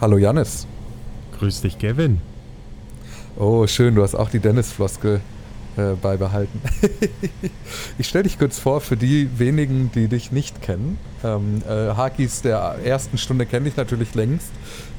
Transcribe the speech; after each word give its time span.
Hallo 0.00 0.16
Janis. 0.16 0.64
Grüß 1.40 1.62
dich, 1.62 1.76
Kevin. 1.76 2.20
Oh, 3.36 3.66
schön, 3.66 3.96
du 3.96 4.04
hast 4.04 4.14
auch 4.14 4.30
die 4.30 4.38
Dennis-Floskel 4.38 5.20
äh, 5.76 5.94
beibehalten. 6.00 6.62
ich 7.98 8.06
stelle 8.06 8.22
dich 8.22 8.38
kurz 8.38 8.60
vor 8.60 8.80
für 8.80 8.96
die 8.96 9.28
wenigen, 9.40 9.90
die 9.92 10.06
dich 10.06 10.30
nicht 10.30 10.62
kennen. 10.62 10.98
Ähm, 11.24 11.62
äh, 11.68 11.96
Hakis 11.96 12.42
der 12.42 12.76
ersten 12.84 13.18
Stunde 13.18 13.44
kenne 13.44 13.66
ich 13.66 13.76
natürlich 13.76 14.14
längst. 14.14 14.52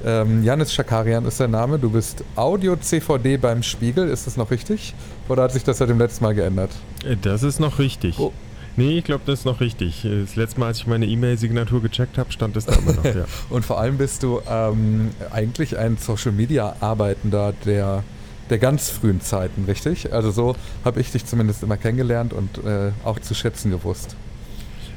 Ähm, 0.03 0.43
Janis 0.43 0.73
Schakarian 0.73 1.23
ist 1.23 1.39
der 1.39 1.47
Name. 1.47 1.79
Du 1.79 1.91
bist 1.91 2.25
Audio-CVD 2.35 3.37
beim 3.37 3.63
Spiegel. 3.63 4.09
Ist 4.09 4.27
das 4.27 4.35
noch 4.35 4.51
richtig? 4.51 4.93
Oder 5.29 5.43
hat 5.43 5.53
sich 5.53 5.63
das 5.63 5.77
seit 5.77 5.87
dem 5.87 5.99
letzten 5.99 6.25
Mal 6.25 6.35
geändert? 6.35 6.71
Äh, 7.05 7.15
das 7.15 7.43
ist 7.43 7.61
noch 7.61 7.79
richtig. 7.79 8.19
Oh. 8.19 8.33
Nee, 8.79 8.99
ich 8.99 9.03
glaube, 9.03 9.23
das 9.25 9.39
ist 9.39 9.45
noch 9.45 9.59
richtig. 9.59 10.07
Das 10.09 10.37
letzte 10.37 10.57
Mal, 10.57 10.67
als 10.67 10.77
ich 10.77 10.87
meine 10.87 11.05
E-Mail-Signatur 11.05 11.81
gecheckt 11.81 12.17
habe, 12.17 12.31
stand 12.31 12.55
es 12.55 12.65
da 12.65 12.75
immer 12.75 12.93
noch, 12.93 13.03
ja. 13.03 13.25
Und 13.49 13.65
vor 13.65 13.77
allem 13.77 13.97
bist 13.97 14.23
du 14.23 14.39
ähm, 14.49 15.09
eigentlich 15.31 15.77
ein 15.77 15.97
Social-Media-Arbeitender, 15.97 17.53
der 17.65 18.05
der 18.49 18.57
ganz 18.57 18.89
frühen 18.89 19.19
Zeiten, 19.19 19.65
richtig? 19.65 20.13
Also 20.13 20.31
so 20.31 20.55
habe 20.85 21.01
ich 21.01 21.11
dich 21.11 21.25
zumindest 21.25 21.61
immer 21.61 21.75
kennengelernt 21.75 22.31
und 22.33 22.57
äh, 22.65 22.91
auch 23.03 23.19
zu 23.19 23.35
schätzen 23.35 23.69
gewusst. 23.69 24.15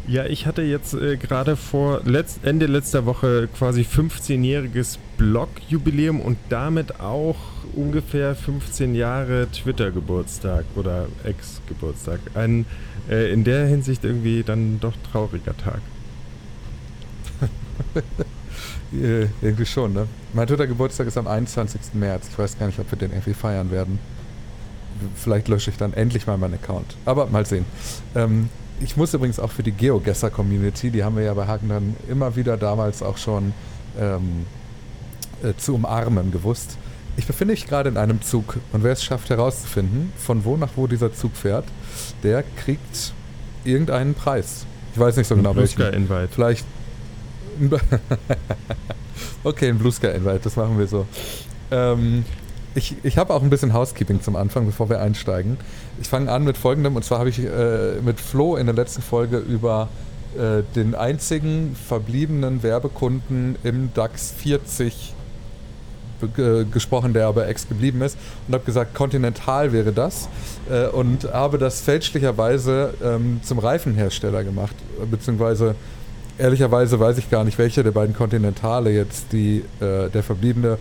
Ja, 0.06 0.27
ich 0.27 0.47
hatte 0.47 0.62
jetzt 0.62 0.95
äh, 0.95 1.17
gerade 1.17 1.56
vor 1.56 2.03
letzt, 2.05 2.45
Ende 2.45 2.67
letzter 2.67 3.05
Woche 3.05 3.48
quasi 3.56 3.83
15-jähriges 3.83 4.98
Blog-Jubiläum 5.19 6.20
und 6.20 6.39
damit 6.48 7.01
auch 7.01 7.37
ungefähr 7.75 8.34
15 8.34 8.95
Jahre 8.95 9.48
Twitter-Geburtstag 9.53 10.64
oder 10.77 11.06
Ex-Geburtstag. 11.25 12.20
Ein 12.34 12.64
äh, 13.09 13.33
in 13.33 13.45
der 13.45 13.66
Hinsicht 13.66 14.05
irgendwie 14.05 14.42
dann 14.42 14.80
doch 14.80 14.95
trauriger 15.11 15.56
Tag. 15.56 15.80
Äh, 18.92 19.28
irgendwie 19.41 19.65
schon, 19.65 19.95
ne? 19.95 20.06
Mein 20.34 20.47
dritter 20.47 20.66
Geburtstag 20.66 21.06
ist 21.06 21.16
am 21.16 21.27
21. 21.27 21.95
März. 21.95 22.28
Ich 22.30 22.39
weiß 22.39 22.58
gar 22.58 22.67
nicht, 22.67 22.78
ob 22.78 22.91
wir 22.91 22.98
den 22.98 23.11
irgendwie 23.11 23.33
feiern 23.33 23.70
werden. 23.70 23.98
Vielleicht 25.17 25.48
lösche 25.48 25.70
ich 25.70 25.78
dann 25.78 25.95
endlich 25.95 26.27
mal 26.27 26.36
meinen 26.36 26.55
Account. 26.55 26.95
Aber 27.06 27.27
mal 27.27 27.47
sehen. 27.47 27.64
Ähm, 28.14 28.50
ich 28.80 28.97
muss 28.98 29.14
übrigens 29.14 29.39
auch 29.39 29.50
für 29.50 29.62
die 29.62 29.73
GeoGesser-Community, 29.73 30.91
die 30.91 31.05
haben 31.05 31.17
wir 31.17 31.25
ja 31.25 31.33
bei 31.33 31.47
Haken 31.47 31.69
dann 31.70 31.97
immer 32.08 32.36
wieder 32.36 32.56
damals 32.56 33.03
auch 33.03 33.17
schon 33.17 33.55
ähm, 33.98 34.45
äh, 35.42 35.55
zu 35.56 35.75
umarmen 35.75 36.30
gewusst. 36.30 36.77
Ich 37.17 37.27
befinde 37.27 37.53
mich 37.53 37.67
gerade 37.67 37.89
in 37.91 37.97
einem 37.97 38.23
Zug 38.23 38.56
und 38.73 38.83
wer 38.83 38.92
es 38.92 39.05
schafft 39.05 39.30
herauszufinden, 39.30 40.12
von 40.17 40.45
wo 40.45 40.56
nach 40.56 40.70
wo 40.77 40.86
dieser 40.86 41.14
Zug 41.14 41.36
fährt, 41.36 41.64
der 42.23 42.45
kriegt 42.65 43.12
irgendeinen 43.65 44.15
Preis. 44.15 44.67
Ich 44.95 45.01
weiß 45.01 45.17
nicht 45.17 45.27
so 45.27 45.37
genau 45.37 45.56
welchen. 45.56 45.81
Invite. 45.83 46.29
Vielleicht 46.31 46.67
okay, 49.45 49.69
ein 49.69 49.79
Blue 49.79 49.92
Sky 49.92 50.09
Invite, 50.09 50.41
das 50.45 50.56
machen 50.56 50.79
wir 50.79 50.87
so. 50.87 51.06
Ähm, 51.70 52.25
ich 52.75 52.97
ich 53.03 53.19
habe 53.19 53.34
auch 53.34 53.42
ein 53.42 53.51
bisschen 53.51 53.73
Housekeeping 53.73 54.23
zum 54.23 54.37
Anfang, 54.37 54.67
bevor 54.67 54.89
wir 54.89 55.01
einsteigen. 55.01 55.59
Ich 56.01 56.09
fange 56.09 56.31
an 56.31 56.45
mit 56.45 56.56
folgendem, 56.56 56.97
und 56.97 57.05
zwar 57.05 57.19
habe 57.19 57.29
ich 57.29 57.39
äh, 57.39 58.01
mit 58.03 58.20
Flo 58.20 58.57
in 58.57 58.67
der 58.67 58.75
letzten 58.75 59.03
Folge 59.03 59.39
über 59.39 59.89
äh, 60.36 60.62
den 60.75 60.95
einzigen 60.95 61.77
verbliebenen 61.77 62.62
Werbekunden 62.62 63.57
im 63.62 63.92
DAX 63.95 64.33
40 64.33 65.14
gesprochen, 66.28 67.12
der 67.12 67.27
aber 67.27 67.48
ex 67.48 67.69
geblieben 67.69 68.03
ist 68.03 68.17
und 68.47 68.55
habe 68.55 68.65
gesagt, 68.65 68.95
Continental 68.95 69.73
wäre 69.73 69.92
das 69.92 70.29
äh, 70.70 70.87
und 70.87 71.33
habe 71.33 71.59
das 71.59 71.81
fälschlicherweise 71.81 72.95
ähm, 73.03 73.41
zum 73.42 73.59
Reifenhersteller 73.59 74.45
gemacht, 74.45 74.75
beziehungsweise 75.11 75.75
ehrlicherweise 76.39 76.98
weiß 76.98 77.19
ich 77.19 77.31
gar 77.31 77.45
nicht, 77.45 77.59
welcher 77.59 77.83
der 77.83 77.92
beiden 77.92 78.14
Kontinentale 78.14 78.91
jetzt 78.91 79.33
die, 79.33 79.64
äh, 79.81 80.09
der 80.09 80.23
verbliebene 80.23 80.79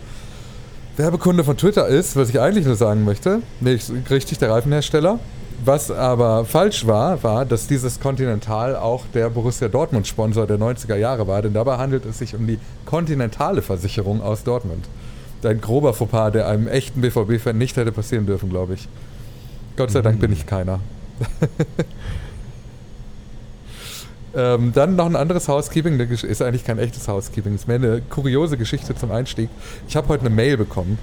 Werbekunde 0.96 1.44
von 1.44 1.56
Twitter 1.56 1.86
ist, 1.88 2.16
was 2.16 2.28
ich 2.28 2.40
eigentlich 2.40 2.66
nur 2.66 2.76
sagen 2.76 3.04
möchte. 3.04 3.40
Nee, 3.60 3.78
richtig, 4.10 4.38
der 4.38 4.50
Reifenhersteller. 4.50 5.18
Was 5.64 5.92
aber 5.92 6.44
falsch 6.44 6.86
war, 6.88 7.22
war, 7.22 7.44
dass 7.44 7.68
dieses 7.68 8.00
Continental 8.00 8.74
auch 8.74 9.04
der 9.14 9.30
Borussia 9.30 9.68
Dortmund-Sponsor 9.68 10.46
der 10.46 10.58
90er 10.58 10.96
Jahre 10.96 11.28
war, 11.28 11.40
denn 11.40 11.52
dabei 11.52 11.78
handelt 11.78 12.04
es 12.04 12.18
sich 12.18 12.34
um 12.34 12.48
die 12.48 12.58
Kontinentale 12.84 13.62
Versicherung 13.62 14.20
aus 14.22 14.42
Dortmund. 14.42 14.84
Ein 15.44 15.60
grober 15.60 15.92
Fauxpas, 15.94 16.30
der 16.32 16.48
einem 16.48 16.68
echten 16.68 17.00
BVB-Fan 17.00 17.56
nicht 17.58 17.76
hätte 17.76 17.92
passieren 17.92 18.26
dürfen, 18.26 18.50
glaube 18.50 18.74
ich. 18.74 18.88
Gott 19.76 19.90
sei 19.90 20.02
Dank 20.02 20.20
bin 20.20 20.30
mhm. 20.30 20.36
ich 20.36 20.46
keiner. 20.46 20.80
Ähm, 24.34 24.72
dann 24.72 24.96
noch 24.96 25.06
ein 25.06 25.16
anderes 25.16 25.48
Housekeeping, 25.48 25.98
das 25.98 26.24
ist 26.24 26.40
eigentlich 26.40 26.64
kein 26.64 26.78
echtes 26.78 27.06
Housekeeping, 27.06 27.52
das 27.52 27.62
ist 27.62 27.68
mehr 27.68 27.76
eine 27.76 28.00
kuriose 28.00 28.56
Geschichte 28.56 28.94
zum 28.94 29.10
Einstieg. 29.10 29.50
Ich 29.88 29.96
habe 29.96 30.08
heute 30.08 30.24
eine 30.24 30.34
Mail 30.34 30.56
bekommen. 30.56 30.98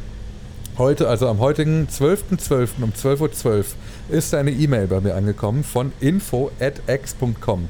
Heute, 0.77 1.09
also 1.09 1.27
am 1.27 1.39
heutigen 1.39 1.87
12.12. 1.87 2.39
.12. 2.39 2.69
um 2.81 2.91
12.12 2.91 3.45
Uhr 3.45 3.65
ist 4.09 4.33
eine 4.33 4.51
E-Mail 4.51 4.87
bei 4.87 5.01
mir 5.01 5.13
angekommen 5.13 5.63
von 5.63 5.91
info.x.com. 5.99 7.67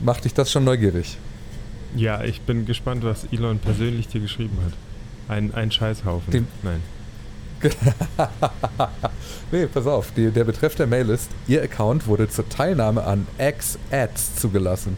Macht 0.00 0.24
dich 0.24 0.32
das 0.32 0.50
schon 0.50 0.64
neugierig? 0.64 1.18
Ja, 1.94 2.22
ich 2.24 2.40
bin 2.40 2.64
gespannt, 2.64 3.04
was 3.04 3.26
Elon 3.30 3.58
persönlich 3.58 4.08
dir 4.08 4.20
geschrieben 4.20 4.56
hat. 4.64 4.72
Ein, 5.32 5.54
ein 5.54 5.70
Scheißhaufen. 5.70 6.30
Den, 6.30 6.46
Nein. 6.62 6.82
nee, 9.52 9.66
pass 9.66 9.86
auf, 9.86 10.12
die, 10.16 10.30
der 10.30 10.44
Betreff 10.44 10.74
der 10.74 10.86
Mail 10.86 11.08
ist, 11.08 11.30
Ihr 11.46 11.62
Account 11.62 12.06
wurde 12.06 12.28
zur 12.28 12.48
Teilnahme 12.48 13.04
an 13.04 13.26
X-Ads 13.38 14.36
zugelassen. 14.36 14.96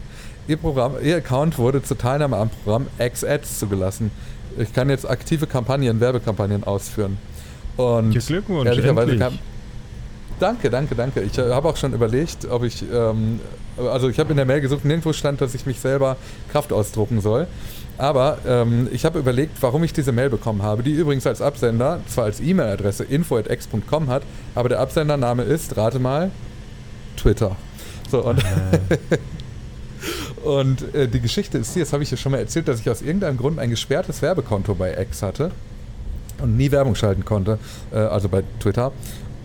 Ihr, 0.48 0.56
Programm, 0.56 0.94
Ihr 1.02 1.18
Account 1.18 1.58
wurde 1.58 1.82
zur 1.82 1.98
Teilnahme 1.98 2.36
am 2.36 2.48
Programm 2.48 2.86
X-Ads 2.98 3.60
zugelassen. 3.60 4.10
Ich 4.58 4.72
kann 4.72 4.90
jetzt 4.90 5.08
aktive 5.08 5.46
Kampagnen, 5.46 6.00
Werbekampagnen 6.00 6.64
ausführen. 6.64 7.18
Und 7.76 8.10
Glückwunsch, 8.26 8.66
ehrlicherweise 8.66 9.18
kam, 9.18 9.38
Danke, 10.40 10.68
danke, 10.68 10.94
danke. 10.94 11.20
Ich 11.20 11.38
äh, 11.38 11.50
habe 11.50 11.68
auch 11.68 11.76
schon 11.76 11.92
überlegt, 11.92 12.46
ob 12.50 12.64
ich, 12.64 12.84
ähm, 12.92 13.40
also 13.76 14.08
ich 14.08 14.18
habe 14.18 14.30
in 14.30 14.36
der 14.36 14.46
Mail 14.46 14.60
gesucht, 14.60 14.84
nirgendwo 14.84 15.12
stand, 15.12 15.40
dass 15.40 15.54
ich 15.54 15.64
mich 15.64 15.78
selber 15.78 16.16
Kraft 16.50 16.72
ausdrucken 16.72 17.20
soll. 17.20 17.46
Aber 17.97 18.38
ähm, 18.47 18.88
ich 18.93 19.05
habe 19.05 19.19
überlegt, 19.19 19.60
warum 19.60 19.84
ich 19.84 19.93
diese 19.93 20.12
Mail 20.12 20.31
bekommen 20.31 20.62
habe, 20.62 20.82
die 20.82 20.93
übrigens 20.93 21.27
als 21.27 21.41
Absender 21.41 22.00
zwar 22.06 22.25
als 22.25 22.41
E-Mail-Adresse 22.41 23.05
info.x.com 23.05 24.09
hat, 24.09 24.22
aber 24.55 24.69
der 24.69 24.81
Absendername 24.81 25.44
ist, 25.44 25.77
rate 25.77 25.99
mal, 25.99 26.31
Twitter. 27.16 27.56
So, 28.10 28.25
und, 28.25 28.38
äh. 28.38 28.99
und 30.44 30.94
äh, 30.94 31.09
die 31.09 31.21
Geschichte 31.21 31.59
ist 31.59 31.75
hier, 31.75 31.84
das 31.84 31.93
habe 31.93 32.03
ich 32.03 32.10
ja 32.10 32.16
schon 32.16 32.32
mal 32.32 32.38
erzählt, 32.38 32.66
dass 32.66 32.81
ich 32.81 32.91
aus 32.91 33.00
irgendeinem 33.00 33.37
Grund 33.37 33.59
ein 33.59 33.71
gesperrtes 33.71 34.22
Werbekonto 34.22 34.75
bei 34.75 35.00
X 35.00 35.22
hatte 35.22 35.53
und 36.43 36.56
nie 36.56 36.72
Werbung 36.72 36.97
schalten 36.97 37.25
konnte, 37.25 37.59
äh, 37.93 37.99
also 37.99 38.28
bei 38.28 38.43
Twitter. 38.61 38.93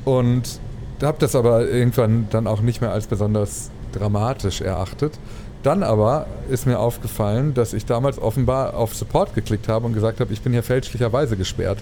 Und 0.06 0.60
habe 1.04 1.18
das 1.20 1.36
aber 1.36 1.68
irgendwann 1.68 2.28
dann 2.30 2.48
auch 2.48 2.62
nicht 2.62 2.82
mehr 2.82 2.92
als 2.92 3.08
besonders 3.08 3.70
dramatisch 3.92 4.62
erachtet. 4.62 5.18
Dann 5.64 5.84
aber 5.84 6.28
ist 6.50 6.66
mir 6.66 6.80
aufgefallen, 6.80 7.54
dass 7.54 7.74
ich 7.74 7.86
damals 7.86 8.18
offenbar 8.18 8.76
auf 8.76 8.96
Support 8.96 9.36
geklickt 9.36 9.68
habe 9.68 9.86
und 9.86 9.94
gesagt 9.94 10.20
habe, 10.22 10.32
ich 10.32 10.42
bin 10.42 10.54
hier 10.54 10.64
fälschlicherweise 10.64 11.36
gesperrt. 11.36 11.80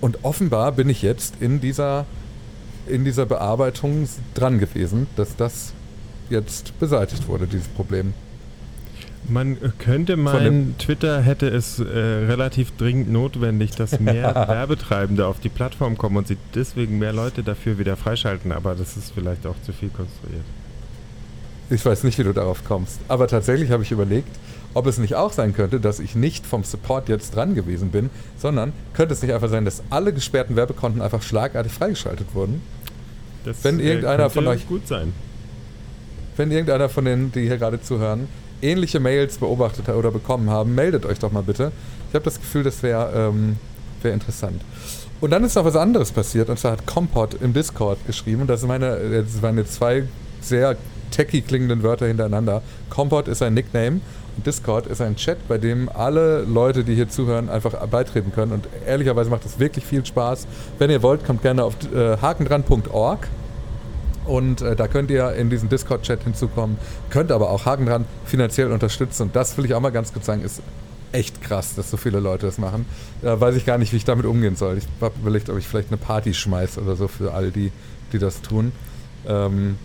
Und 0.00 0.24
offenbar 0.24 0.72
bin 0.72 0.88
ich 0.88 1.02
jetzt 1.02 1.34
in 1.40 1.60
dieser, 1.60 2.06
in 2.86 3.04
dieser 3.04 3.26
Bearbeitung 3.26 4.08
dran 4.34 4.58
gewesen, 4.58 5.08
dass 5.16 5.36
das 5.36 5.72
jetzt 6.30 6.78
beseitigt 6.78 7.28
wurde, 7.28 7.46
dieses 7.46 7.68
Problem. 7.68 8.14
Man 9.26 9.58
könnte 9.78 10.16
meinen, 10.16 10.78
Twitter 10.78 11.20
hätte 11.20 11.48
es 11.48 11.80
äh, 11.80 11.84
relativ 11.84 12.76
dringend 12.76 13.10
notwendig, 13.10 13.72
dass 13.72 14.00
mehr 14.00 14.34
Werbetreibende 14.48 15.26
auf 15.26 15.38
die 15.40 15.50
Plattform 15.50 15.98
kommen 15.98 16.16
und 16.16 16.28
sie 16.28 16.38
deswegen 16.54 16.98
mehr 16.98 17.12
Leute 17.12 17.42
dafür 17.42 17.78
wieder 17.78 17.96
freischalten, 17.96 18.52
aber 18.52 18.74
das 18.74 18.96
ist 18.96 19.12
vielleicht 19.12 19.46
auch 19.46 19.56
zu 19.62 19.72
viel 19.72 19.90
konstruiert. 19.90 20.44
Ich 21.70 21.84
weiß 21.84 22.04
nicht, 22.04 22.18
wie 22.18 22.24
du 22.24 22.32
darauf 22.32 22.64
kommst. 22.64 22.98
Aber 23.08 23.26
tatsächlich 23.26 23.70
habe 23.70 23.82
ich 23.82 23.92
überlegt, 23.92 24.28
ob 24.74 24.86
es 24.86 24.98
nicht 24.98 25.14
auch 25.14 25.32
sein 25.32 25.54
könnte, 25.54 25.80
dass 25.80 26.00
ich 26.00 26.14
nicht 26.14 26.46
vom 26.46 26.64
Support 26.64 27.08
jetzt 27.08 27.34
dran 27.34 27.54
gewesen 27.54 27.90
bin, 27.90 28.10
sondern 28.38 28.72
könnte 28.94 29.14
es 29.14 29.22
nicht 29.22 29.32
einfach 29.32 29.48
sein, 29.48 29.64
dass 29.64 29.82
alle 29.90 30.12
gesperrten 30.12 30.56
Werbekonten 30.56 31.02
einfach 31.02 31.22
schlagartig 31.22 31.72
freigeschaltet 31.72 32.34
wurden? 32.34 32.62
Das 33.44 33.64
wenn 33.64 33.80
äh, 33.80 33.84
irgendeiner 33.84 34.30
von 34.30 34.46
euch 34.46 34.66
gut 34.66 34.86
sein. 34.86 35.12
Wenn 36.36 36.50
irgendeiner 36.50 36.88
von 36.88 37.04
denen, 37.04 37.32
die 37.32 37.46
hier 37.46 37.58
gerade 37.58 37.82
zuhören, 37.82 38.28
ähnliche 38.62 39.00
Mails 39.00 39.38
beobachtet 39.38 39.88
oder 39.88 40.10
bekommen 40.10 40.50
haben, 40.50 40.74
meldet 40.74 41.04
euch 41.06 41.18
doch 41.18 41.32
mal 41.32 41.42
bitte. 41.42 41.72
Ich 42.08 42.14
habe 42.14 42.24
das 42.24 42.40
Gefühl, 42.40 42.62
das 42.62 42.82
wäre 42.82 43.12
ähm, 43.14 43.56
wär 44.02 44.12
interessant. 44.12 44.62
Und 45.20 45.30
dann 45.30 45.42
ist 45.44 45.56
noch 45.56 45.64
was 45.64 45.76
anderes 45.76 46.12
passiert, 46.12 46.48
und 46.48 46.58
zwar 46.58 46.72
hat 46.72 46.86
Compot 46.86 47.34
im 47.40 47.52
Discord 47.52 47.98
geschrieben, 48.06 48.46
das, 48.46 48.62
meine, 48.62 48.96
äh, 48.96 49.22
das 49.22 49.42
waren 49.42 49.58
jetzt 49.58 49.74
zwei 49.74 50.04
sehr 50.40 50.76
techy 51.10 51.40
klingenden 51.42 51.82
Wörter 51.82 52.06
hintereinander. 52.06 52.62
Compot 52.90 53.28
ist 53.28 53.42
ein 53.42 53.54
Nickname 53.54 54.00
und 54.36 54.46
Discord 54.46 54.86
ist 54.86 55.00
ein 55.00 55.16
Chat, 55.16 55.48
bei 55.48 55.58
dem 55.58 55.88
alle 55.88 56.42
Leute, 56.42 56.84
die 56.84 56.94
hier 56.94 57.08
zuhören, 57.08 57.48
einfach 57.48 57.74
beitreten 57.86 58.32
können. 58.32 58.52
Und 58.52 58.68
ehrlicherweise 58.86 59.30
macht 59.30 59.44
es 59.44 59.58
wirklich 59.58 59.84
viel 59.84 60.04
Spaß. 60.04 60.46
Wenn 60.78 60.90
ihr 60.90 61.02
wollt, 61.02 61.24
kommt 61.24 61.42
gerne 61.42 61.64
auf 61.64 61.74
äh, 61.92 62.16
hakendran.org 62.18 63.28
und 64.28 64.60
äh, 64.60 64.76
da 64.76 64.88
könnt 64.88 65.10
ihr 65.10 65.32
in 65.32 65.50
diesen 65.50 65.68
Discord-Chat 65.68 66.22
hinzukommen, 66.24 66.76
könnt 67.10 67.32
aber 67.32 67.50
auch 67.50 67.64
Haken 67.64 67.86
dran 67.86 68.04
finanziell 68.26 68.70
unterstützen. 68.70 69.24
Und 69.24 69.36
das 69.36 69.56
will 69.56 69.64
ich 69.64 69.74
auch 69.74 69.80
mal 69.80 69.90
ganz 69.90 70.12
kurz 70.12 70.26
sagen, 70.26 70.42
ist 70.42 70.62
echt 71.12 71.40
krass, 71.42 71.74
dass 71.74 71.90
so 71.90 71.96
viele 71.96 72.20
Leute 72.20 72.46
das 72.46 72.58
machen. 72.58 72.84
Da 73.22 73.40
weiß 73.40 73.56
ich 73.56 73.64
gar 73.64 73.78
nicht, 73.78 73.92
wie 73.92 73.96
ich 73.96 74.04
damit 74.04 74.26
umgehen 74.26 74.56
soll. 74.56 74.78
Ich 74.78 74.84
habe 75.00 75.14
überlegt, 75.20 75.48
ob 75.48 75.58
ich 75.58 75.66
vielleicht 75.66 75.88
eine 75.88 75.96
Party 75.96 76.34
schmeiße 76.34 76.80
oder 76.80 76.96
so 76.96 77.08
für 77.08 77.32
all 77.32 77.50
die, 77.50 77.72
die 78.12 78.18
das 78.18 78.42
tun. 78.42 78.72
Ähm, 79.26 79.76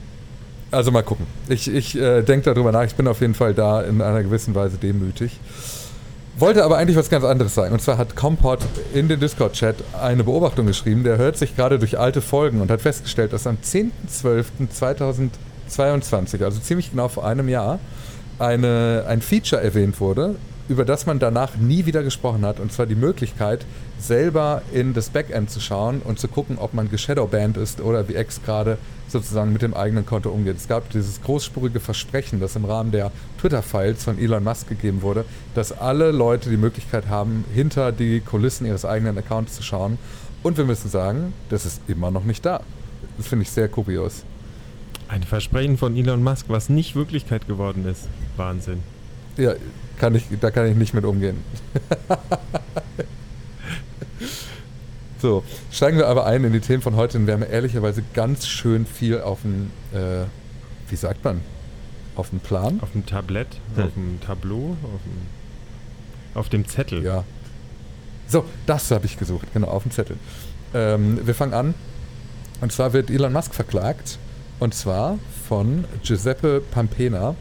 also 0.73 0.91
mal 0.91 1.03
gucken. 1.03 1.25
Ich, 1.47 1.73
ich 1.73 1.97
äh, 1.97 2.21
denke 2.21 2.53
darüber 2.53 2.71
nach. 2.71 2.83
Ich 2.83 2.95
bin 2.95 3.07
auf 3.07 3.21
jeden 3.21 3.35
Fall 3.35 3.53
da 3.53 3.81
in 3.81 4.01
einer 4.01 4.23
gewissen 4.23 4.55
Weise 4.55 4.77
demütig. 4.77 5.39
Wollte 6.37 6.63
aber 6.63 6.77
eigentlich 6.77 6.97
was 6.97 7.11
ganz 7.11 7.23
anderes 7.23 7.53
sagen. 7.53 7.73
Und 7.73 7.81
zwar 7.81 7.99
hat 7.99 8.15
Compot 8.15 8.59
in 8.93 9.07
den 9.07 9.19
Discord-Chat 9.19 9.75
eine 10.01 10.23
Beobachtung 10.23 10.65
geschrieben. 10.65 11.03
Der 11.03 11.17
hört 11.17 11.37
sich 11.37 11.55
gerade 11.55 11.77
durch 11.77 11.99
alte 11.99 12.21
Folgen 12.21 12.59
und 12.59 12.71
hat 12.71 12.81
festgestellt, 12.81 13.33
dass 13.33 13.45
am 13.45 13.59
10.12.2022, 13.63 16.43
also 16.43 16.59
ziemlich 16.59 16.89
genau 16.89 17.07
vor 17.07 17.23
einem 17.25 17.49
Jahr, 17.49 17.77
eine, 18.39 19.05
ein 19.07 19.21
Feature 19.21 19.61
erwähnt 19.61 19.99
wurde, 19.99 20.37
über 20.69 20.85
das 20.85 21.05
man 21.05 21.19
danach 21.19 21.57
nie 21.57 21.85
wieder 21.85 22.03
gesprochen 22.03 22.45
hat. 22.45 22.59
Und 22.59 22.71
zwar 22.71 22.85
die 22.85 22.95
Möglichkeit, 22.95 23.65
selber 23.99 24.61
in 24.71 24.93
das 24.93 25.09
Backend 25.09 25.49
zu 25.49 25.59
schauen 25.59 26.01
und 26.03 26.19
zu 26.19 26.27
gucken, 26.27 26.57
ob 26.57 26.73
man 26.73 26.89
geshadowbanned 26.89 27.57
ist 27.57 27.81
oder 27.81 28.07
wie 28.07 28.15
X 28.15 28.41
gerade 28.43 28.77
sozusagen 29.07 29.53
mit 29.53 29.61
dem 29.61 29.73
eigenen 29.73 30.05
Konto 30.05 30.29
umgeht. 30.29 30.57
Es 30.57 30.67
gab 30.67 30.89
dieses 30.89 31.21
großspurige 31.21 31.79
Versprechen, 31.79 32.39
das 32.39 32.55
im 32.55 32.65
Rahmen 32.65 32.91
der 32.91 33.11
Twitter-Files 33.39 34.03
von 34.03 34.17
Elon 34.17 34.43
Musk 34.43 34.67
gegeben 34.69 35.01
wurde, 35.01 35.25
dass 35.53 35.71
alle 35.71 36.11
Leute 36.11 36.49
die 36.49 36.57
Möglichkeit 36.57 37.07
haben, 37.07 37.45
hinter 37.53 37.91
die 37.91 38.21
Kulissen 38.21 38.65
ihres 38.65 38.85
eigenen 38.85 39.17
Accounts 39.17 39.55
zu 39.55 39.63
schauen. 39.63 39.97
Und 40.41 40.57
wir 40.57 40.65
müssen 40.65 40.89
sagen, 40.89 41.33
das 41.49 41.65
ist 41.65 41.81
immer 41.87 42.11
noch 42.11 42.23
nicht 42.23 42.45
da. 42.45 42.61
Das 43.17 43.27
finde 43.27 43.43
ich 43.43 43.51
sehr 43.51 43.67
kurios. 43.67 44.23
Ein 45.07 45.23
Versprechen 45.23 45.77
von 45.77 45.95
Elon 45.95 46.23
Musk, 46.23 46.45
was 46.47 46.69
nicht 46.69 46.95
Wirklichkeit 46.95 47.47
geworden 47.47 47.85
ist. 47.85 48.07
Wahnsinn. 48.35 48.79
Ja, 49.37 49.53
kann 49.97 50.15
ich, 50.15 50.25
da 50.39 50.51
kann 50.51 50.67
ich 50.67 50.75
nicht 50.75 50.93
mit 50.93 51.05
umgehen. 51.05 51.37
so, 55.19 55.43
steigen 55.71 55.97
wir 55.97 56.07
aber 56.07 56.25
ein 56.25 56.43
in 56.43 56.53
die 56.53 56.59
Themen 56.59 56.81
von 56.81 56.95
heute 56.95 57.17
und 57.17 57.27
wir 57.27 57.33
haben 57.33 57.43
ehrlicherweise 57.43 58.03
ganz 58.13 58.47
schön 58.47 58.85
viel 58.85 59.21
auf 59.21 59.41
dem, 59.41 59.71
äh, 59.93 60.25
wie 60.89 60.95
sagt 60.95 61.23
man, 61.23 61.41
auf 62.15 62.29
dem 62.29 62.39
Plan? 62.39 62.79
Auf 62.81 62.91
dem 62.91 63.05
Tablett, 63.05 63.47
hm. 63.75 63.83
auf 63.83 63.93
dem 63.93 64.19
Tableau, 64.21 64.77
auf 64.83 65.01
dem, 65.03 66.39
auf 66.39 66.49
dem 66.49 66.67
Zettel. 66.67 67.03
Ja. 67.03 67.23
So, 68.27 68.45
das 68.65 68.89
habe 68.91 69.05
ich 69.05 69.17
gesucht, 69.17 69.47
genau, 69.53 69.67
auf 69.67 69.83
dem 69.83 69.91
Zettel. 69.91 70.17
Ähm, 70.73 71.19
wir 71.25 71.35
fangen 71.35 71.53
an. 71.53 71.73
Und 72.61 72.71
zwar 72.71 72.93
wird 72.93 73.09
Elon 73.09 73.33
Musk 73.33 73.53
verklagt. 73.53 74.17
Und 74.59 74.73
zwar 74.73 75.19
von 75.47 75.85
Giuseppe 76.03 76.61
Pampena. 76.71 77.35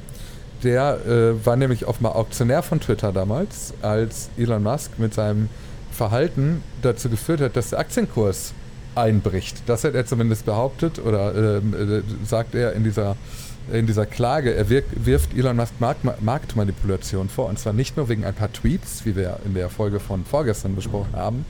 Der 0.63 0.99
äh, 1.07 1.47
war 1.47 1.57
nämlich 1.57 1.87
auch 1.87 2.01
mal 2.01 2.11
Auktionär 2.11 2.63
von 2.63 2.81
Twitter 2.81 3.13
damals, 3.13 3.75
als 3.83 4.31
Elon 4.37 4.63
Musk 4.63 4.99
mit 4.99 5.15
seinem 5.15 5.49
Verhalten 5.91 6.63
dazu 6.83 7.09
geführt 7.09 7.41
hat, 7.41 7.57
dass 7.57 7.71
der 7.71 7.81
Aktienkurs 7.81 8.55
einbricht. 8.95 9.63
Das 9.67 9.85
hat 9.85 9.95
er 9.95 10.07
zumindest 10.07 10.47
behauptet 10.47 10.99
oder 10.99 11.59
ähm, 11.59 11.75
äh, 11.75 12.27
sagt 12.27 12.55
er 12.55 12.73
in 12.73 12.85
dieser, 12.85 13.17
in 13.73 13.87
dieser 13.87 14.07
Klage. 14.07 14.55
Er 14.55 14.69
wirft 14.69 15.37
Elon 15.37 15.57
Musk 15.57 15.75
Markt, 15.79 16.23
Marktmanipulation 16.23 17.29
vor 17.29 17.47
und 17.49 17.59
zwar 17.59 17.73
nicht 17.73 17.97
nur 17.97 18.09
wegen 18.09 18.25
ein 18.25 18.35
paar 18.35 18.53
Tweets, 18.53 19.05
wie 19.05 19.17
wir 19.17 19.39
in 19.45 19.55
der 19.55 19.71
Folge 19.71 20.01
von 20.01 20.25
vorgestern 20.25 20.75
besprochen 20.75 21.15
haben, 21.15 21.45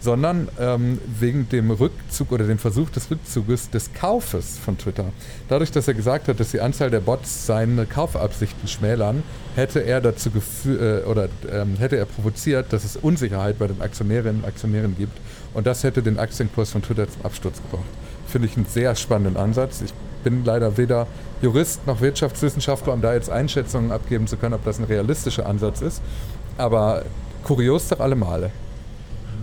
sondern 0.00 0.48
ähm, 0.60 1.00
wegen 1.18 1.48
dem 1.48 1.70
Rückzug 1.70 2.30
oder 2.32 2.46
dem 2.46 2.58
Versuch 2.58 2.90
des 2.90 3.10
Rückzuges 3.10 3.70
des 3.70 3.92
Kaufes 3.92 4.58
von 4.58 4.78
Twitter. 4.78 5.06
Dadurch, 5.48 5.72
dass 5.72 5.88
er 5.88 5.94
gesagt 5.94 6.28
hat, 6.28 6.38
dass 6.38 6.50
die 6.50 6.60
Anzahl 6.60 6.90
der 6.90 7.00
Bots 7.00 7.46
seine 7.46 7.86
Kaufabsichten 7.86 8.68
schmälern, 8.68 9.22
hätte 9.56 9.80
er 9.80 10.00
dazu 10.00 10.30
äh, 10.66 11.02
oder 11.04 11.28
ähm, 11.50 11.76
hätte 11.78 11.96
er 11.96 12.04
provoziert, 12.04 12.72
dass 12.72 12.84
es 12.84 12.96
Unsicherheit 12.96 13.58
bei 13.58 13.66
den 13.66 13.80
Aktionärinnen 13.80 14.42
und 14.42 14.44
Aktionären 14.46 14.96
gibt 14.96 15.18
und 15.56 15.66
das 15.66 15.82
hätte 15.84 16.02
den 16.02 16.18
Aktienkurs 16.18 16.70
von 16.70 16.82
Twitter 16.82 17.08
zum 17.08 17.24
Absturz 17.24 17.62
gebracht. 17.62 17.88
Finde 18.26 18.46
ich 18.46 18.58
einen 18.58 18.66
sehr 18.66 18.94
spannenden 18.94 19.38
Ansatz. 19.38 19.80
Ich 19.80 19.94
bin 20.22 20.44
leider 20.44 20.76
weder 20.76 21.06
Jurist 21.40 21.86
noch 21.86 22.02
Wirtschaftswissenschaftler, 22.02 22.92
um 22.92 23.00
da 23.00 23.14
jetzt 23.14 23.30
Einschätzungen 23.30 23.90
abgeben 23.90 24.26
zu 24.26 24.36
können, 24.36 24.52
ob 24.52 24.64
das 24.64 24.78
ein 24.78 24.84
realistischer 24.84 25.46
Ansatz 25.46 25.80
ist. 25.80 26.02
Aber 26.58 27.06
kurios 27.42 27.88
doch 27.88 28.00
alle 28.00 28.16
Male. 28.16 28.50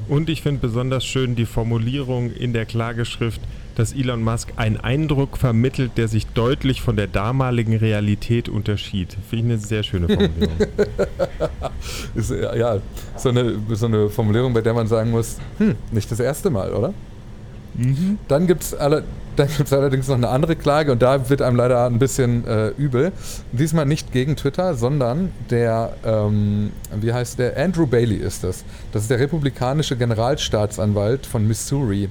Und 0.08 0.30
ich 0.30 0.44
finde 0.44 0.62
besonders 0.62 1.04
schön 1.04 1.36
die 1.36 1.48
Formulierung 1.48 2.32
in 2.32 2.54
der 2.54 2.68
Klageschrift, 2.68 3.42
dass 3.76 3.94
Elon 3.94 4.24
Musk 4.24 4.54
einen 4.56 4.78
Eindruck 4.78 5.38
vermittelt, 5.38 5.98
der 5.98 6.08
sich 6.08 6.28
deutlich 6.28 6.82
von 6.82 6.96
der 6.96 7.08
damaligen 7.08 7.76
Realität 7.76 8.50
unterschied. 8.50 9.16
Finde 9.30 9.46
ich 9.46 9.52
eine 9.52 9.58
sehr 9.58 9.84
schöne 9.84 10.08
Formulierung. 10.08 10.58
ist, 12.16 12.32
ja, 12.32 12.78
so 13.18 13.30
eine, 13.30 13.60
so 13.72 13.86
eine 13.86 14.10
Formulierung, 14.10 14.54
bei 14.54 14.62
der 14.62 14.74
man 14.74 14.88
sagen 14.88 15.12
muss, 15.12 15.38
hm, 15.58 15.76
nicht 15.92 16.12
das 16.12 16.20
erste 16.20 16.50
Mal, 16.50 16.74
oder? 16.74 16.94
Mhm. 17.76 18.20
Dann 18.28 18.48
gibt 18.48 18.64
es 18.64 18.74
alle, 18.74 19.04
allerdings 19.72 20.08
noch 20.08 20.16
eine 20.16 20.30
andere 20.30 20.56
Klage 20.56 20.92
und 20.92 21.02
da 21.02 21.30
wird 21.30 21.42
einem 21.42 21.58
leider 21.58 21.86
ein 21.86 22.00
bisschen 22.00 22.46
äh, 22.46 22.70
übel. 22.70 23.12
Diesmal 23.52 23.86
nicht 23.86 24.12
gegen 24.12 24.36
Twitter, 24.36 24.76
sondern 24.76 25.32
der, 25.50 25.94
ähm, 26.06 26.72
wie 26.96 27.14
heißt 27.14 27.40
der? 27.40 27.58
Andrew 27.58 27.88
Bailey 27.88 28.18
ist 28.18 28.44
das. 28.44 28.64
Das 28.92 29.04
ist 29.04 29.12
der 29.12 29.20
republikanische 29.20 29.98
Generalstaatsanwalt 29.98 31.26
von 31.26 31.48
Missouri. 31.48 32.10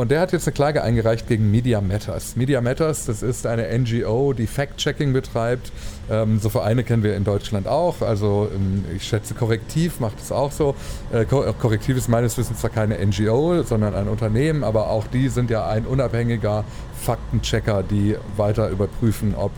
Und 0.00 0.10
der 0.10 0.22
hat 0.22 0.32
jetzt 0.32 0.46
eine 0.46 0.54
Klage 0.54 0.82
eingereicht 0.82 1.28
gegen 1.28 1.50
Media 1.50 1.82
Matters. 1.82 2.34
Media 2.34 2.62
Matters, 2.62 3.04
das 3.04 3.22
ist 3.22 3.46
eine 3.46 3.68
NGO, 3.78 4.32
die 4.32 4.46
Fact-Checking 4.46 5.12
betreibt. 5.12 5.72
Ähm, 6.10 6.38
so 6.38 6.48
Vereine 6.48 6.84
kennen 6.84 7.02
wir 7.02 7.14
in 7.14 7.24
Deutschland 7.24 7.68
auch. 7.68 8.00
Also 8.00 8.48
ähm, 8.50 8.86
ich 8.96 9.04
schätze, 9.04 9.34
Korrektiv 9.34 10.00
macht 10.00 10.18
es 10.18 10.32
auch 10.32 10.52
so. 10.52 10.74
Äh, 11.12 11.26
Korrektiv 11.26 11.98
ist 11.98 12.08
meines 12.08 12.38
Wissens 12.38 12.60
zwar 12.60 12.70
keine 12.70 12.96
NGO, 12.96 13.62
sondern 13.62 13.94
ein 13.94 14.08
Unternehmen, 14.08 14.64
aber 14.64 14.88
auch 14.88 15.06
die 15.06 15.28
sind 15.28 15.50
ja 15.50 15.66
ein 15.66 15.84
unabhängiger 15.84 16.64
Faktenchecker, 16.98 17.82
die 17.82 18.16
weiter 18.38 18.70
überprüfen, 18.70 19.34
ob 19.34 19.52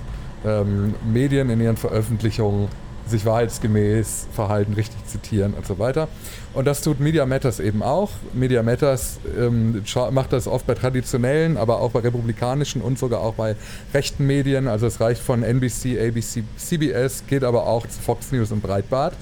ähm, 0.44 0.97
Medien 1.05 1.50
in 1.50 1.61
ihren 1.61 1.77
Veröffentlichungen 1.77 2.67
sich 3.07 3.25
wahrheitsgemäß 3.25 4.29
verhalten, 4.33 4.75
richtig 4.75 5.05
zitieren 5.07 5.55
und 5.55 5.67
so 5.67 5.79
weiter. 5.79 6.09
Und 6.55 6.67
das 6.67 6.83
tut 6.83 7.01
Media 7.01 7.25
Matters 7.27 7.61
eben 7.61 7.83
auch. 7.83 8.11
Media 8.33 8.63
Matters 8.63 9.19
ähm, 9.39 9.83
macht 10.11 10.33
das 10.33 10.47
oft 10.47 10.67
bei 10.67 10.75
traditionellen, 10.75 11.57
aber 11.57 11.81
auch 11.81 11.93
bei 11.93 12.01
republikanischen 12.01 12.83
und 12.83 12.99
sogar 12.99 13.21
auch 13.21 13.35
bei 13.35 13.57
rechten 13.95 14.27
Medien. 14.27 14.69
Also 14.69 14.87
es 14.87 15.01
reicht 15.01 15.23
von 15.23 15.43
NBC, 15.43 15.99
ABC, 15.99 16.45
CBS, 16.57 17.25
geht 17.27 17.45
aber 17.45 17.67
auch 17.67 17.87
zu 17.87 18.01
Fox 18.01 18.33
News 18.33 18.53
und 18.53 18.63
Breitbart. 18.63 19.15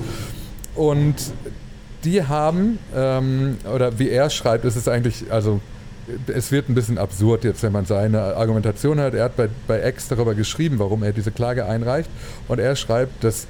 Und 0.74 1.16
die 2.04 2.24
haben, 2.24 2.78
ähm, 2.96 3.58
oder 3.72 3.98
wie 3.98 4.08
er 4.08 4.30
schreibt, 4.30 4.64
ist 4.64 4.76
es 4.76 4.88
eigentlich, 4.88 5.30
also 5.30 5.60
es 6.26 6.50
wird 6.50 6.68
ein 6.68 6.74
bisschen 6.74 6.98
absurd 6.98 7.44
jetzt, 7.44 7.62
wenn 7.62 7.72
man 7.72 7.84
seine 7.84 8.36
Argumentation 8.36 9.00
hat. 9.00 9.14
Er 9.14 9.24
hat 9.24 9.36
bei, 9.36 9.48
bei 9.66 9.86
X 9.88 10.08
darüber 10.08 10.34
geschrieben, 10.34 10.78
warum 10.78 11.02
er 11.02 11.12
diese 11.12 11.30
Klage 11.30 11.66
einreicht. 11.66 12.10
Und 12.48 12.58
er 12.58 12.76
schreibt, 12.76 13.22
dass 13.24 13.46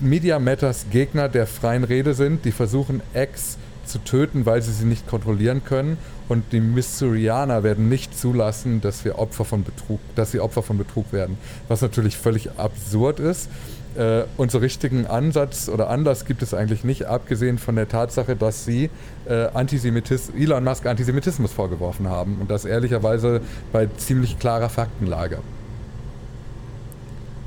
Media 0.00 0.38
Matters 0.38 0.86
Gegner 0.90 1.28
der 1.28 1.46
freien 1.46 1.84
Rede 1.84 2.14
sind, 2.14 2.44
die 2.44 2.52
versuchen, 2.52 3.02
X 3.14 3.58
zu 3.84 3.98
töten, 3.98 4.46
weil 4.46 4.62
sie 4.62 4.72
sie 4.72 4.86
nicht 4.86 5.06
kontrollieren 5.06 5.62
können. 5.64 5.98
Und 6.28 6.52
die 6.52 6.60
Missourianer 6.60 7.62
werden 7.62 7.88
nicht 7.88 8.16
zulassen, 8.16 8.80
dass 8.80 9.04
wir 9.04 9.18
Opfer 9.18 9.44
von 9.44 9.64
Betrug, 9.64 10.00
dass 10.14 10.30
sie 10.30 10.40
Opfer 10.40 10.62
von 10.62 10.78
Betrug 10.78 11.12
werden. 11.12 11.36
Was 11.68 11.82
natürlich 11.82 12.16
völlig 12.16 12.50
absurd 12.56 13.20
ist. 13.20 13.50
Äh, 13.96 14.22
und 14.36 14.50
so 14.50 14.58
richtigen 14.58 15.06
Ansatz 15.06 15.68
oder 15.68 15.90
Anlass 15.90 16.24
gibt 16.24 16.42
es 16.42 16.54
eigentlich 16.54 16.84
nicht, 16.84 17.06
abgesehen 17.06 17.58
von 17.58 17.74
der 17.74 17.88
Tatsache, 17.88 18.36
dass 18.36 18.64
sie 18.64 18.88
äh, 19.28 19.48
Antisemitis 19.52 20.30
Elon 20.38 20.64
Musk 20.64 20.86
Antisemitismus 20.86 21.52
vorgeworfen 21.52 22.08
haben. 22.08 22.38
Und 22.40 22.50
das 22.50 22.64
ehrlicherweise 22.64 23.40
bei 23.72 23.88
ziemlich 23.96 24.38
klarer 24.38 24.68
Faktenlage. 24.68 25.38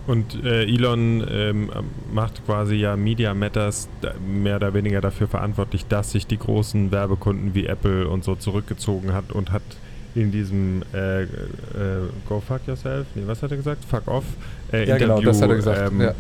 Und 0.06 0.44
äh, 0.44 0.64
Elon 0.64 1.26
ähm, 1.30 1.72
macht 2.12 2.46
quasi 2.46 2.76
ja 2.76 2.98
Media 2.98 3.34
Matters 3.34 3.88
mehr 4.28 4.58
oder 4.58 4.74
weniger 4.74 5.00
dafür 5.00 5.28
verantwortlich, 5.28 5.86
dass 5.86 6.12
sich 6.12 6.28
die 6.28 6.38
großen 6.38 6.92
Werbekunden 6.92 7.56
wie 7.56 7.68
Apple 7.68 8.10
und 8.10 8.24
so 8.24 8.36
zurückgezogen 8.36 9.14
hat 9.14 9.32
und 9.32 9.52
hat 9.52 9.62
in 10.16 10.32
diesem 10.32 10.84
äh, 10.94 11.24
äh, 11.24 11.28
Go 12.28 12.40
Fuck 12.40 12.68
Yourself, 12.68 13.08
nee, 13.16 13.24
was 13.26 13.42
hat 13.42 13.52
er 13.52 13.58
gesagt? 13.58 13.86
Fuck 13.86 14.08
Off 14.08 14.26
äh, 14.72 14.88
ja, 14.88 14.96
Interview, 14.96 15.16
genau, 15.16 15.22
das 15.22 15.42
hat 15.42 15.50
er 15.50 15.56
gesagt. 15.56 15.92
Ähm, 15.92 16.02
ja. 16.02 16.14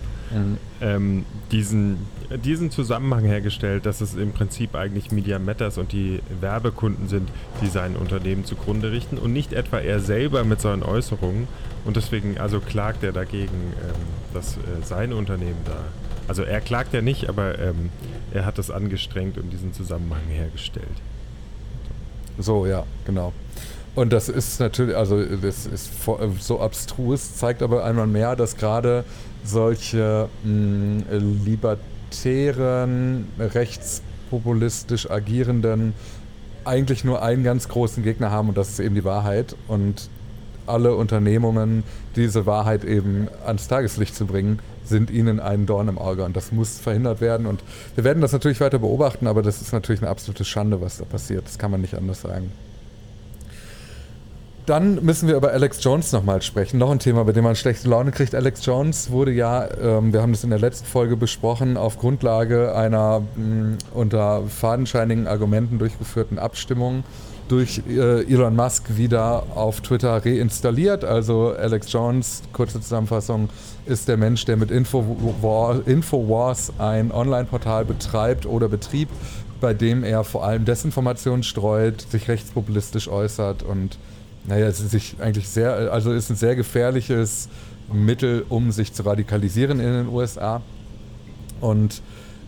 ähm, 0.81 1.25
diesen, 1.51 1.97
diesen 2.43 2.71
Zusammenhang 2.71 3.25
hergestellt, 3.25 3.85
dass 3.85 4.01
es 4.01 4.15
im 4.15 4.31
Prinzip 4.31 4.75
eigentlich 4.75 5.11
Media 5.11 5.37
Matters 5.37 5.77
und 5.77 5.91
die 5.91 6.21
Werbekunden 6.41 7.07
sind, 7.07 7.29
die 7.61 7.67
sein 7.67 7.95
Unternehmen 7.95 8.45
zugrunde 8.45 8.91
richten 8.91 9.17
und 9.17 9.31
nicht 9.33 9.53
etwa 9.53 9.77
er 9.77 9.99
selber 9.99 10.43
mit 10.43 10.59
seinen 10.61 10.83
Äußerungen. 10.83 11.47
Und 11.85 11.97
deswegen 11.97 12.37
also 12.37 12.59
klagt 12.59 13.03
er 13.03 13.11
dagegen, 13.11 13.73
ähm, 13.81 13.95
dass 14.33 14.57
äh, 14.57 14.59
sein 14.83 15.13
Unternehmen 15.13 15.59
da. 15.65 15.77
Also 16.27 16.43
er 16.43 16.61
klagt 16.61 16.93
ja 16.93 17.01
nicht, 17.01 17.27
aber 17.27 17.59
ähm, 17.59 17.89
er 18.33 18.45
hat 18.45 18.57
das 18.57 18.71
angestrengt 18.71 19.37
und 19.37 19.51
diesen 19.51 19.73
Zusammenhang 19.73 20.23
hergestellt. 20.29 20.87
So, 22.37 22.65
ja, 22.65 22.85
genau. 23.05 23.33
Und 23.95 24.11
das 24.11 24.29
ist 24.29 24.59
natürlich, 24.59 24.95
also 24.95 25.23
das 25.23 25.67
ist 25.67 25.91
so 26.39 26.59
abstrus, 26.59 27.35
zeigt 27.35 27.61
aber 27.61 27.83
einmal 27.83 28.07
mehr, 28.07 28.35
dass 28.35 28.57
gerade 28.57 29.05
solche 29.43 30.29
mh, 30.43 30.51
mm, 30.51 31.05
elitären, 31.11 33.27
rechtspopulistisch 33.37 35.11
agierenden 35.11 35.93
eigentlich 36.65 37.03
nur 37.03 37.21
einen 37.21 37.43
ganz 37.43 37.67
großen 37.67 38.03
Gegner 38.03 38.31
haben 38.31 38.49
und 38.49 38.57
das 38.57 38.69
ist 38.69 38.79
eben 38.79 38.95
die 38.95 39.03
Wahrheit. 39.03 39.55
Und 39.67 40.09
alle 40.67 40.95
Unternehmungen, 40.95 41.83
diese 42.15 42.45
Wahrheit 42.45 42.83
eben 42.83 43.27
ans 43.45 43.67
Tageslicht 43.67 44.15
zu 44.15 44.25
bringen, 44.25 44.59
sind 44.85 45.09
ihnen 45.09 45.39
ein 45.39 45.65
Dorn 45.65 45.87
im 45.87 45.97
Auge. 45.97 46.23
Und 46.23 46.35
das 46.35 46.51
muss 46.51 46.79
verhindert 46.79 47.21
werden. 47.21 47.45
Und 47.45 47.63
wir 47.95 48.03
werden 48.03 48.21
das 48.21 48.31
natürlich 48.31 48.59
weiter 48.61 48.79
beobachten, 48.79 49.27
aber 49.27 49.41
das 49.41 49.61
ist 49.61 49.73
natürlich 49.73 50.01
eine 50.01 50.09
absolute 50.09 50.45
Schande, 50.45 50.81
was 50.81 50.97
da 50.97 51.05
passiert. 51.05 51.45
Das 51.45 51.57
kann 51.57 51.71
man 51.71 51.81
nicht 51.81 51.95
anders 51.95 52.21
sagen. 52.21 52.51
Dann 54.65 55.03
müssen 55.03 55.27
wir 55.27 55.35
über 55.35 55.51
Alex 55.51 55.83
Jones 55.83 56.13
nochmal 56.13 56.41
sprechen. 56.41 56.77
Noch 56.77 56.89
ein 56.89 56.99
Thema, 56.99 57.25
bei 57.25 57.33
dem 57.33 57.43
man 57.43 57.55
schlechte 57.55 57.89
Laune 57.89 58.11
kriegt. 58.11 58.33
Alex 58.33 58.65
Jones 58.65 59.11
wurde 59.11 59.31
ja, 59.31 59.67
ähm, 59.81 60.13
wir 60.13 60.21
haben 60.21 60.31
das 60.31 60.45
in 60.45 60.51
der 60.51 60.59
letzten 60.59 60.85
Folge 60.85 61.17
besprochen, 61.17 61.75
auf 61.75 61.97
Grundlage 61.97 62.73
einer 62.73 63.23
mh, 63.35 63.77
unter 63.93 64.43
fadenscheinigen 64.43 65.27
Argumenten 65.27 65.79
durchgeführten 65.79 66.39
Abstimmung 66.39 67.03
durch 67.47 67.81
äh, 67.87 68.23
Elon 68.23 68.55
Musk 68.55 68.97
wieder 68.97 69.43
auf 69.55 69.81
Twitter 69.81 70.25
reinstalliert. 70.25 71.03
Also 71.03 71.53
Alex 71.57 71.91
Jones, 71.91 72.43
kurze 72.53 72.79
Zusammenfassung, 72.81 73.49
ist 73.85 74.07
der 74.07 74.17
Mensch, 74.17 74.45
der 74.45 74.57
mit 74.57 74.71
Infowars, 74.71 75.81
Infowars 75.85 76.73
ein 76.77 77.11
Online-Portal 77.11 77.85
betreibt 77.85 78.45
oder 78.45 78.69
betrieb, 78.69 79.09
bei 79.59 79.73
dem 79.73 80.03
er 80.03 80.23
vor 80.23 80.43
allem 80.45 80.65
Desinformation 80.65 81.43
streut, 81.43 82.01
sich 82.01 82.27
rechtspopulistisch 82.27 83.07
äußert 83.07 83.63
und 83.63 83.97
naja, 84.45 84.69
sich 84.71 85.15
eigentlich 85.19 85.47
sehr, 85.47 85.93
also 85.93 86.11
ist 86.11 86.29
ein 86.29 86.35
sehr 86.35 86.55
gefährliches 86.55 87.47
Mittel, 87.91 88.45
um 88.49 88.71
sich 88.71 88.93
zu 88.93 89.03
radikalisieren 89.03 89.79
in 89.79 89.93
den 89.93 90.07
USA. 90.09 90.61
Und 91.61 92.01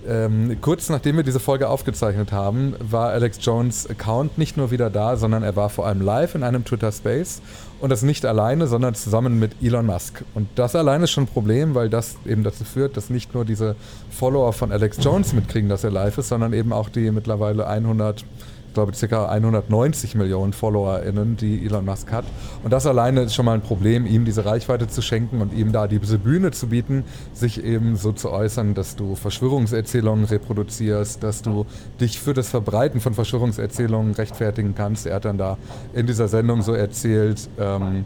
ähm, 0.07 0.57
kurz 0.61 0.89
nachdem 0.89 1.17
wir 1.17 1.23
diese 1.23 1.39
Folge 1.39 1.69
aufgezeichnet 1.69 2.31
haben, 2.31 2.75
war 2.79 3.09
Alex 3.09 3.39
Jones 3.41 3.89
Account 3.89 4.37
nicht 4.37 4.57
nur 4.57 4.71
wieder 4.71 4.89
da, 4.89 5.17
sondern 5.17 5.43
er 5.43 5.55
war 5.55 5.69
vor 5.69 5.87
allem 5.87 6.01
live 6.01 6.35
in 6.35 6.43
einem 6.43 6.63
Twitter 6.63 6.91
Space 6.91 7.41
und 7.79 7.89
das 7.89 8.01
nicht 8.01 8.25
alleine, 8.25 8.67
sondern 8.67 8.95
zusammen 8.95 9.39
mit 9.39 9.51
Elon 9.61 9.85
Musk. 9.85 10.23
Und 10.33 10.47
das 10.55 10.75
alleine 10.75 11.05
ist 11.05 11.11
schon 11.11 11.25
ein 11.25 11.27
Problem, 11.27 11.75
weil 11.75 11.89
das 11.89 12.15
eben 12.25 12.43
dazu 12.43 12.63
führt, 12.63 12.97
dass 12.97 13.09
nicht 13.09 13.33
nur 13.33 13.45
diese 13.45 13.75
Follower 14.09 14.53
von 14.53 14.71
Alex 14.71 14.97
Jones 15.01 15.33
mitkriegen, 15.33 15.69
dass 15.69 15.83
er 15.83 15.91
live 15.91 16.17
ist, 16.17 16.29
sondern 16.29 16.53
eben 16.53 16.73
auch 16.73 16.89
die 16.89 17.11
mittlerweile 17.11 17.67
100 17.67 18.25
glaube 18.75 18.91
ca. 18.91 19.25
190 19.25 20.13
Millionen 20.15 20.53
FollowerInnen, 20.53 21.35
die 21.37 21.65
Elon 21.65 21.85
Musk 21.85 22.11
hat. 22.11 22.25
Und 22.63 22.71
das 22.71 22.85
alleine 22.85 23.21
ist 23.21 23.33
schon 23.33 23.45
mal 23.45 23.53
ein 23.53 23.61
Problem, 23.61 24.05
ihm 24.05 24.25
diese 24.25 24.45
Reichweite 24.45 24.87
zu 24.87 25.01
schenken 25.01 25.41
und 25.41 25.53
ihm 25.53 25.71
da 25.71 25.87
diese 25.87 26.19
Bühne 26.19 26.51
zu 26.51 26.67
bieten, 26.67 27.03
sich 27.33 27.63
eben 27.63 27.95
so 27.95 28.11
zu 28.11 28.31
äußern, 28.31 28.75
dass 28.75 28.95
du 28.95 29.15
Verschwörungserzählungen 29.15 30.25
reproduzierst, 30.25 31.23
dass 31.23 31.41
du 31.41 31.65
dich 31.99 32.19
für 32.19 32.33
das 32.33 32.49
Verbreiten 32.49 32.99
von 32.99 33.15
Verschwörungserzählungen 33.15 34.13
rechtfertigen 34.13 34.75
kannst. 34.75 35.07
Er 35.07 35.15
hat 35.15 35.25
dann 35.25 35.39
da 35.39 35.57
in 35.93 36.05
dieser 36.05 36.27
Sendung 36.27 36.61
so 36.61 36.73
erzählt, 36.73 37.49
ähm, 37.59 38.05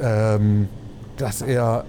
ähm, 0.00 0.68
dass 1.16 1.42
er 1.42 1.84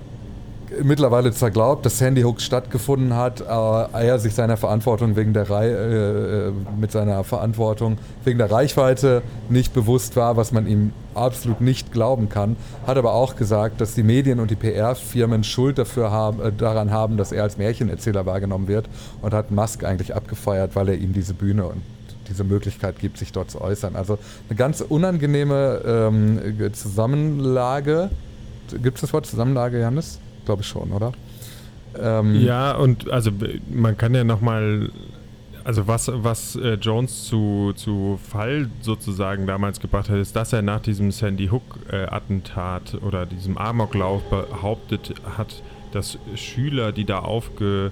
mittlerweile 0.83 1.31
zwar 1.31 1.51
glaubt, 1.51 1.85
dass 1.85 1.97
Sandy 1.97 2.21
Hook 2.21 2.41
stattgefunden 2.41 3.15
hat, 3.15 3.47
aber 3.47 3.89
er 3.93 4.19
sich 4.19 4.33
seiner 4.33 4.57
Verantwortung 4.57 5.15
wegen 5.15 5.33
der 5.33 5.49
Rei 5.49 5.67
äh, 5.67 6.47
äh, 6.47 6.51
mit 6.79 6.91
seiner 6.91 7.23
Verantwortung 7.23 7.97
wegen 8.23 8.37
der 8.37 8.51
Reichweite 8.51 9.21
nicht 9.49 9.73
bewusst 9.73 10.15
war, 10.15 10.37
was 10.37 10.51
man 10.51 10.67
ihm 10.67 10.93
absolut 11.13 11.61
nicht 11.61 11.91
glauben 11.91 12.29
kann, 12.29 12.57
hat 12.85 12.97
aber 12.97 13.13
auch 13.13 13.35
gesagt, 13.35 13.79
dass 13.79 13.95
die 13.95 14.03
Medien 14.03 14.39
und 14.39 14.51
die 14.51 14.55
PR-Firmen 14.55 15.43
Schuld 15.43 15.77
dafür 15.77 16.11
haben, 16.11 16.41
äh, 16.41 16.51
daran 16.51 16.91
haben, 16.91 17.17
dass 17.17 17.31
er 17.31 17.43
als 17.43 17.57
Märchenerzähler 17.57 18.25
wahrgenommen 18.25 18.67
wird 18.67 18.87
und 19.21 19.33
hat 19.33 19.51
Musk 19.51 19.83
eigentlich 19.83 20.15
abgefeuert, 20.15 20.75
weil 20.75 20.89
er 20.89 20.95
ihm 20.95 21.13
diese 21.13 21.33
Bühne 21.33 21.65
und 21.65 21.81
diese 22.27 22.43
Möglichkeit 22.43 22.99
gibt, 22.99 23.17
sich 23.17 23.31
dort 23.31 23.51
zu 23.51 23.61
äußern. 23.61 23.95
Also 23.95 24.17
eine 24.49 24.57
ganz 24.57 24.81
unangenehme 24.81 25.81
ähm, 25.85 26.73
Zusammenlage. 26.73 28.09
Gibt 28.81 28.97
es 28.97 29.01
das 29.01 29.13
Wort 29.13 29.27
Zusammenlage, 29.27 29.79
Janis? 29.79 30.19
Glaube 30.45 30.61
ich 30.61 30.67
schon, 30.67 30.91
oder? 30.91 31.11
Ähm, 31.99 32.35
ja, 32.35 32.75
und 32.75 33.09
also 33.09 33.31
man 33.71 33.97
kann 33.97 34.13
ja 34.13 34.23
nochmal, 34.23 34.89
also 35.63 35.87
was, 35.87 36.11
was 36.13 36.55
äh, 36.55 36.73
Jones 36.73 37.25
zu, 37.25 37.73
zu 37.75 38.19
Fall 38.29 38.69
sozusagen 38.81 39.47
damals 39.47 39.79
gebracht 39.79 40.09
hat, 40.09 40.17
ist, 40.17 40.35
dass 40.35 40.53
er 40.53 40.61
nach 40.61 40.81
diesem 40.81 41.11
Sandy 41.11 41.47
Hook-Attentat 41.47 42.95
äh, 42.95 43.05
oder 43.05 43.25
diesem 43.25 43.57
Amoklauf 43.57 44.23
behauptet 44.29 45.13
hat, 45.37 45.61
dass 45.91 46.17
Schüler, 46.35 46.91
die 46.91 47.05
da 47.05 47.19
aufge 47.19 47.91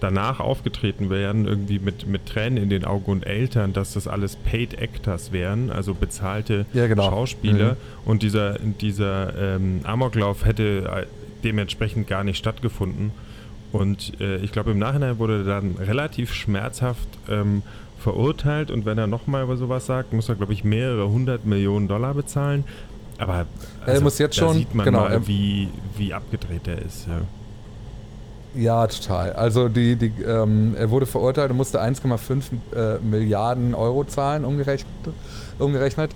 danach 0.00 0.40
aufgetreten 0.40 1.10
wären, 1.10 1.46
irgendwie 1.46 1.78
mit, 1.78 2.06
mit 2.06 2.26
Tränen 2.26 2.62
in 2.62 2.70
den 2.70 2.84
Augen 2.84 3.10
und 3.10 3.26
Eltern, 3.26 3.72
dass 3.72 3.92
das 3.92 4.08
alles 4.08 4.36
Paid 4.36 4.80
Actors 4.80 5.30
wären, 5.30 5.70
also 5.70 5.94
bezahlte 5.94 6.66
ja, 6.72 6.86
genau. 6.86 7.10
Schauspieler. 7.10 7.72
Mhm. 7.72 7.76
Und 8.06 8.22
dieser, 8.22 8.58
dieser 8.58 9.56
ähm, 9.56 9.80
Amoklauf 9.84 10.44
hätte 10.44 11.06
dementsprechend 11.44 12.06
gar 12.06 12.24
nicht 12.24 12.38
stattgefunden. 12.38 13.12
Und 13.72 14.20
äh, 14.20 14.36
ich 14.38 14.52
glaube, 14.52 14.72
im 14.72 14.78
Nachhinein 14.78 15.18
wurde 15.18 15.38
er 15.38 15.44
dann 15.44 15.76
relativ 15.76 16.32
schmerzhaft 16.34 17.08
ähm, 17.28 17.62
verurteilt. 17.98 18.70
Und 18.70 18.84
wenn 18.84 18.98
er 18.98 19.06
nochmal 19.06 19.44
über 19.44 19.56
sowas 19.56 19.86
sagt, 19.86 20.12
muss 20.12 20.28
er, 20.28 20.34
glaube 20.34 20.52
ich, 20.52 20.64
mehrere 20.64 21.08
hundert 21.08 21.44
Millionen 21.44 21.86
Dollar 21.86 22.14
bezahlen. 22.14 22.64
Aber 23.18 23.46
also, 23.80 23.92
er 23.92 24.00
muss 24.00 24.18
jetzt 24.18 24.38
da 24.38 24.46
schon, 24.46 24.56
sieht 24.56 24.74
man 24.74 24.84
genau, 24.84 25.00
mal, 25.00 25.26
wie, 25.26 25.68
wie 25.96 26.12
abgedreht 26.12 26.66
er 26.66 26.78
ist. 26.82 27.06
Ja. 27.06 27.20
Ja, 28.54 28.86
total. 28.88 29.32
Also 29.34 29.68
die, 29.68 29.94
die, 29.94 30.12
ähm, 30.26 30.74
er 30.76 30.90
wurde 30.90 31.06
verurteilt 31.06 31.52
und 31.52 31.56
musste 31.56 31.80
1,5 31.80 32.42
äh, 32.74 32.98
Milliarden 32.98 33.74
Euro 33.74 34.02
zahlen, 34.04 34.44
umgerechnet. 34.44 34.90
umgerechnet. 35.60 36.10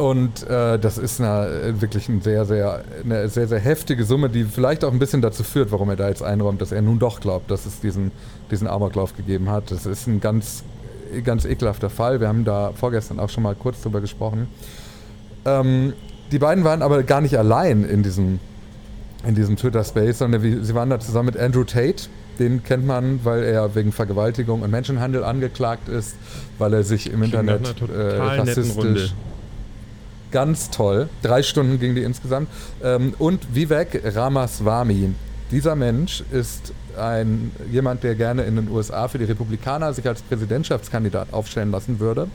Und 0.00 0.48
äh, 0.48 0.78
das 0.78 0.96
ist 0.96 1.20
eine, 1.20 1.78
wirklich 1.78 2.08
ein 2.08 2.22
sehr, 2.22 2.46
sehr, 2.46 2.84
eine 3.04 3.28
sehr, 3.28 3.46
sehr 3.46 3.58
heftige 3.58 4.06
Summe, 4.06 4.30
die 4.30 4.44
vielleicht 4.44 4.82
auch 4.82 4.92
ein 4.94 4.98
bisschen 4.98 5.20
dazu 5.20 5.44
führt, 5.44 5.72
warum 5.72 5.90
er 5.90 5.96
da 5.96 6.08
jetzt 6.08 6.22
einräumt, 6.22 6.62
dass 6.62 6.72
er 6.72 6.80
nun 6.80 6.98
doch 6.98 7.20
glaubt, 7.20 7.50
dass 7.50 7.66
es 7.66 7.80
diesen, 7.80 8.10
diesen 8.50 8.66
Amoklauf 8.66 9.14
gegeben 9.14 9.50
hat. 9.50 9.70
Das 9.70 9.84
ist 9.84 10.06
ein 10.06 10.18
ganz, 10.22 10.64
ganz 11.22 11.44
ekelhafter 11.44 11.90
Fall. 11.90 12.18
Wir 12.18 12.28
haben 12.28 12.46
da 12.46 12.72
vorgestern 12.74 13.20
auch 13.20 13.28
schon 13.28 13.42
mal 13.42 13.54
kurz 13.54 13.82
drüber 13.82 14.00
gesprochen. 14.00 14.48
Ähm, 15.44 15.92
die 16.32 16.38
beiden 16.38 16.64
waren 16.64 16.80
aber 16.80 17.02
gar 17.02 17.20
nicht 17.20 17.36
allein 17.36 17.84
in 17.84 18.02
diesem, 18.02 18.40
in 19.26 19.34
diesem 19.34 19.56
Twitter-Space, 19.56 20.16
sondern 20.16 20.64
sie 20.64 20.74
waren 20.74 20.88
da 20.88 20.98
zusammen 20.98 21.26
mit 21.26 21.36
Andrew 21.36 21.64
Tate. 21.64 22.04
Den 22.38 22.64
kennt 22.64 22.86
man, 22.86 23.20
weil 23.24 23.42
er 23.42 23.74
wegen 23.74 23.92
Vergewaltigung 23.92 24.62
und 24.62 24.70
Menschenhandel 24.70 25.24
angeklagt 25.24 25.90
ist, 25.90 26.16
weil 26.56 26.72
er 26.72 26.84
sich 26.84 27.12
im 27.12 27.22
Internet 27.22 27.74
äh, 27.94 28.16
rassistisch 28.16 29.12
Ganz 30.30 30.70
toll. 30.70 31.08
Drei 31.22 31.42
Stunden 31.42 31.80
ging 31.80 31.94
die 31.94 32.02
insgesamt. 32.02 32.48
Ähm, 32.82 33.14
und 33.18 33.54
Vivek 33.54 34.02
Ramaswamy. 34.04 35.14
Dieser 35.50 35.74
Mensch 35.74 36.22
ist 36.30 36.72
ein, 36.96 37.50
jemand, 37.70 38.04
der 38.04 38.14
gerne 38.14 38.42
in 38.42 38.56
den 38.56 38.70
USA 38.70 39.08
für 39.08 39.18
die 39.18 39.24
Republikaner 39.24 39.92
sich 39.92 40.06
als 40.06 40.22
Präsidentschaftskandidat 40.22 41.32
aufstellen 41.32 41.72
lassen 41.72 41.98
würde. 41.98 42.28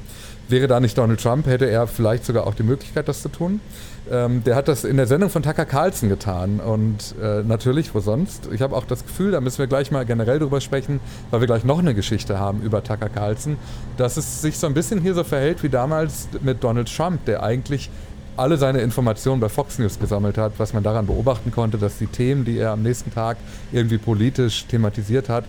Wäre 0.50 0.68
da 0.68 0.80
nicht 0.80 0.98
Donald 0.98 1.22
Trump, 1.22 1.48
hätte 1.48 1.66
er 1.66 1.88
vielleicht 1.88 2.26
sogar 2.26 2.46
auch 2.46 2.54
die 2.54 2.64
Möglichkeit, 2.64 3.08
das 3.08 3.22
zu 3.22 3.30
tun. 3.30 3.62
Ähm, 4.12 4.44
der 4.44 4.56
hat 4.56 4.68
das 4.68 4.84
in 4.84 4.98
der 4.98 5.08
Sendung 5.08 5.30
von 5.30 5.42
Tucker 5.42 5.66
Carlson 5.66 6.10
getan. 6.10 6.60
Und 6.60 7.16
äh, 7.22 7.44
natürlich, 7.44 7.94
wo 7.96 8.00
sonst? 8.00 8.50
Ich 8.52 8.62
habe 8.62 8.76
auch 8.76 8.86
das 8.86 9.04
Gefühl, 9.04 9.32
da 9.32 9.42
müssen 9.42 9.60
wir 9.60 9.68
gleich 9.68 9.92
mal 9.92 10.06
generell 10.06 10.40
drüber 10.40 10.62
sprechen, 10.62 11.00
weil 11.32 11.40
wir 11.40 11.48
gleich 11.48 11.64
noch 11.64 11.80
eine 11.80 11.96
Geschichte 11.96 12.40
haben 12.40 12.62
über 12.62 12.84
Tucker 12.84 13.10
Carlson, 13.10 13.58
dass 13.98 14.18
es 14.18 14.42
sich 14.42 14.58
so 14.58 14.68
ein 14.68 14.74
bisschen 14.74 15.02
hier 15.02 15.14
so 15.14 15.24
verhält 15.24 15.64
wie 15.64 15.70
damals 15.70 16.28
mit 16.42 16.64
Donald 16.64 16.94
Trump, 16.96 17.26
der 17.26 17.44
eigentlich 17.44 17.90
alle 18.38 18.58
seine 18.58 18.82
Informationen 18.82 19.40
bei 19.40 19.50
Fox 19.50 19.80
News 19.80 19.98
gesammelt 20.00 20.38
hat, 20.38 20.54
was 20.58 20.74
man 20.74 20.84
daran 20.84 21.08
beobachten 21.08 21.52
konnte, 21.52 21.78
dass 21.78 21.98
die 21.98 22.08
Themen, 22.08 22.44
die 22.46 22.58
er 22.58 22.72
am 22.72 22.84
nächsten 22.84 23.14
Tag 23.14 23.38
irgendwie 23.72 23.98
politisch 23.98 24.66
thematisiert 24.66 25.30
hat, 25.30 25.46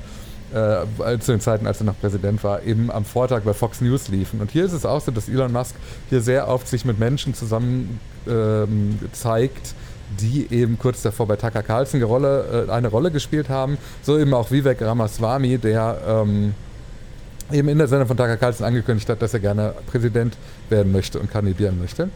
äh, 0.56 1.18
zu 1.18 1.32
den 1.32 1.40
Zeiten, 1.40 1.66
als 1.66 1.80
er 1.80 1.84
noch 1.84 2.00
Präsident 2.00 2.42
war, 2.42 2.62
eben 2.62 2.90
am 2.90 3.04
Vortag 3.04 3.42
bei 3.42 3.52
Fox 3.52 3.80
News 3.80 4.08
liefen. 4.08 4.40
Und 4.40 4.50
hier 4.50 4.64
ist 4.64 4.72
es 4.72 4.86
auch 4.86 5.00
so, 5.00 5.10
dass 5.10 5.28
Elon 5.28 5.52
Musk 5.52 5.74
hier 6.08 6.20
sehr 6.20 6.48
oft 6.48 6.66
sich 6.66 6.84
mit 6.84 6.98
Menschen 6.98 7.34
zusammen 7.34 8.00
ähm, 8.26 8.98
zeigt, 9.12 9.74
die 10.20 10.46
eben 10.50 10.78
kurz 10.78 11.02
davor 11.02 11.26
bei 11.26 11.36
Tucker 11.36 11.62
Carlson 11.62 12.02
Rolle, 12.02 12.66
äh, 12.68 12.70
eine 12.72 12.88
Rolle 12.88 13.10
gespielt 13.10 13.48
haben. 13.48 13.76
So 14.02 14.18
eben 14.18 14.32
auch 14.34 14.50
Vivek 14.50 14.80
Ramaswamy, 14.80 15.58
der 15.58 15.98
ähm, 16.06 16.54
eben 17.52 17.68
in 17.68 17.78
der 17.78 17.88
Sendung 17.88 18.08
von 18.08 18.16
Tucker 18.16 18.36
Carlson 18.36 18.66
angekündigt 18.66 19.08
hat, 19.08 19.20
dass 19.20 19.34
er 19.34 19.40
gerne 19.40 19.74
Präsident 19.86 20.36
werden 20.70 20.92
möchte 20.92 21.18
und 21.18 21.30
kandidieren 21.30 21.78
möchte. 21.78 22.08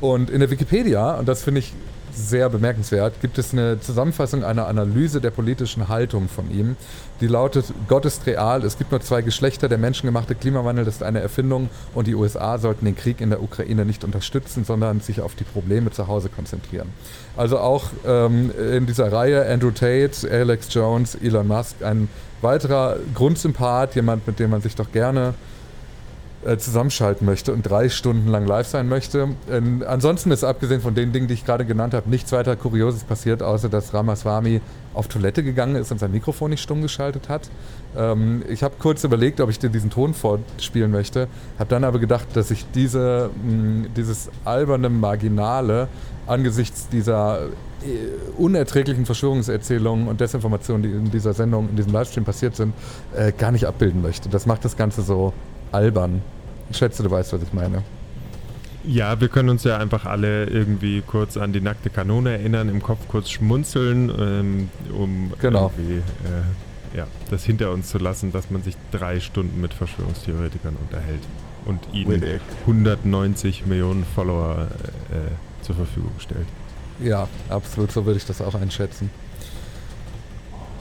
Und 0.00 0.30
in 0.30 0.40
der 0.40 0.50
Wikipedia, 0.50 1.14
und 1.14 1.28
das 1.28 1.42
finde 1.42 1.60
ich 1.60 1.72
sehr 2.16 2.48
bemerkenswert, 2.48 3.20
gibt 3.20 3.38
es 3.38 3.52
eine 3.52 3.80
Zusammenfassung 3.80 4.44
einer 4.44 4.66
Analyse 4.66 5.20
der 5.20 5.30
politischen 5.30 5.88
Haltung 5.88 6.28
von 6.28 6.50
ihm, 6.50 6.76
die 7.20 7.26
lautet, 7.26 7.66
Gott 7.88 8.04
ist 8.04 8.26
real, 8.26 8.64
es 8.64 8.78
gibt 8.78 8.90
nur 8.90 9.00
zwei 9.00 9.22
Geschlechter, 9.22 9.68
der 9.68 9.78
menschengemachte 9.78 10.34
Klimawandel 10.34 10.86
ist 10.86 11.02
eine 11.02 11.20
Erfindung 11.20 11.70
und 11.94 12.06
die 12.06 12.14
USA 12.14 12.58
sollten 12.58 12.84
den 12.84 12.96
Krieg 12.96 13.20
in 13.20 13.30
der 13.30 13.42
Ukraine 13.42 13.84
nicht 13.84 14.04
unterstützen, 14.04 14.64
sondern 14.64 15.00
sich 15.00 15.20
auf 15.20 15.34
die 15.34 15.44
Probleme 15.44 15.90
zu 15.90 16.08
Hause 16.08 16.28
konzentrieren. 16.28 16.88
Also 17.36 17.58
auch 17.58 17.90
ähm, 18.06 18.50
in 18.72 18.86
dieser 18.86 19.12
Reihe 19.12 19.46
Andrew 19.46 19.70
Tate, 19.70 20.28
Alex 20.30 20.72
Jones, 20.72 21.14
Elon 21.14 21.46
Musk, 21.46 21.76
ein 21.82 22.08
weiterer 22.40 22.96
Grundsympath, 23.14 23.94
jemand, 23.94 24.26
mit 24.26 24.38
dem 24.38 24.50
man 24.50 24.60
sich 24.60 24.74
doch 24.74 24.90
gerne 24.92 25.34
äh, 26.44 26.58
zusammenschalten 26.58 27.26
möchte 27.26 27.52
und 27.52 27.62
drei 27.62 27.88
Stunden 27.88 28.28
lang 28.28 28.46
live 28.46 28.66
sein 28.66 28.88
möchte. 28.88 29.28
Ähm, 29.50 29.82
ansonsten 29.86 30.30
ist 30.30 30.44
abgesehen 30.44 30.80
von 30.80 30.94
den 30.94 31.12
Dingen, 31.12 31.26
die 31.26 31.34
ich 31.34 31.44
gerade 31.44 31.64
genannt 31.64 31.94
habe, 31.94 32.10
nichts 32.10 32.32
weiter 32.32 32.54
Kurioses 32.56 33.04
passiert, 33.04 33.42
außer 33.42 33.68
dass 33.68 33.94
Ramaswamy 33.94 34.60
auf 34.92 35.08
Toilette 35.08 35.42
gegangen 35.42 35.76
ist 35.76 35.90
und 35.90 35.98
sein 35.98 36.12
Mikrofon 36.12 36.50
nicht 36.50 36.62
stumm 36.62 36.82
geschaltet 36.82 37.28
hat. 37.28 37.50
Ähm, 37.96 38.42
ich 38.48 38.62
habe 38.62 38.74
kurz 38.78 39.04
überlegt, 39.04 39.40
ob 39.40 39.50
ich 39.50 39.58
dir 39.58 39.70
diesen 39.70 39.90
Ton 39.90 40.14
vorspielen 40.14 40.90
möchte, 40.90 41.28
habe 41.58 41.70
dann 41.70 41.84
aber 41.84 41.98
gedacht, 41.98 42.26
dass 42.34 42.50
ich 42.50 42.66
diese, 42.74 43.30
mh, 43.42 43.88
dieses 43.96 44.30
alberne 44.44 44.90
Marginale 44.90 45.88
angesichts 46.26 46.88
dieser 46.88 47.46
äh, 47.46 47.48
unerträglichen 48.36 49.06
Verschwörungserzählungen 49.06 50.08
und 50.08 50.20
Desinformationen, 50.20 50.82
die 50.82 50.90
in 50.90 51.10
dieser 51.10 51.32
Sendung, 51.32 51.68
in 51.70 51.76
diesem 51.76 51.92
Livestream 51.92 52.24
passiert 52.24 52.56
sind, 52.56 52.74
äh, 53.16 53.32
gar 53.32 53.52
nicht 53.52 53.66
abbilden 53.66 54.02
möchte. 54.02 54.28
Das 54.28 54.46
macht 54.46 54.64
das 54.64 54.76
Ganze 54.76 55.02
so 55.02 55.32
albern. 55.72 56.22
Ich 56.70 56.76
schätze, 56.76 57.02
du 57.02 57.10
weißt, 57.10 57.32
was 57.32 57.42
ich 57.42 57.52
meine. 57.52 57.82
Ja, 58.86 59.18
wir 59.20 59.28
können 59.28 59.48
uns 59.48 59.64
ja 59.64 59.78
einfach 59.78 60.04
alle 60.04 60.44
irgendwie 60.44 61.00
kurz 61.00 61.36
an 61.36 61.52
die 61.52 61.60
nackte 61.60 61.88
Kanone 61.88 62.32
erinnern, 62.32 62.68
im 62.68 62.82
Kopf 62.82 63.08
kurz 63.08 63.30
schmunzeln, 63.30 64.12
ähm, 64.18 64.68
um 64.92 65.32
genau. 65.40 65.72
irgendwie 65.76 65.96
äh, 65.96 66.98
ja, 66.98 67.06
das 67.30 67.44
hinter 67.44 67.72
uns 67.72 67.88
zu 67.88 67.98
lassen, 67.98 68.30
dass 68.30 68.50
man 68.50 68.62
sich 68.62 68.76
drei 68.92 69.20
Stunden 69.20 69.60
mit 69.60 69.72
Verschwörungstheoretikern 69.72 70.76
unterhält 70.76 71.22
und 71.64 71.80
ihnen 71.92 72.22
190 72.62 73.66
Millionen 73.66 74.04
Follower 74.04 74.68
äh, 75.10 75.64
zur 75.64 75.76
Verfügung 75.76 76.12
stellt. 76.18 76.46
Ja, 77.02 77.26
absolut, 77.48 77.90
so 77.90 78.04
würde 78.04 78.18
ich 78.18 78.26
das 78.26 78.40
auch 78.40 78.54
einschätzen. 78.54 79.10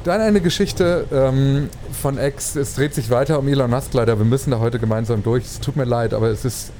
Dann 0.03 0.19
eine 0.19 0.41
Geschichte 0.41 1.05
ähm, 1.13 1.69
von 1.93 2.17
X. 2.17 2.57
Es 2.57 2.75
dreht 2.75 2.93
sich 2.93 3.10
weiter 3.10 3.39
um 3.39 3.48
Elon 3.48 3.69
Musk 3.69 3.93
leider. 3.93 4.17
Wir 4.17 4.25
müssen 4.25 4.51
da 4.51 4.60
heute 4.60 4.77
gemeinsam 4.77 5.24
durch. 5.24 5.45
Es 5.45 5.60
tut 5.62 5.77
mir 5.77 5.86
leid, 5.86 6.13
aber 6.13 6.27
es 6.27 6.43
ist 6.43 6.72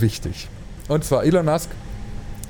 wichtig. 0.00 0.48
Und 0.88 1.04
zwar 1.04 1.24
Elon 1.24 1.44
Musk 1.44 1.68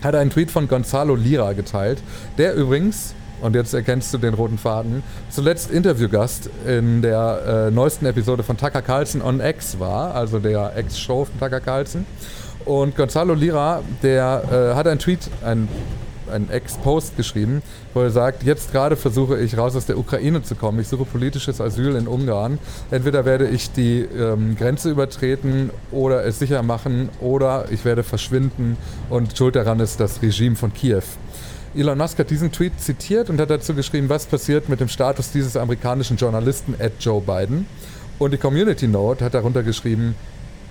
hat 0.04 0.14
einen 0.14 0.30
Tweet 0.30 0.52
von 0.52 0.68
Gonzalo 0.68 1.16
Lira 1.16 1.52
geteilt, 1.52 2.00
der 2.38 2.54
übrigens, 2.54 3.14
und 3.40 3.56
jetzt 3.56 3.75
erkennst 3.75 4.14
du 4.14 4.18
den 4.18 4.35
roten 4.35 4.56
Faden, 4.56 5.02
zuletzt 5.30 5.73
Interviewgast 5.73 6.49
in 6.64 7.02
der 7.02 7.68
äh, 7.68 7.71
neuesten 7.73 8.06
Episode 8.06 8.44
von 8.44 8.56
Tucker 8.56 8.83
Carlson 8.83 9.21
on 9.21 9.40
X 9.40 9.80
war, 9.80 10.14
also 10.14 10.38
der 10.38 10.75
X-Show 10.76 11.25
von 11.25 11.40
Tucker 11.40 11.61
Carlson. 11.61 12.06
Und 12.64 12.97
Gonzalo 12.97 13.35
Lira, 13.35 13.83
der 14.02 14.73
äh, 14.73 14.76
hat 14.76 14.87
einen 14.87 15.00
Tweet, 15.00 15.28
einen 15.44 15.68
einen 16.31 16.50
Ex-Post 16.50 17.16
geschrieben, 17.16 17.62
wo 17.93 18.00
er 18.00 18.11
sagt, 18.11 18.43
jetzt 18.43 18.73
gerade 18.73 18.97
versuche 18.97 19.38
ich 19.38 19.57
raus 19.57 19.76
aus 19.76 19.87
der 19.87 19.99
Ukraine 19.99 20.43
zu 20.43 20.54
kommen. 20.54 20.81
Ich 20.81 20.88
suche 20.88 21.04
politisches 21.04 21.61
Asyl 21.61 21.97
in 21.97 22.07
Ungarn. 22.07 22.59
Entweder 22.90 23.25
werde 23.25 23.49
ich 23.49 23.71
die 23.73 24.00
ähm, 24.00 24.57
Grenze 24.57 24.90
übertreten 24.90 25.71
oder 25.90 26.25
es 26.25 26.38
sicher 26.38 26.62
machen 26.62 27.09
oder 27.21 27.66
ich 27.71 27.85
werde 27.85 28.02
verschwinden 28.02 28.76
und 29.11 29.37
schuld 29.37 29.57
daran 29.57 29.81
ist 29.81 30.00
das 30.00 30.23
Regime 30.23 30.57
von 30.57 30.73
Kiew. 30.73 31.02
Elon 31.76 31.99
Musk 31.99 32.19
hat 32.21 32.31
diesen 32.31 32.52
Tweet 32.52 32.81
zitiert 32.81 33.31
und 33.31 33.40
hat 33.40 33.50
dazu 33.50 33.75
geschrieben, 33.75 34.09
was 34.09 34.26
passiert 34.26 34.69
mit 34.69 34.78
dem 34.81 34.88
Status 34.88 35.33
dieses 35.33 35.57
amerikanischen 35.57 36.16
Journalisten 36.16 36.75
Ed 36.78 36.93
Joe 37.00 37.21
Biden. 37.21 37.66
Und 38.19 38.33
die 38.33 38.38
Community 38.38 38.87
Note 38.87 39.25
hat 39.25 39.35
darunter 39.35 39.64
geschrieben, 39.64 40.14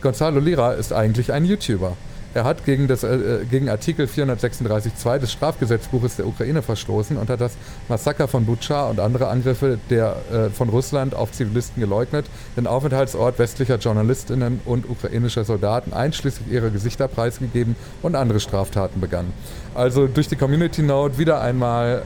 Gonzalo 0.01 0.39
Lira 0.39 0.73
ist 0.73 0.93
eigentlich 0.93 1.33
ein 1.33 1.43
YouTuber. 1.43 1.97
Er 2.33 2.45
hat 2.45 2.65
gegen, 2.65 2.87
das, 2.87 3.03
äh, 3.03 3.45
gegen 3.49 3.69
Artikel 3.69 4.07
436.2 4.07 5.19
des 5.19 5.31
Strafgesetzbuches 5.31 6.15
der 6.15 6.27
Ukraine 6.27 6.61
verstoßen 6.61 7.17
und 7.17 7.29
hat 7.29 7.41
das 7.41 7.53
Massaker 7.89 8.27
von 8.27 8.45
Butscha 8.45 8.89
und 8.89 8.99
andere 8.99 9.27
Angriffe 9.27 9.77
der, 9.89 10.15
äh, 10.31 10.49
von 10.49 10.69
Russland 10.69 11.13
auf 11.13 11.31
Zivilisten 11.31 11.79
geleugnet, 11.81 12.25
den 12.57 12.65
Aufenthaltsort 12.65 13.37
westlicher 13.37 13.77
Journalistinnen 13.77 14.61
und 14.65 14.89
ukrainischer 14.89 15.43
Soldaten 15.43 15.93
einschließlich 15.93 16.51
ihrer 16.51 16.69
Gesichter 16.69 17.07
preisgegeben 17.07 17.75
und 18.01 18.15
andere 18.15 18.39
Straftaten 18.39 18.99
begangen. 18.99 19.31
Also 19.75 20.07
durch 20.07 20.27
die 20.27 20.35
Community 20.35 20.81
Note 20.81 21.17
wieder 21.17 21.41
einmal 21.41 22.03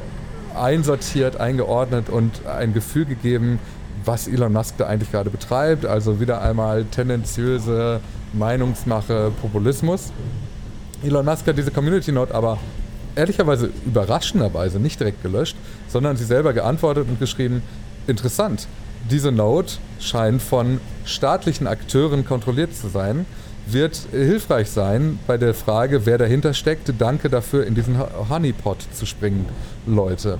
einsortiert, 0.55 1.39
eingeordnet 1.39 2.09
und 2.09 2.45
ein 2.45 2.73
Gefühl 2.73 3.05
gegeben, 3.05 3.59
was 4.03 4.27
Elon 4.27 4.53
Musk 4.53 4.75
da 4.77 4.87
eigentlich 4.87 5.11
gerade 5.11 5.29
betreibt. 5.29 5.85
Also 5.85 6.19
wieder 6.19 6.41
einmal 6.41 6.85
tendenziöse 6.85 7.99
Meinungsmache, 8.37 9.31
Populismus. 9.41 10.11
Elon 11.03 11.25
Musk 11.25 11.45
hat 11.47 11.57
diese 11.57 11.71
Community 11.71 12.11
Note 12.11 12.33
aber 12.33 12.57
ehrlicherweise 13.15 13.71
überraschenderweise 13.85 14.79
nicht 14.79 14.99
direkt 14.99 15.23
gelöscht, 15.23 15.55
sondern 15.87 16.17
sie 16.17 16.25
selber 16.25 16.53
geantwortet 16.53 17.07
und 17.09 17.19
geschrieben, 17.19 17.61
interessant, 18.07 18.67
diese 19.09 19.31
Note 19.31 19.75
scheint 19.99 20.41
von 20.41 20.79
staatlichen 21.05 21.67
Akteuren 21.67 22.25
kontrolliert 22.25 22.75
zu 22.75 22.87
sein, 22.87 23.25
wird 23.65 23.99
hilfreich 24.11 24.69
sein 24.69 25.19
bei 25.27 25.37
der 25.37 25.53
Frage, 25.53 26.05
wer 26.05 26.17
dahinter 26.17 26.53
steckt. 26.53 26.91
Danke 26.97 27.29
dafür, 27.29 27.65
in 27.65 27.75
diesen 27.75 27.99
Honeypot 28.29 28.77
zu 28.93 29.05
springen, 29.05 29.45
Leute. 29.85 30.39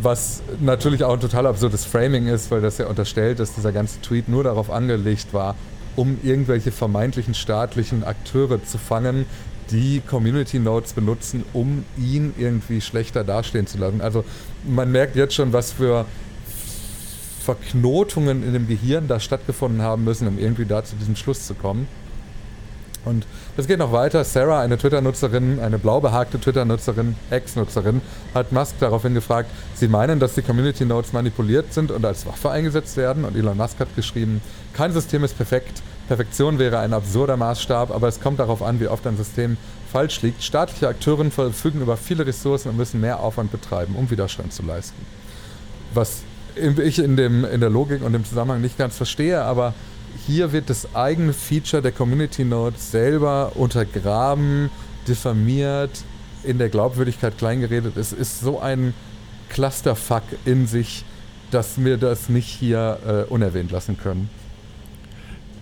Was 0.00 0.42
natürlich 0.60 1.02
auch 1.02 1.14
ein 1.14 1.20
total 1.20 1.46
absurdes 1.46 1.84
Framing 1.84 2.28
ist, 2.28 2.50
weil 2.52 2.60
das 2.60 2.78
ja 2.78 2.86
unterstellt, 2.86 3.40
dass 3.40 3.54
dieser 3.54 3.72
ganze 3.72 4.00
Tweet 4.00 4.28
nur 4.28 4.44
darauf 4.44 4.70
angelegt 4.70 5.32
war, 5.32 5.56
um 5.98 6.16
irgendwelche 6.22 6.70
vermeintlichen 6.70 7.34
staatlichen 7.34 8.04
Akteure 8.04 8.62
zu 8.62 8.78
fangen, 8.78 9.26
die 9.72 10.00
Community 10.00 10.60
Notes 10.60 10.92
benutzen, 10.92 11.44
um 11.52 11.84
ihn 11.98 12.34
irgendwie 12.38 12.80
schlechter 12.80 13.24
dastehen 13.24 13.66
zu 13.66 13.78
lassen. 13.78 14.00
Also 14.00 14.24
man 14.64 14.92
merkt 14.92 15.16
jetzt 15.16 15.34
schon, 15.34 15.52
was 15.52 15.72
für 15.72 16.06
Verknotungen 17.42 18.44
in 18.44 18.52
dem 18.52 18.68
Gehirn 18.68 19.08
da 19.08 19.18
stattgefunden 19.18 19.82
haben 19.82 20.04
müssen, 20.04 20.28
um 20.28 20.38
irgendwie 20.38 20.66
da 20.66 20.84
zu 20.84 20.94
diesem 20.94 21.16
Schluss 21.16 21.48
zu 21.48 21.54
kommen. 21.54 21.88
Und 23.08 23.26
das 23.56 23.66
geht 23.66 23.78
noch 23.78 23.92
weiter. 23.92 24.22
Sarah, 24.22 24.60
eine 24.60 24.78
Twitter-Nutzerin, 24.78 25.60
eine 25.60 25.78
blau 25.78 26.00
behagte 26.00 26.38
Twitter-Nutzerin, 26.38 27.16
Ex-Nutzerin, 27.30 28.00
hat 28.34 28.52
Musk 28.52 28.74
daraufhin 28.80 29.14
gefragt, 29.14 29.50
sie 29.74 29.88
meinen, 29.88 30.20
dass 30.20 30.34
die 30.34 30.42
Community 30.42 30.84
Notes 30.84 31.12
manipuliert 31.12 31.72
sind 31.72 31.90
und 31.90 32.04
als 32.04 32.26
Waffe 32.26 32.50
eingesetzt 32.50 32.96
werden. 32.96 33.24
Und 33.24 33.36
Elon 33.36 33.56
Musk 33.56 33.80
hat 33.80 33.94
geschrieben, 33.96 34.40
kein 34.74 34.92
System 34.92 35.24
ist 35.24 35.36
perfekt. 35.36 35.82
Perfektion 36.06 36.58
wäre 36.58 36.78
ein 36.78 36.92
absurder 36.92 37.36
Maßstab, 37.36 37.90
aber 37.90 38.08
es 38.08 38.20
kommt 38.20 38.38
darauf 38.38 38.62
an, 38.62 38.80
wie 38.80 38.88
oft 38.88 39.06
ein 39.06 39.16
System 39.16 39.56
falsch 39.92 40.22
liegt. 40.22 40.42
Staatliche 40.42 40.88
Akteure 40.88 41.24
verfügen 41.30 41.80
über 41.80 41.96
viele 41.96 42.26
Ressourcen 42.26 42.70
und 42.70 42.76
müssen 42.76 43.00
mehr 43.00 43.20
Aufwand 43.20 43.50
betreiben, 43.50 43.94
um 43.96 44.10
Widerstand 44.10 44.52
zu 44.52 44.62
leisten. 44.62 45.04
Was 45.94 46.22
ich 46.56 46.98
in, 46.98 47.16
dem, 47.16 47.44
in 47.44 47.60
der 47.60 47.70
Logik 47.70 48.02
und 48.02 48.12
dem 48.12 48.24
Zusammenhang 48.24 48.60
nicht 48.60 48.78
ganz 48.78 48.96
verstehe, 48.96 49.42
aber 49.42 49.74
hier 50.26 50.52
wird 50.52 50.70
das 50.70 50.94
eigene 50.94 51.32
Feature 51.32 51.82
der 51.82 51.92
Community 51.92 52.44
Notes 52.44 52.90
selber 52.90 53.52
untergraben, 53.54 54.70
diffamiert, 55.06 56.04
in 56.44 56.58
der 56.58 56.68
Glaubwürdigkeit 56.68 57.36
kleingeredet. 57.38 57.96
Es 57.96 58.12
ist 58.12 58.40
so 58.40 58.60
ein 58.60 58.94
Clusterfuck 59.48 60.22
in 60.44 60.66
sich, 60.66 61.04
dass 61.50 61.82
wir 61.82 61.96
das 61.96 62.28
nicht 62.28 62.48
hier 62.48 62.98
äh, 63.06 63.32
unerwähnt 63.32 63.70
lassen 63.70 63.96
können. 63.98 64.28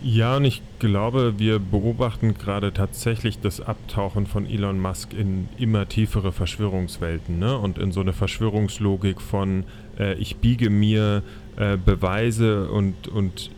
Ja, 0.03 0.37
und 0.37 0.45
ich 0.45 0.63
glaube, 0.79 1.39
wir 1.39 1.59
beobachten 1.59 2.35
gerade 2.35 2.73
tatsächlich 2.73 3.41
das 3.41 3.61
Abtauchen 3.61 4.27
von 4.27 4.47
Elon 4.47 4.79
Musk 4.79 5.13
in 5.15 5.49
immer 5.57 5.89
tiefere 5.89 6.33
Verschwörungswelten 6.33 7.39
ne? 7.39 7.59
und 7.59 7.79
in 7.79 7.93
so 7.93 8.01
eine 8.01 8.13
Verschwörungslogik 8.13 9.21
von, 9.21 9.65
äh, 9.99 10.15
ich 10.15 10.37
biege 10.37 10.71
mir 10.71 11.23
äh, 11.57 11.77
Beweise 11.77 12.69
und, 12.71 13.09
und 13.09 13.51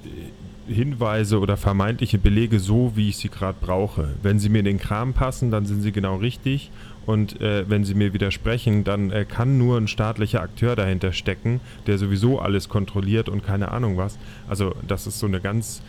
Hinweise 0.69 1.41
oder 1.41 1.57
vermeintliche 1.57 2.19
Belege 2.19 2.61
so, 2.61 2.93
wie 2.95 3.09
ich 3.09 3.17
sie 3.17 3.29
gerade 3.29 3.59
brauche. 3.61 4.11
Wenn 4.23 4.39
sie 4.39 4.49
mir 4.49 4.61
in 4.61 4.65
den 4.65 4.79
Kram 4.79 5.15
passen, 5.15 5.51
dann 5.51 5.67
sind 5.67 5.83
sie 5.83 5.93
genau 5.93 6.17
richtig. 6.17 6.71
Und 7.07 7.41
äh, 7.41 7.69
wenn 7.69 7.85
sie 7.85 7.95
mir 7.95 8.13
widersprechen, 8.13 8.85
dann 8.85 9.11
äh, 9.11 9.25
kann 9.25 9.57
nur 9.57 9.79
ein 9.79 9.89
staatlicher 9.89 10.43
Akteur 10.43 10.77
dahinter 10.77 11.13
stecken, 11.13 11.61
der 11.87 11.97
sowieso 11.97 12.39
alles 12.39 12.69
kontrolliert 12.69 13.29
und 13.31 13.45
keine 13.45 13.71
Ahnung 13.71 13.97
was. 13.97 14.19
Also 14.47 14.75
das 14.87 15.07
ist 15.07 15.19
so 15.19 15.27
eine 15.27 15.41
ganz 15.41 15.81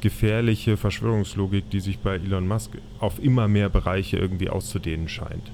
gefährliche 0.00 0.76
Verschwörungslogik, 0.76 1.70
die 1.70 1.80
sich 1.80 1.98
bei 1.98 2.14
Elon 2.14 2.46
Musk 2.46 2.70
auf 3.00 3.22
immer 3.22 3.48
mehr 3.48 3.68
Bereiche 3.68 4.18
irgendwie 4.18 4.48
auszudehnen 4.48 5.08
scheint. 5.08 5.50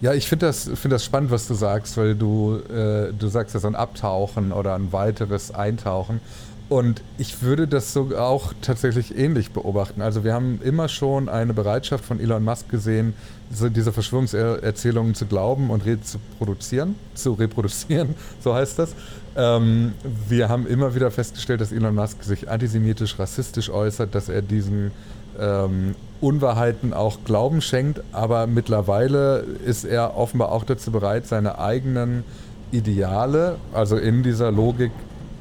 Ja, 0.00 0.12
ich 0.12 0.28
finde 0.28 0.46
das, 0.46 0.70
find 0.74 0.92
das 0.92 1.04
spannend, 1.04 1.30
was 1.30 1.48
du 1.48 1.54
sagst, 1.54 1.96
weil 1.96 2.14
du, 2.14 2.58
äh, 2.68 3.12
du 3.12 3.28
sagst 3.28 3.54
ja 3.54 3.60
so 3.60 3.68
ein 3.68 3.74
Abtauchen 3.74 4.52
oder 4.52 4.74
ein 4.74 4.92
weiteres 4.92 5.50
Eintauchen. 5.50 6.20
Und 6.68 7.02
ich 7.18 7.42
würde 7.42 7.68
das 7.68 7.92
so 7.92 8.16
auch 8.16 8.54
tatsächlich 8.62 9.16
ähnlich 9.16 9.50
beobachten. 9.50 10.00
Also 10.00 10.24
wir 10.24 10.32
haben 10.32 10.60
immer 10.62 10.88
schon 10.88 11.28
eine 11.28 11.52
Bereitschaft 11.52 12.04
von 12.04 12.18
Elon 12.20 12.42
Musk 12.42 12.70
gesehen, 12.70 13.12
diese 13.50 13.92
Verschwörungserzählungen 13.92 15.14
zu 15.14 15.26
glauben 15.26 15.70
und 15.70 15.84
zu 16.04 16.18
produzieren, 16.38 16.94
zu 17.14 17.34
reproduzieren, 17.34 18.14
so 18.40 18.54
heißt 18.54 18.78
das. 18.78 18.94
Ähm, 19.36 19.92
wir 20.28 20.48
haben 20.48 20.66
immer 20.66 20.94
wieder 20.94 21.10
festgestellt, 21.10 21.60
dass 21.60 21.70
Elon 21.70 21.94
Musk 21.94 22.22
sich 22.22 22.48
antisemitisch, 22.48 23.18
rassistisch 23.18 23.68
äußert, 23.68 24.14
dass 24.14 24.28
er 24.30 24.40
diesen 24.40 24.90
ähm, 25.38 25.94
Unwahrheiten 26.20 26.94
auch 26.94 27.18
Glauben 27.24 27.60
schenkt, 27.60 28.00
aber 28.12 28.46
mittlerweile 28.46 29.44
ist 29.66 29.84
er 29.84 30.16
offenbar 30.16 30.50
auch 30.50 30.64
dazu 30.64 30.90
bereit, 30.90 31.26
seine 31.26 31.58
eigenen 31.58 32.24
Ideale, 32.70 33.56
also 33.72 33.96
in 33.96 34.22
dieser 34.22 34.50
Logik 34.50 34.92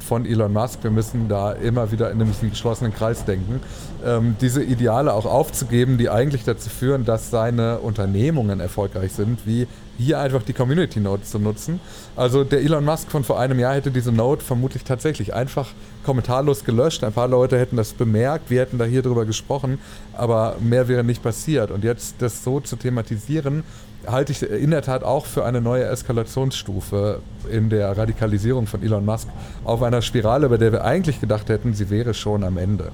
von 0.03 0.25
Elon 0.25 0.51
Musk, 0.51 0.83
wir 0.83 0.91
müssen 0.91 1.29
da 1.29 1.53
immer 1.53 1.91
wieder 1.91 2.11
in 2.11 2.21
einem 2.21 2.33
geschlossenen 2.49 2.93
Kreis 2.93 3.25
denken, 3.25 3.61
ähm, 4.05 4.35
diese 4.41 4.63
Ideale 4.63 5.13
auch 5.13 5.25
aufzugeben, 5.25 5.97
die 5.97 6.09
eigentlich 6.09 6.43
dazu 6.43 6.69
führen, 6.69 7.05
dass 7.05 7.29
seine 7.29 7.79
Unternehmungen 7.79 8.59
erfolgreich 8.59 9.13
sind, 9.13 9.45
wie 9.45 9.67
hier 9.97 10.19
einfach 10.19 10.43
die 10.43 10.53
Community 10.53 10.99
Note 10.99 11.23
zu 11.23 11.39
nutzen. 11.39 11.79
Also 12.15 12.43
der 12.43 12.61
Elon 12.61 12.83
Musk 12.83 13.11
von 13.11 13.23
vor 13.23 13.39
einem 13.39 13.59
Jahr 13.59 13.75
hätte 13.75 13.91
diese 13.91 14.11
Note 14.11 14.43
vermutlich 14.43 14.83
tatsächlich 14.83 15.33
einfach 15.33 15.69
kommentarlos 16.03 16.65
gelöscht. 16.65 17.03
Ein 17.03 17.13
paar 17.13 17.27
Leute 17.27 17.59
hätten 17.59 17.77
das 17.77 17.93
bemerkt, 17.93 18.49
wir 18.49 18.61
hätten 18.61 18.77
da 18.77 18.85
hier 18.85 19.03
drüber 19.03 19.25
gesprochen, 19.25 19.79
aber 20.13 20.55
mehr 20.59 20.87
wäre 20.87 21.03
nicht 21.03 21.23
passiert. 21.23 21.71
Und 21.71 21.83
jetzt 21.83 22.15
das 22.19 22.43
so 22.43 22.59
zu 22.59 22.75
thematisieren, 22.75 23.63
halte 24.07 24.31
ich 24.31 24.43
in 24.43 24.71
der 24.71 24.81
Tat 24.81 25.03
auch 25.03 25.25
für 25.25 25.45
eine 25.45 25.61
neue 25.61 25.85
Eskalationsstufe 25.85 27.19
in 27.49 27.69
der 27.69 27.97
Radikalisierung 27.97 28.67
von 28.67 28.83
Elon 28.83 29.05
Musk 29.05 29.27
auf 29.63 29.81
einer 29.83 30.01
Spirale, 30.01 30.49
bei 30.49 30.57
der 30.57 30.71
wir 30.71 30.83
eigentlich 30.83 31.19
gedacht 31.19 31.49
hätten, 31.49 31.73
sie 31.73 31.89
wäre 31.89 32.13
schon 32.13 32.43
am 32.43 32.57
Ende. 32.57 32.91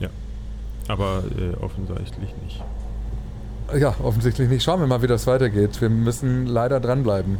Ja, 0.00 0.08
aber 0.88 1.22
äh, 1.38 1.62
offensichtlich 1.62 2.34
nicht. 2.42 2.62
Ja, 3.78 3.94
offensichtlich 4.02 4.48
nicht. 4.48 4.62
Schauen 4.62 4.80
wir 4.80 4.86
mal, 4.86 5.02
wie 5.02 5.06
das 5.06 5.26
weitergeht. 5.26 5.80
Wir 5.80 5.88
müssen 5.88 6.46
leider 6.46 6.78
dranbleiben. 6.78 7.38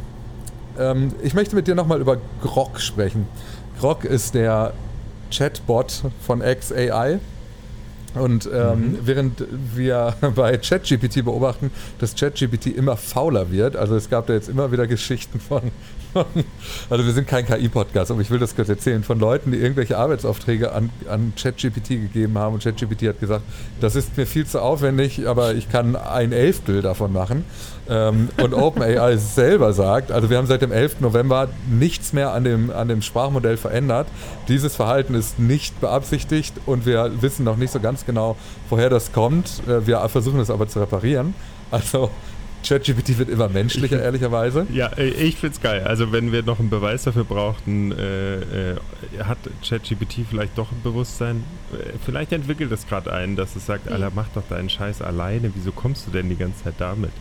Ähm, 0.79 1.13
ich 1.21 1.33
möchte 1.33 1.55
mit 1.55 1.67
dir 1.67 1.75
nochmal 1.75 2.01
über 2.01 2.17
Grok 2.41 2.79
sprechen. 2.79 3.27
Grok 3.79 4.03
ist 4.03 4.33
der 4.33 4.73
Chatbot 5.31 6.03
von 6.21 6.41
XAI 6.41 7.19
und 8.15 8.49
ähm, 8.51 8.91
mhm. 8.91 8.97
während 9.03 9.43
wir 9.75 10.15
bei 10.35 10.57
ChatGPT 10.57 11.25
beobachten, 11.25 11.71
dass 11.99 12.15
ChatGPT 12.15 12.67
immer 12.67 12.97
fauler 12.97 13.51
wird, 13.51 13.75
also 13.75 13.95
es 13.95 14.09
gab 14.09 14.27
da 14.27 14.33
jetzt 14.33 14.49
immer 14.49 14.71
wieder 14.71 14.87
Geschichten 14.87 15.39
von, 15.39 15.61
von 15.61 15.71
also 16.89 17.05
wir 17.05 17.13
sind 17.13 17.27
kein 17.27 17.45
KI-Podcast, 17.45 18.11
aber 18.11 18.21
ich 18.21 18.29
will 18.29 18.39
das 18.39 18.55
kurz 18.55 18.69
erzählen, 18.69 19.03
von 19.03 19.19
Leuten, 19.19 19.51
die 19.51 19.57
irgendwelche 19.57 19.97
Arbeitsaufträge 19.97 20.71
an, 20.71 20.89
an 21.09 21.33
ChatGPT 21.35 21.89
gegeben 21.89 22.37
haben 22.37 22.55
und 22.55 22.63
ChatGPT 22.63 23.07
hat 23.07 23.19
gesagt, 23.19 23.43
das 23.81 23.95
ist 23.95 24.15
mir 24.17 24.25
viel 24.25 24.45
zu 24.45 24.61
aufwendig, 24.61 25.27
aber 25.27 25.55
ich 25.55 25.69
kann 25.69 25.95
ein 25.95 26.31
Elftel 26.31 26.81
davon 26.81 27.13
machen. 27.13 27.45
Ähm, 27.89 28.29
und 28.41 28.53
OpenAI 28.53 29.17
selber 29.17 29.73
sagt, 29.73 30.11
also 30.11 30.29
wir 30.29 30.37
haben 30.37 30.47
seit 30.47 30.61
dem 30.61 30.71
11. 30.71 31.01
November 31.01 31.49
nichts 31.69 32.13
mehr 32.13 32.31
an 32.31 32.43
dem, 32.43 32.69
an 32.69 32.87
dem 32.87 33.01
Sprachmodell 33.01 33.57
verändert. 33.57 34.07
Dieses 34.47 34.75
Verhalten 34.75 35.15
ist 35.15 35.39
nicht 35.39 35.79
beabsichtigt 35.81 36.53
und 36.65 36.85
wir 36.85 37.11
wissen 37.21 37.43
noch 37.43 37.57
nicht 37.57 37.71
so 37.71 37.79
ganz 37.79 38.05
genau, 38.05 38.37
woher 38.69 38.89
das 38.89 39.11
kommt. 39.11 39.61
Äh, 39.67 39.85
wir 39.87 40.07
versuchen 40.09 40.39
es 40.39 40.49
aber 40.49 40.67
zu 40.67 40.79
reparieren. 40.79 41.33
Also 41.71 42.11
ChatGPT 42.63 43.17
wird 43.17 43.29
immer 43.29 43.49
menschlicher, 43.49 44.01
ehrlicherweise. 44.01 44.65
Ja, 44.71 44.87
äh, 44.97 45.09
ich 45.09 45.37
find's 45.37 45.61
geil. 45.61 45.83
Also 45.83 46.11
wenn 46.11 46.31
wir 46.31 46.43
noch 46.43 46.59
einen 46.59 46.69
Beweis 46.69 47.03
dafür 47.03 47.23
brauchten, 47.23 47.91
äh, 47.91 48.71
äh, 48.71 48.75
hat 49.23 49.37
ChatGPT 49.67 50.21
vielleicht 50.29 50.57
doch 50.57 50.71
ein 50.71 50.81
Bewusstsein. 50.81 51.43
Äh, 51.73 51.93
vielleicht 52.05 52.31
entwickelt 52.31 52.71
es 52.71 52.87
gerade 52.87 53.13
einen, 53.13 53.35
dass 53.35 53.55
es 53.55 53.65
sagt, 53.65 53.91
Alter, 53.91 54.11
mach 54.15 54.29
doch 54.29 54.43
deinen 54.49 54.69
Scheiß 54.69 55.01
alleine. 55.01 55.51
Wieso 55.53 55.71
kommst 55.71 56.07
du 56.07 56.11
denn 56.11 56.29
die 56.29 56.37
ganze 56.37 56.63
Zeit 56.63 56.75
damit? 56.77 57.11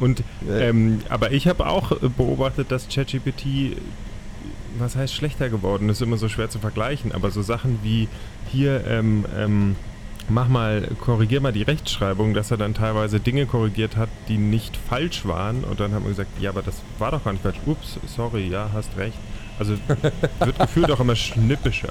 Und 0.00 0.24
ähm, 0.50 1.02
aber 1.08 1.30
ich 1.30 1.46
habe 1.46 1.68
auch 1.68 1.96
beobachtet, 2.16 2.72
dass 2.72 2.88
ChatGPT 2.88 3.76
was 4.78 4.96
heißt 4.96 5.14
schlechter 5.14 5.48
geworden 5.48 5.88
ist, 5.88 6.02
immer 6.02 6.16
so 6.16 6.28
schwer 6.28 6.50
zu 6.50 6.58
vergleichen, 6.58 7.12
aber 7.12 7.30
so 7.30 7.42
Sachen 7.42 7.78
wie 7.82 8.08
hier 8.50 8.84
ähm, 8.88 9.24
ähm, 9.36 9.76
mach 10.28 10.48
mal, 10.48 10.88
korrigier 11.00 11.40
mal 11.40 11.52
die 11.52 11.62
Rechtschreibung, 11.62 12.34
dass 12.34 12.50
er 12.50 12.56
dann 12.56 12.74
teilweise 12.74 13.20
Dinge 13.20 13.46
korrigiert 13.46 13.96
hat, 13.96 14.08
die 14.28 14.38
nicht 14.38 14.76
falsch 14.76 15.26
waren 15.26 15.64
und 15.64 15.80
dann 15.80 15.92
haben 15.92 16.04
wir 16.04 16.10
gesagt, 16.10 16.30
ja, 16.40 16.50
aber 16.50 16.62
das 16.62 16.76
war 16.98 17.10
doch 17.10 17.24
gar 17.24 17.32
nicht 17.32 17.42
falsch. 17.42 17.58
Ups, 17.66 17.98
sorry, 18.06 18.48
ja, 18.48 18.70
hast 18.72 18.96
recht. 18.96 19.18
Also 19.58 19.74
wird 20.40 20.58
gefühlt 20.58 20.90
auch 20.90 21.00
immer 21.00 21.16
schnippischer. 21.16 21.90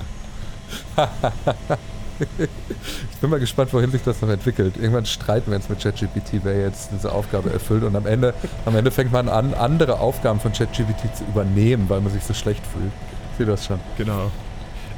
ich 2.19 3.17
bin 3.21 3.29
mal 3.29 3.39
gespannt, 3.39 3.73
wohin 3.73 3.91
sich 3.91 4.03
das 4.03 4.21
noch 4.21 4.29
entwickelt. 4.29 4.75
Irgendwann 4.77 5.05
streiten 5.05 5.51
wir 5.51 5.55
uns 5.55 5.69
mit 5.69 5.79
ChatGPT, 5.79 6.41
wer 6.43 6.59
jetzt 6.59 6.91
diese 6.91 7.11
Aufgabe 7.11 7.51
erfüllt. 7.51 7.83
Und 7.83 7.95
am 7.95 8.05
Ende, 8.05 8.33
am 8.65 8.75
Ende 8.75 8.91
fängt 8.91 9.11
man 9.11 9.29
an, 9.29 9.53
andere 9.53 9.99
Aufgaben 9.99 10.39
von 10.39 10.51
ChatGPT 10.51 11.15
zu 11.15 11.23
übernehmen, 11.25 11.85
weil 11.87 12.01
man 12.01 12.11
sich 12.11 12.23
so 12.23 12.33
schlecht 12.33 12.65
fühlt. 12.65 12.91
Ich 13.31 13.37
sehe 13.37 13.45
das 13.45 13.65
schon. 13.65 13.79
Genau. 13.97 14.31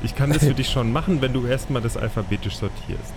Ich 0.03 0.15
kann 0.15 0.31
das 0.31 0.43
für 0.43 0.53
dich 0.53 0.69
schon 0.69 0.91
machen, 0.91 1.21
wenn 1.21 1.33
du 1.33 1.45
erstmal 1.45 1.81
das 1.81 1.97
alphabetisch 1.97 2.57
sortierst. 2.57 3.13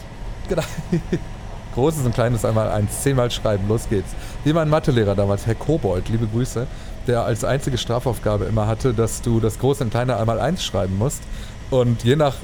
Genau. 0.49 0.63
Großes 1.75 2.05
und 2.05 2.15
Kleines 2.15 2.45
einmal 2.45 2.71
eins, 2.71 3.03
zehnmal 3.03 3.31
schreiben, 3.31 3.69
los 3.69 3.89
geht's. 3.89 4.11
Wie 4.43 4.53
mein 4.53 4.69
Mathelehrer 4.69 5.15
damals, 5.15 5.47
Herr 5.47 5.55
Kobold, 5.55 6.09
liebe 6.09 6.27
Grüße, 6.27 6.67
der 7.07 7.25
als 7.25 7.45
einzige 7.45 7.79
Strafaufgabe 7.79 8.47
immer 8.47 8.67
hatte, 8.67 8.95
dass 8.95 9.23
du 9.23 9.39
das 9.39 9.59
Große 9.59 9.85
und 9.85 9.91
Kleine 9.91 10.17
einmal 10.17 10.41
eins 10.41 10.65
schreiben 10.65 10.99
musst. 10.99 11.23
Und 11.71 12.03
je 12.03 12.17
nach 12.17 12.35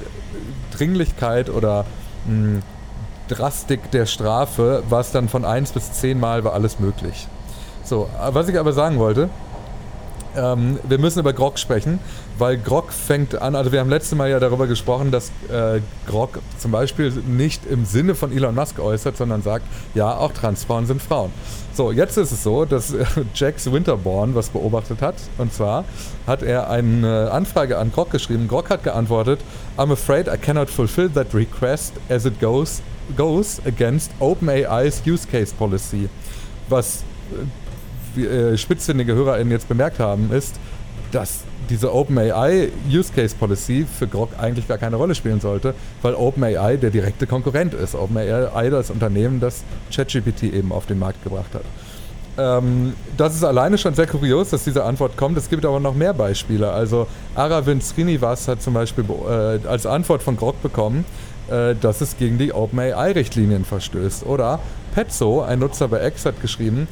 Dringlichkeit 0.71 1.49
oder 1.49 1.85
mh, 2.25 2.31
hm, 2.31 2.61
Drastik 3.27 3.89
der 3.89 4.05
Strafe 4.05 4.83
war 4.87 4.99
es 4.99 5.11
dann 5.11 5.29
von 5.29 5.45
1 5.45 5.71
bis 5.71 5.91
10 5.93 6.19
Mal 6.19 6.43
war 6.43 6.53
alles 6.53 6.79
möglich. 6.79 7.27
So, 7.83 8.07
was 8.29 8.47
ich 8.47 8.59
aber 8.59 8.71
sagen 8.71 8.99
wollte, 8.99 9.29
ähm, 10.35 10.79
wir 10.83 10.99
müssen 10.99 11.19
über 11.19 11.33
Grog 11.33 11.57
sprechen, 11.57 11.99
weil 12.37 12.57
Grog 12.57 12.91
fängt 12.91 13.41
an, 13.41 13.55
also 13.55 13.71
wir 13.71 13.79
haben 13.79 13.89
letztes 13.89 14.17
Mal 14.17 14.29
ja 14.29 14.39
darüber 14.39 14.67
gesprochen, 14.67 15.11
dass 15.11 15.29
äh, 15.49 15.79
Grog 16.07 16.39
zum 16.57 16.71
Beispiel 16.71 17.11
nicht 17.11 17.65
im 17.65 17.85
Sinne 17.85 18.15
von 18.15 18.31
Elon 18.31 18.55
Musk 18.55 18.79
äußert, 18.79 19.17
sondern 19.17 19.41
sagt, 19.41 19.65
ja, 19.93 20.15
auch 20.17 20.33
Transfrauen 20.33 20.85
sind 20.85 21.01
Frauen. 21.01 21.31
So, 21.73 21.91
jetzt 21.91 22.17
ist 22.17 22.31
es 22.31 22.43
so, 22.43 22.65
dass 22.65 22.93
äh, 22.93 23.05
Jax 23.33 23.71
Winterborn 23.71 24.35
was 24.35 24.49
beobachtet 24.49 25.01
hat. 25.01 25.15
Und 25.37 25.53
zwar 25.53 25.85
hat 26.27 26.43
er 26.43 26.69
eine 26.69 27.31
Anfrage 27.31 27.77
an 27.77 27.91
Grog 27.91 28.11
geschrieben. 28.11 28.47
Grog 28.47 28.69
hat 28.69 28.83
geantwortet, 28.83 29.39
I'm 29.77 29.91
afraid 29.91 30.27
I 30.27 30.37
cannot 30.37 30.69
fulfill 30.69 31.09
that 31.11 31.33
request 31.33 31.93
as 32.09 32.25
it 32.25 32.39
goes, 32.39 32.81
goes 33.15 33.61
against 33.65 34.11
OpenAI's 34.19 35.01
Use 35.05 35.27
Case 35.27 35.53
Policy. 35.53 36.09
Was 36.69 37.03
äh, 38.17 38.21
äh, 38.21 38.57
spitzfindige 38.57 39.13
HörerInnen 39.13 39.51
jetzt 39.51 39.67
bemerkt 39.67 39.99
haben, 39.99 40.31
ist, 40.31 40.55
dass 41.11 41.43
diese 41.69 41.93
OpenAI 41.93 42.69
Use 42.89 43.11
Case 43.13 43.35
Policy 43.35 43.85
für 43.85 44.07
Grog 44.07 44.29
eigentlich 44.39 44.67
gar 44.67 44.77
keine 44.77 44.95
Rolle 44.95 45.15
spielen 45.15 45.39
sollte, 45.39 45.73
weil 46.01 46.13
OpenAI 46.13 46.77
der 46.77 46.89
direkte 46.89 47.27
Konkurrent 47.27 47.73
ist. 47.73 47.95
OpenAI 47.95 48.69
das 48.69 48.89
Unternehmen, 48.89 49.39
das 49.39 49.63
ChatGPT 49.93 50.43
eben 50.43 50.71
auf 50.71 50.85
den 50.85 50.99
Markt 50.99 51.23
gebracht 51.23 51.53
hat. 51.53 51.63
Ähm, 52.37 52.93
das 53.17 53.35
ist 53.35 53.43
alleine 53.43 53.77
schon 53.77 53.93
sehr 53.93 54.07
kurios, 54.07 54.49
dass 54.49 54.63
diese 54.63 54.83
Antwort 54.83 55.17
kommt. 55.17 55.37
Es 55.37 55.49
gibt 55.49 55.65
aber 55.65 55.79
noch 55.79 55.95
mehr 55.95 56.13
Beispiele. 56.13 56.71
Also 56.71 57.07
Aravind 57.33 57.83
Srinivas 57.83 58.47
hat 58.47 58.61
zum 58.61 58.73
Beispiel 58.73 59.05
äh, 59.05 59.67
als 59.67 59.85
Antwort 59.85 60.21
von 60.21 60.35
Grog 60.35 60.61
bekommen, 60.61 61.05
äh, 61.49 61.75
dass 61.75 62.01
es 62.01 62.17
gegen 62.17 62.37
die 62.37 62.53
OpenAI-Richtlinien 62.53 63.63
verstößt. 63.65 64.25
Oder 64.25 64.59
Petzo, 64.93 65.41
ein 65.41 65.59
Nutzer 65.59 65.87
bei 65.87 66.05
X, 66.07 66.25
hat 66.25 66.41
geschrieben, 66.41 66.87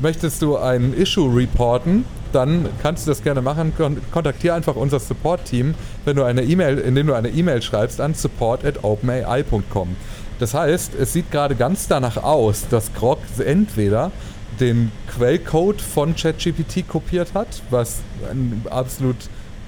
möchtest 0.00 0.42
du 0.42 0.56
ein 0.56 0.94
Issue 0.94 1.34
reporten, 1.34 2.04
dann 2.32 2.68
kannst 2.82 3.06
du 3.06 3.10
das 3.10 3.22
gerne 3.22 3.42
machen. 3.42 3.72
Kontaktiere 4.10 4.54
einfach 4.54 4.76
unser 4.76 5.00
Support-Team, 5.00 5.74
wenn 6.04 6.16
du 6.16 6.24
eine 6.24 6.42
E-Mail, 6.42 6.78
indem 6.78 7.08
du 7.08 7.14
eine 7.14 7.28
E-Mail 7.28 7.62
schreibst 7.62 8.00
an 8.00 8.14
support@openai.com. 8.14 9.96
Das 10.38 10.54
heißt, 10.54 10.92
es 10.94 11.12
sieht 11.12 11.30
gerade 11.30 11.56
ganz 11.56 11.88
danach 11.88 12.16
aus, 12.16 12.66
dass 12.68 12.94
Grog 12.94 13.18
entweder 13.44 14.12
den 14.60 14.92
Quellcode 15.08 15.80
von 15.80 16.14
ChatGPT 16.14 16.88
kopiert 16.88 17.34
hat, 17.34 17.62
was 17.70 17.98
ein 18.30 18.64
absolut 18.70 19.16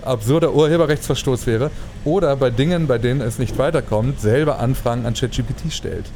absurder 0.03 0.55
Urheberrechtsverstoß 0.55 1.47
wäre, 1.47 1.71
oder 2.05 2.35
bei 2.37 2.51
Dingen, 2.51 2.87
bei 2.87 2.99
denen 2.99 3.21
es 3.21 3.39
nicht 3.39 3.59
weiterkommt, 3.59 4.21
selber 4.21 4.59
Anfragen 4.59 5.07
an 5.07 5.15
ChatGPT 5.15 5.73
stellt. 5.73 6.07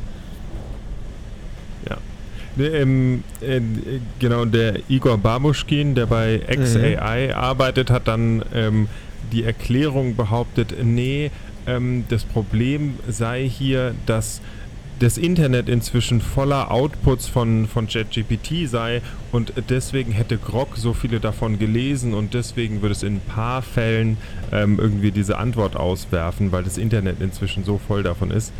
Ähm, 2.58 3.24
äh, 3.40 3.60
genau, 4.18 4.44
der 4.44 4.78
Igor 4.88 5.18
Babuschkin, 5.18 5.94
der 5.94 6.06
bei 6.06 6.40
XAI 6.46 7.28
mhm. 7.28 7.34
arbeitet, 7.34 7.90
hat 7.90 8.06
dann 8.06 8.44
ähm, 8.54 8.88
die 9.32 9.44
Erklärung 9.44 10.14
behauptet, 10.14 10.74
nee, 10.82 11.30
ähm, 11.66 12.04
das 12.08 12.24
Problem 12.24 12.94
sei 13.08 13.48
hier, 13.48 13.94
dass 14.06 14.40
das 15.00 15.18
Internet 15.18 15.68
inzwischen 15.68 16.20
voller 16.20 16.70
Outputs 16.70 17.26
von, 17.26 17.66
von 17.66 17.88
ChatGPT 17.88 18.68
sei 18.68 19.02
und 19.32 19.52
deswegen 19.68 20.12
hätte 20.12 20.38
Grog 20.38 20.76
so 20.76 20.92
viele 20.92 21.18
davon 21.18 21.58
gelesen 21.58 22.14
und 22.14 22.32
deswegen 22.32 22.80
würde 22.80 22.92
es 22.92 23.02
in 23.02 23.16
ein 23.16 23.20
paar 23.20 23.62
Fällen 23.62 24.16
ähm, 24.52 24.78
irgendwie 24.80 25.10
diese 25.10 25.38
Antwort 25.38 25.74
auswerfen, 25.74 26.52
weil 26.52 26.62
das 26.62 26.78
Internet 26.78 27.20
inzwischen 27.20 27.64
so 27.64 27.78
voll 27.78 28.04
davon 28.04 28.30
ist. 28.30 28.52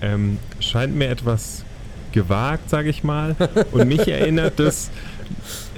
Ähm, 0.00 0.38
scheint 0.58 0.96
mir 0.96 1.08
etwas 1.08 1.64
gewagt, 2.14 2.70
sage 2.70 2.88
ich 2.88 3.04
mal. 3.04 3.36
Und 3.72 3.86
mich 3.88 4.08
erinnert 4.08 4.58
das 4.58 4.90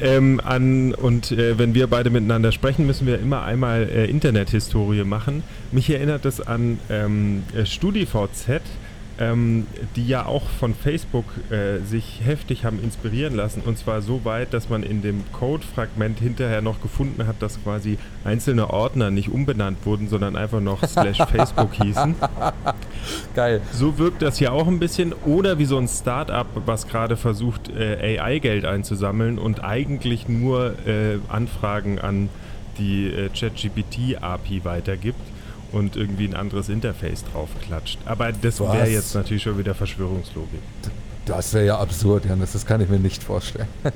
ähm, 0.00 0.40
an, 0.44 0.94
und 0.94 1.32
äh, 1.32 1.58
wenn 1.58 1.74
wir 1.74 1.88
beide 1.88 2.10
miteinander 2.10 2.52
sprechen, 2.52 2.86
müssen 2.86 3.06
wir 3.06 3.18
immer 3.18 3.42
einmal 3.42 3.88
äh, 3.88 4.04
Internethistorie 4.04 5.02
machen. 5.04 5.42
Mich 5.72 5.90
erinnert 5.90 6.24
das 6.24 6.46
an 6.46 6.78
ähm, 6.90 7.42
äh, 7.56 7.66
StudiVZ 7.66 8.60
ähm, 9.18 9.66
die 9.96 10.06
ja 10.06 10.26
auch 10.26 10.48
von 10.48 10.74
Facebook 10.74 11.24
äh, 11.50 11.78
sich 11.84 12.20
heftig 12.24 12.64
haben 12.64 12.82
inspirieren 12.82 13.34
lassen. 13.34 13.62
Und 13.64 13.78
zwar 13.78 14.02
so 14.02 14.24
weit, 14.24 14.52
dass 14.52 14.68
man 14.68 14.82
in 14.82 15.02
dem 15.02 15.24
Code-Fragment 15.32 16.18
hinterher 16.18 16.62
noch 16.62 16.80
gefunden 16.80 17.26
hat, 17.26 17.36
dass 17.40 17.62
quasi 17.62 17.98
einzelne 18.24 18.70
Ordner 18.70 19.10
nicht 19.10 19.30
umbenannt 19.30 19.78
wurden, 19.84 20.08
sondern 20.08 20.36
einfach 20.36 20.60
noch 20.60 20.86
slash 20.86 21.18
Facebook 21.30 21.74
hießen. 21.74 22.14
Geil. 23.34 23.60
So 23.72 23.98
wirkt 23.98 24.22
das 24.22 24.40
ja 24.40 24.50
auch 24.50 24.66
ein 24.66 24.78
bisschen. 24.78 25.12
Oder 25.24 25.58
wie 25.58 25.64
so 25.64 25.78
ein 25.78 25.88
Startup, 25.88 26.46
was 26.66 26.86
gerade 26.86 27.16
versucht, 27.16 27.70
äh, 27.70 28.18
AI-Geld 28.18 28.64
einzusammeln 28.64 29.38
und 29.38 29.64
eigentlich 29.64 30.28
nur 30.28 30.74
äh, 30.86 31.18
Anfragen 31.28 31.98
an 31.98 32.28
die 32.78 33.06
äh, 33.06 33.30
ChatGPT-API 33.30 34.64
weitergibt 34.64 35.20
und 35.72 35.96
irgendwie 35.96 36.26
ein 36.26 36.34
anderes 36.34 36.68
Interface 36.68 37.24
draufklatscht. 37.32 37.98
Aber 38.04 38.32
das 38.32 38.60
wäre 38.60 38.88
jetzt 38.88 39.14
natürlich 39.14 39.42
schon 39.42 39.58
wieder 39.58 39.74
Verschwörungslogik. 39.74 40.60
Das 41.24 41.52
wäre 41.54 41.66
ja 41.66 41.78
absurd, 41.78 42.24
Janis, 42.24 42.52
das 42.52 42.64
kann 42.64 42.80
ich 42.80 42.88
mir 42.88 43.00
nicht 43.00 43.22
vorstellen. 43.22 43.68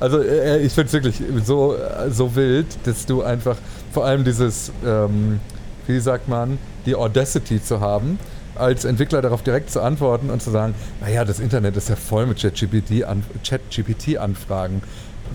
also 0.00 0.20
äh, 0.20 0.56
äh, 0.56 0.66
ich 0.66 0.72
finde 0.72 0.88
es 0.88 0.92
wirklich 0.92 1.22
so, 1.44 1.76
so 2.10 2.34
wild, 2.34 2.66
dass 2.84 3.06
du 3.06 3.22
einfach 3.22 3.56
vor 3.92 4.04
allem 4.04 4.24
dieses, 4.24 4.72
ähm, 4.84 5.40
wie 5.86 6.00
sagt 6.00 6.28
man, 6.28 6.58
die 6.86 6.96
Audacity 6.96 7.62
zu 7.62 7.80
haben, 7.80 8.18
als 8.56 8.84
Entwickler 8.84 9.22
darauf 9.22 9.42
direkt 9.42 9.70
zu 9.70 9.80
antworten 9.80 10.30
und 10.30 10.42
zu 10.42 10.50
sagen, 10.50 10.74
naja, 11.00 11.24
das 11.24 11.38
Internet 11.38 11.76
ist 11.76 11.88
ja 11.88 11.96
voll 11.96 12.26
mit 12.26 12.38
ChatGPT-Anfragen. 12.38 14.82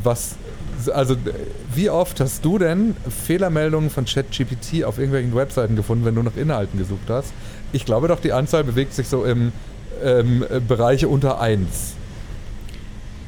Was 0.03 0.35
also 0.89 1.15
wie 1.73 1.89
oft 1.89 2.19
hast 2.19 2.43
du 2.45 2.57
denn 2.57 2.95
Fehlermeldungen 3.25 3.89
von 3.89 4.05
ChatGPT 4.05 4.83
auf 4.83 4.97
irgendwelchen 4.97 5.35
Webseiten 5.35 5.75
gefunden, 5.75 6.05
wenn 6.05 6.15
du 6.15 6.23
nach 6.23 6.35
Inhalten 6.35 6.79
gesucht 6.79 7.09
hast? 7.09 7.33
Ich 7.71 7.85
glaube 7.85 8.07
doch, 8.07 8.19
die 8.19 8.33
Anzahl 8.33 8.63
bewegt 8.63 8.93
sich 8.93 9.07
so 9.07 9.23
im 9.23 9.51
ähm, 10.03 10.45
Bereich 10.67 11.05
unter 11.05 11.39
1. 11.39 11.95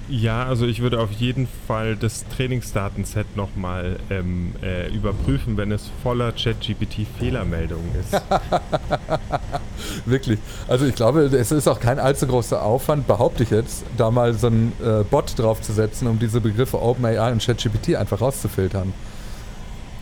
Ja, 0.07 0.45
also 0.45 0.67
ich 0.67 0.81
würde 0.81 0.99
auf 0.99 1.11
jeden 1.13 1.47
Fall 1.67 1.95
das 1.95 2.25
Trainingsdatenset 2.35 3.35
nochmal 3.35 3.97
ähm, 4.11 4.53
äh, 4.61 4.87
überprüfen, 4.93 5.57
wenn 5.57 5.71
es 5.71 5.89
voller 6.03 6.31
ChatGPT-Fehlermeldungen 6.31 7.89
ist. 7.99 8.13
Wirklich. 10.05 10.37
Also 10.67 10.85
ich 10.85 10.93
glaube, 10.93 11.21
es 11.21 11.51
ist 11.51 11.67
auch 11.67 11.79
kein 11.79 11.97
allzu 11.97 12.27
großer 12.27 12.61
Aufwand, 12.61 13.07
behaupte 13.07 13.43
ich 13.43 13.49
jetzt, 13.49 13.83
da 13.97 14.11
mal 14.11 14.35
so 14.35 14.47
einen 14.47 14.73
äh, 14.83 15.03
Bot 15.03 15.39
draufzusetzen, 15.39 16.07
um 16.07 16.19
diese 16.19 16.39
Begriffe 16.39 16.79
OpenAI 16.79 17.31
und 17.31 17.43
ChatGPT 17.43 17.95
einfach 17.95 18.21
rauszufiltern. 18.21 18.93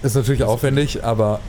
Ist 0.01 0.15
natürlich 0.15 0.41
das 0.41 0.49
aufwendig, 0.49 1.03
aber... 1.05 1.39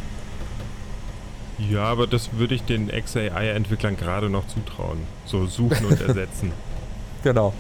Ja, 1.59 1.85
aber 1.85 2.07
das 2.07 2.31
würde 2.35 2.55
ich 2.55 2.63
den 2.63 2.89
XAI-Entwicklern 2.89 3.97
gerade 3.97 4.31
noch 4.31 4.47
zutrauen. 4.47 4.99
So 5.25 5.47
suchen 5.47 5.87
und 5.87 6.01
ersetzen. 6.01 6.53
genau. 7.25 7.53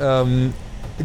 Ähm, 0.00 0.52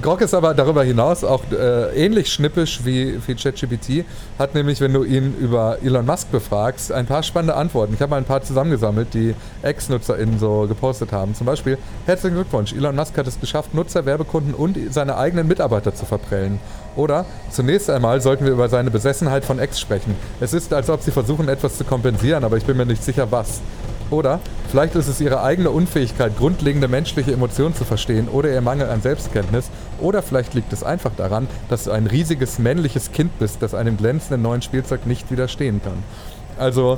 Grok 0.02 0.22
ist 0.22 0.34
aber 0.34 0.54
darüber 0.54 0.84
hinaus 0.84 1.24
auch 1.24 1.42
äh, 1.52 1.96
ähnlich 1.96 2.32
schnippisch 2.32 2.82
wie, 2.84 3.20
wie 3.26 3.36
ChatGPT, 3.36 4.06
hat 4.38 4.54
nämlich, 4.54 4.82
wenn 4.82 4.94
du 4.94 5.04
ihn 5.04 5.34
über 5.40 5.78
Elon 5.82 6.06
Musk 6.06 6.30
befragst, 6.30 6.92
ein 6.92 7.06
paar 7.06 7.24
spannende 7.24 7.56
Antworten. 7.56 7.94
Ich 7.94 8.02
habe 8.02 8.10
mal 8.12 8.18
ein 8.18 8.26
paar 8.26 8.42
zusammengesammelt, 8.42 9.14
die 9.14 9.34
Ex-NutzerInnen 9.64 10.40
so 10.40 10.66
gepostet 10.68 11.14
haben. 11.14 11.34
Zum 11.36 11.48
Beispiel, 11.48 11.78
herzlichen 12.06 12.36
Glückwunsch, 12.36 12.74
Elon 12.74 12.96
Musk 12.96 13.18
hat 13.18 13.28
es 13.28 13.40
geschafft, 13.40 13.74
Nutzer, 13.74 14.06
Werbekunden 14.06 14.54
und 14.54 14.78
seine 14.92 15.18
eigenen 15.18 15.48
Mitarbeiter 15.48 15.96
zu 15.96 16.06
verprellen. 16.06 16.60
Oder, 16.96 17.26
zunächst 17.50 17.90
einmal 17.90 18.20
sollten 18.22 18.46
wir 18.46 18.52
über 18.52 18.70
seine 18.70 18.92
Besessenheit 18.92 19.46
von 19.46 19.58
Ex 19.58 19.80
sprechen. 19.80 20.16
Es 20.42 20.54
ist, 20.54 20.74
als 20.74 20.90
ob 20.90 21.02
sie 21.02 21.12
versuchen, 21.12 21.48
etwas 21.48 21.78
zu 21.78 21.86
kompensieren, 21.86 22.44
aber 22.44 22.58
ich 22.58 22.66
bin 22.66 22.76
mir 22.76 22.86
nicht 22.86 23.04
sicher, 23.04 23.32
was. 23.32 23.62
Oder 24.10 24.40
vielleicht 24.70 24.96
ist 24.96 25.08
es 25.08 25.20
ihre 25.20 25.42
eigene 25.42 25.70
Unfähigkeit, 25.70 26.38
grundlegende 26.38 26.88
menschliche 26.88 27.34
Emotionen 27.34 27.76
zu 27.76 27.84
verstehen 27.84 28.28
oder 28.30 28.52
ihr 28.52 28.62
Mangel 28.62 28.90
an 28.90 29.02
Selbstkenntnis. 29.02 29.70
Oder 30.00 30.22
vielleicht 30.22 30.54
liegt 30.54 30.72
es 30.74 30.84
einfach 30.84 31.12
daran, 31.16 31.48
dass 31.70 31.86
du 31.86 31.92
ein 31.92 32.08
riesiges 32.08 32.60
männliches 32.60 33.12
Kind 33.12 33.38
bist, 33.40 33.62
das 33.62 33.74
einem 33.74 33.98
glänzenden 33.98 34.42
neuen 34.42 34.62
Spielzeug 34.62 35.06
nicht 35.06 35.30
widerstehen 35.32 35.82
kann. 35.84 36.04
Also 36.58 36.98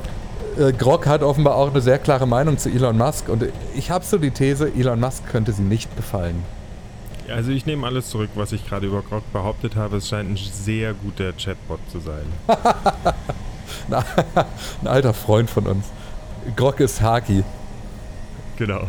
äh, 0.58 0.72
Grog 0.72 1.06
hat 1.06 1.22
offenbar 1.22 1.56
auch 1.56 1.70
eine 1.70 1.80
sehr 1.80 1.98
klare 1.98 2.26
Meinung 2.26 2.58
zu 2.58 2.70
Elon 2.70 2.96
Musk 2.96 3.28
und 3.28 3.46
ich 3.74 3.90
habe 3.90 4.04
so 4.04 4.18
die 4.18 4.30
These, 4.30 4.72
Elon 4.76 5.00
Musk 5.00 5.28
könnte 5.28 5.52
sie 5.52 5.62
nicht 5.62 5.94
gefallen. 5.96 6.42
Also 7.28 7.52
ich 7.52 7.64
nehme 7.64 7.86
alles 7.86 8.10
zurück, 8.10 8.30
was 8.34 8.52
ich 8.52 8.66
gerade 8.66 8.86
über 8.86 9.02
Grog 9.02 9.22
behauptet 9.32 9.76
habe. 9.76 9.98
Es 9.98 10.08
scheint 10.08 10.30
ein 10.30 10.36
sehr 10.36 10.94
guter 10.94 11.32
Chatbot 11.32 11.78
zu 11.90 12.00
sein. 12.00 12.24
ein 14.82 14.86
alter 14.86 15.14
Freund 15.14 15.48
von 15.48 15.66
uns. 15.66 15.86
Grog 16.56 16.80
ist 16.80 17.00
Haki. 17.00 17.44
Genau. 18.56 18.86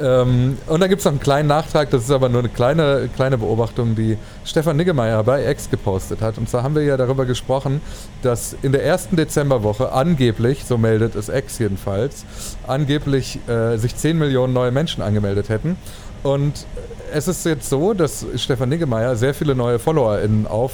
Ähm, 0.00 0.58
und 0.68 0.80
dann 0.80 0.88
gibt 0.88 1.00
es 1.00 1.04
noch 1.04 1.12
einen 1.12 1.20
kleinen 1.20 1.48
Nachtrag, 1.48 1.90
das 1.90 2.04
ist 2.04 2.10
aber 2.10 2.28
nur 2.28 2.38
eine 2.38 2.48
kleine, 2.48 3.08
kleine 3.16 3.36
Beobachtung, 3.36 3.96
die 3.96 4.16
Stefan 4.44 4.76
Niggemeier 4.76 5.24
bei 5.24 5.50
X 5.50 5.70
gepostet 5.70 6.20
hat. 6.20 6.38
Und 6.38 6.48
zwar 6.48 6.62
haben 6.62 6.76
wir 6.76 6.84
ja 6.84 6.96
darüber 6.96 7.26
gesprochen, 7.26 7.80
dass 8.22 8.56
in 8.62 8.70
der 8.70 8.84
ersten 8.84 9.16
Dezemberwoche 9.16 9.90
angeblich, 9.90 10.64
so 10.64 10.78
meldet 10.78 11.16
es 11.16 11.28
X 11.28 11.58
jedenfalls, 11.58 12.24
angeblich 12.66 13.40
äh, 13.48 13.76
sich 13.76 13.96
10 13.96 14.18
Millionen 14.18 14.52
neue 14.52 14.70
Menschen 14.70 15.02
angemeldet 15.02 15.48
hätten. 15.48 15.76
Und 16.22 16.66
es 17.12 17.26
ist 17.26 17.44
jetzt 17.44 17.68
so, 17.68 17.92
dass 17.92 18.24
Stefan 18.36 18.68
Niggemeier 18.68 19.16
sehr 19.16 19.34
viele 19.34 19.56
neue 19.56 19.80
FollowerInnen 19.80 20.46
auf 20.46 20.72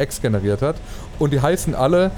X 0.00 0.22
generiert 0.22 0.62
hat. 0.62 0.76
Und 1.18 1.32
die 1.32 1.40
heißen 1.40 1.74
alle 1.74 2.10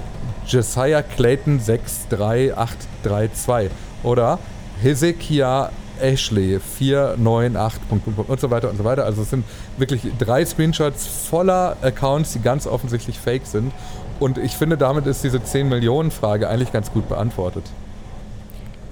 Josiah 0.48 1.02
Clayton 1.02 1.60
63832 1.60 3.70
oder 4.02 4.40
Hezekiah 4.82 5.70
Ashley 6.00 6.60
498 6.60 8.28
und 8.28 8.40
so 8.40 8.50
weiter 8.50 8.70
und 8.70 8.76
so 8.76 8.84
weiter. 8.84 9.04
Also 9.04 9.22
es 9.22 9.30
sind 9.30 9.44
wirklich 9.76 10.02
drei 10.18 10.44
Screenshots 10.44 11.06
voller 11.06 11.76
Accounts, 11.82 12.32
die 12.32 12.40
ganz 12.40 12.66
offensichtlich 12.66 13.18
fake 13.18 13.46
sind. 13.46 13.72
Und 14.20 14.38
ich 14.38 14.56
finde, 14.56 14.76
damit 14.76 15.06
ist 15.06 15.22
diese 15.22 15.42
10 15.42 15.68
Millionen 15.68 16.10
Frage 16.10 16.48
eigentlich 16.48 16.72
ganz 16.72 16.92
gut 16.92 17.08
beantwortet. 17.08 17.64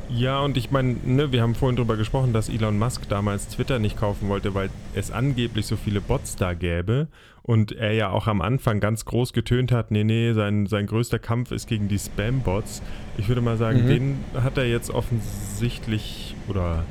Ja, 0.09 0.41
und 0.41 0.57
ich 0.57 0.71
meine, 0.71 0.97
ne, 1.05 1.33
wir 1.33 1.43
haben 1.43 1.55
vorhin 1.55 1.77
darüber 1.77 1.97
gesprochen, 1.97 2.33
dass 2.33 2.49
Elon 2.49 2.79
Musk 2.79 3.09
damals 3.09 3.49
Twitter 3.49 3.79
nicht 3.79 3.99
kaufen 3.99 4.29
wollte, 4.29 4.55
weil 4.55 4.71
es 4.95 5.11
angeblich 5.11 5.67
so 5.67 5.77
viele 5.77 6.01
Bots 6.01 6.37
da 6.37 6.55
gäbe. 6.55 7.09
Und 7.43 7.73
er 7.73 7.93
ja 7.93 8.11
auch 8.11 8.27
am 8.27 8.41
Anfang 8.41 8.81
ganz 8.81 9.05
groß 9.05 9.33
getönt 9.33 9.71
hat, 9.71 9.91
nee, 9.91 10.05
nee, 10.05 10.33
sein, 10.33 10.67
sein 10.67 10.87
größter 10.87 11.19
Kampf 11.19 11.53
ist 11.53 11.69
gegen 11.69 11.89
die 11.89 11.99
Spam-Bots. 11.99 12.83
Ich 13.19 13.29
würde 13.29 13.41
mal 13.41 13.57
sagen, 13.57 13.85
mhm. 13.85 13.89
den 13.89 14.25
hat 14.43 14.59
er 14.59 14.67
jetzt 14.69 14.91
offensichtlich 14.91 16.35
oder 16.49 16.85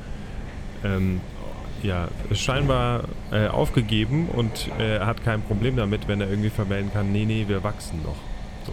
ähm, 0.82 1.20
ja, 1.82 2.08
scheinbar 2.32 3.04
äh, 3.32 3.48
aufgegeben 3.48 4.28
und 4.28 4.70
äh, 4.78 5.00
hat 5.00 5.22
kein 5.24 5.42
Problem 5.42 5.76
damit, 5.76 6.08
wenn 6.08 6.20
er 6.20 6.28
irgendwie 6.28 6.50
vermelden 6.50 6.90
kann, 6.92 7.12
nee, 7.12 7.24
nee, 7.24 7.44
wir 7.48 7.62
wachsen 7.62 8.02
noch. 8.02 8.16
So. 8.66 8.72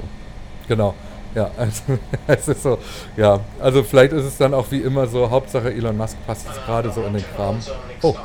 Genau. 0.68 0.96
Ja, 1.36 1.50
also 1.58 1.84
es 2.28 2.48
ist 2.48 2.63
so, 2.63 2.78
ja, 3.17 3.39
also 3.60 3.84
vielleicht 3.84 4.13
ist 4.13 4.26
es 4.26 4.38
dann 4.38 4.54
auch 4.54 4.69
wie 4.72 4.82
immer 4.82 5.08
so, 5.08 5.30
Hauptsache 5.30 5.74
Elon 5.74 5.98
Musk 5.98 6.17
passt 6.26 6.46
jetzt 6.48 6.63
gerade 6.65 6.91
so 6.91 7.04
in 7.04 7.13
den 7.13 7.26
Kram. 7.36 7.58
Oh. 8.02 8.15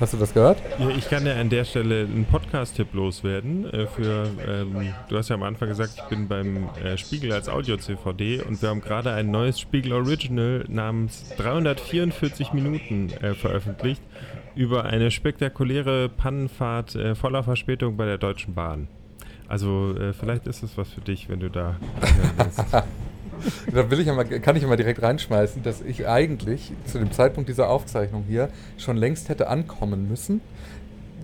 Hast 0.00 0.14
du 0.14 0.16
das 0.16 0.34
gehört? 0.34 0.60
Ja, 0.80 0.88
ich 0.88 1.08
kann 1.08 1.24
ja 1.24 1.36
an 1.36 1.48
der 1.48 1.64
Stelle 1.64 2.00
einen 2.00 2.24
Podcast-Tipp 2.24 2.92
loswerden. 2.92 3.72
Äh, 3.72 3.86
für, 3.86 4.28
ähm, 4.48 4.92
du 5.08 5.16
hast 5.16 5.28
ja 5.28 5.36
am 5.36 5.44
Anfang 5.44 5.68
gesagt, 5.68 5.92
ich 5.96 6.02
bin 6.08 6.26
beim 6.26 6.68
äh, 6.82 6.98
Spiegel 6.98 7.32
als 7.32 7.48
Audio-CVD 7.48 8.42
und 8.42 8.60
wir 8.60 8.70
haben 8.70 8.80
gerade 8.80 9.12
ein 9.12 9.30
neues 9.30 9.60
Spiegel 9.60 9.92
Original 9.92 10.64
namens 10.66 11.32
344 11.36 12.52
Minuten 12.52 13.10
äh, 13.22 13.34
veröffentlicht 13.34 14.02
über 14.54 14.84
eine 14.84 15.10
spektakuläre 15.10 16.08
Pannenfahrt 16.08 16.94
äh, 16.94 17.14
voller 17.14 17.42
Verspätung 17.42 17.96
bei 17.96 18.06
der 18.06 18.18
Deutschen 18.18 18.54
Bahn. 18.54 18.88
Also 19.48 19.94
äh, 19.96 20.12
vielleicht 20.12 20.46
ist 20.46 20.62
es 20.62 20.76
was 20.78 20.88
für 20.90 21.00
dich, 21.00 21.28
wenn 21.28 21.40
du 21.40 21.50
da 21.50 21.76
da 23.72 23.90
will 23.90 24.00
ich 24.00 24.06
mal, 24.06 24.24
kann 24.24 24.56
ich 24.56 24.66
mal 24.66 24.76
direkt 24.76 25.02
reinschmeißen, 25.02 25.62
dass 25.62 25.80
ich 25.80 26.08
eigentlich 26.08 26.72
zu 26.86 26.98
dem 26.98 27.12
Zeitpunkt 27.12 27.48
dieser 27.48 27.68
Aufzeichnung 27.68 28.24
hier 28.28 28.48
schon 28.78 28.96
längst 28.96 29.28
hätte 29.28 29.48
ankommen 29.48 30.08
müssen. 30.08 30.40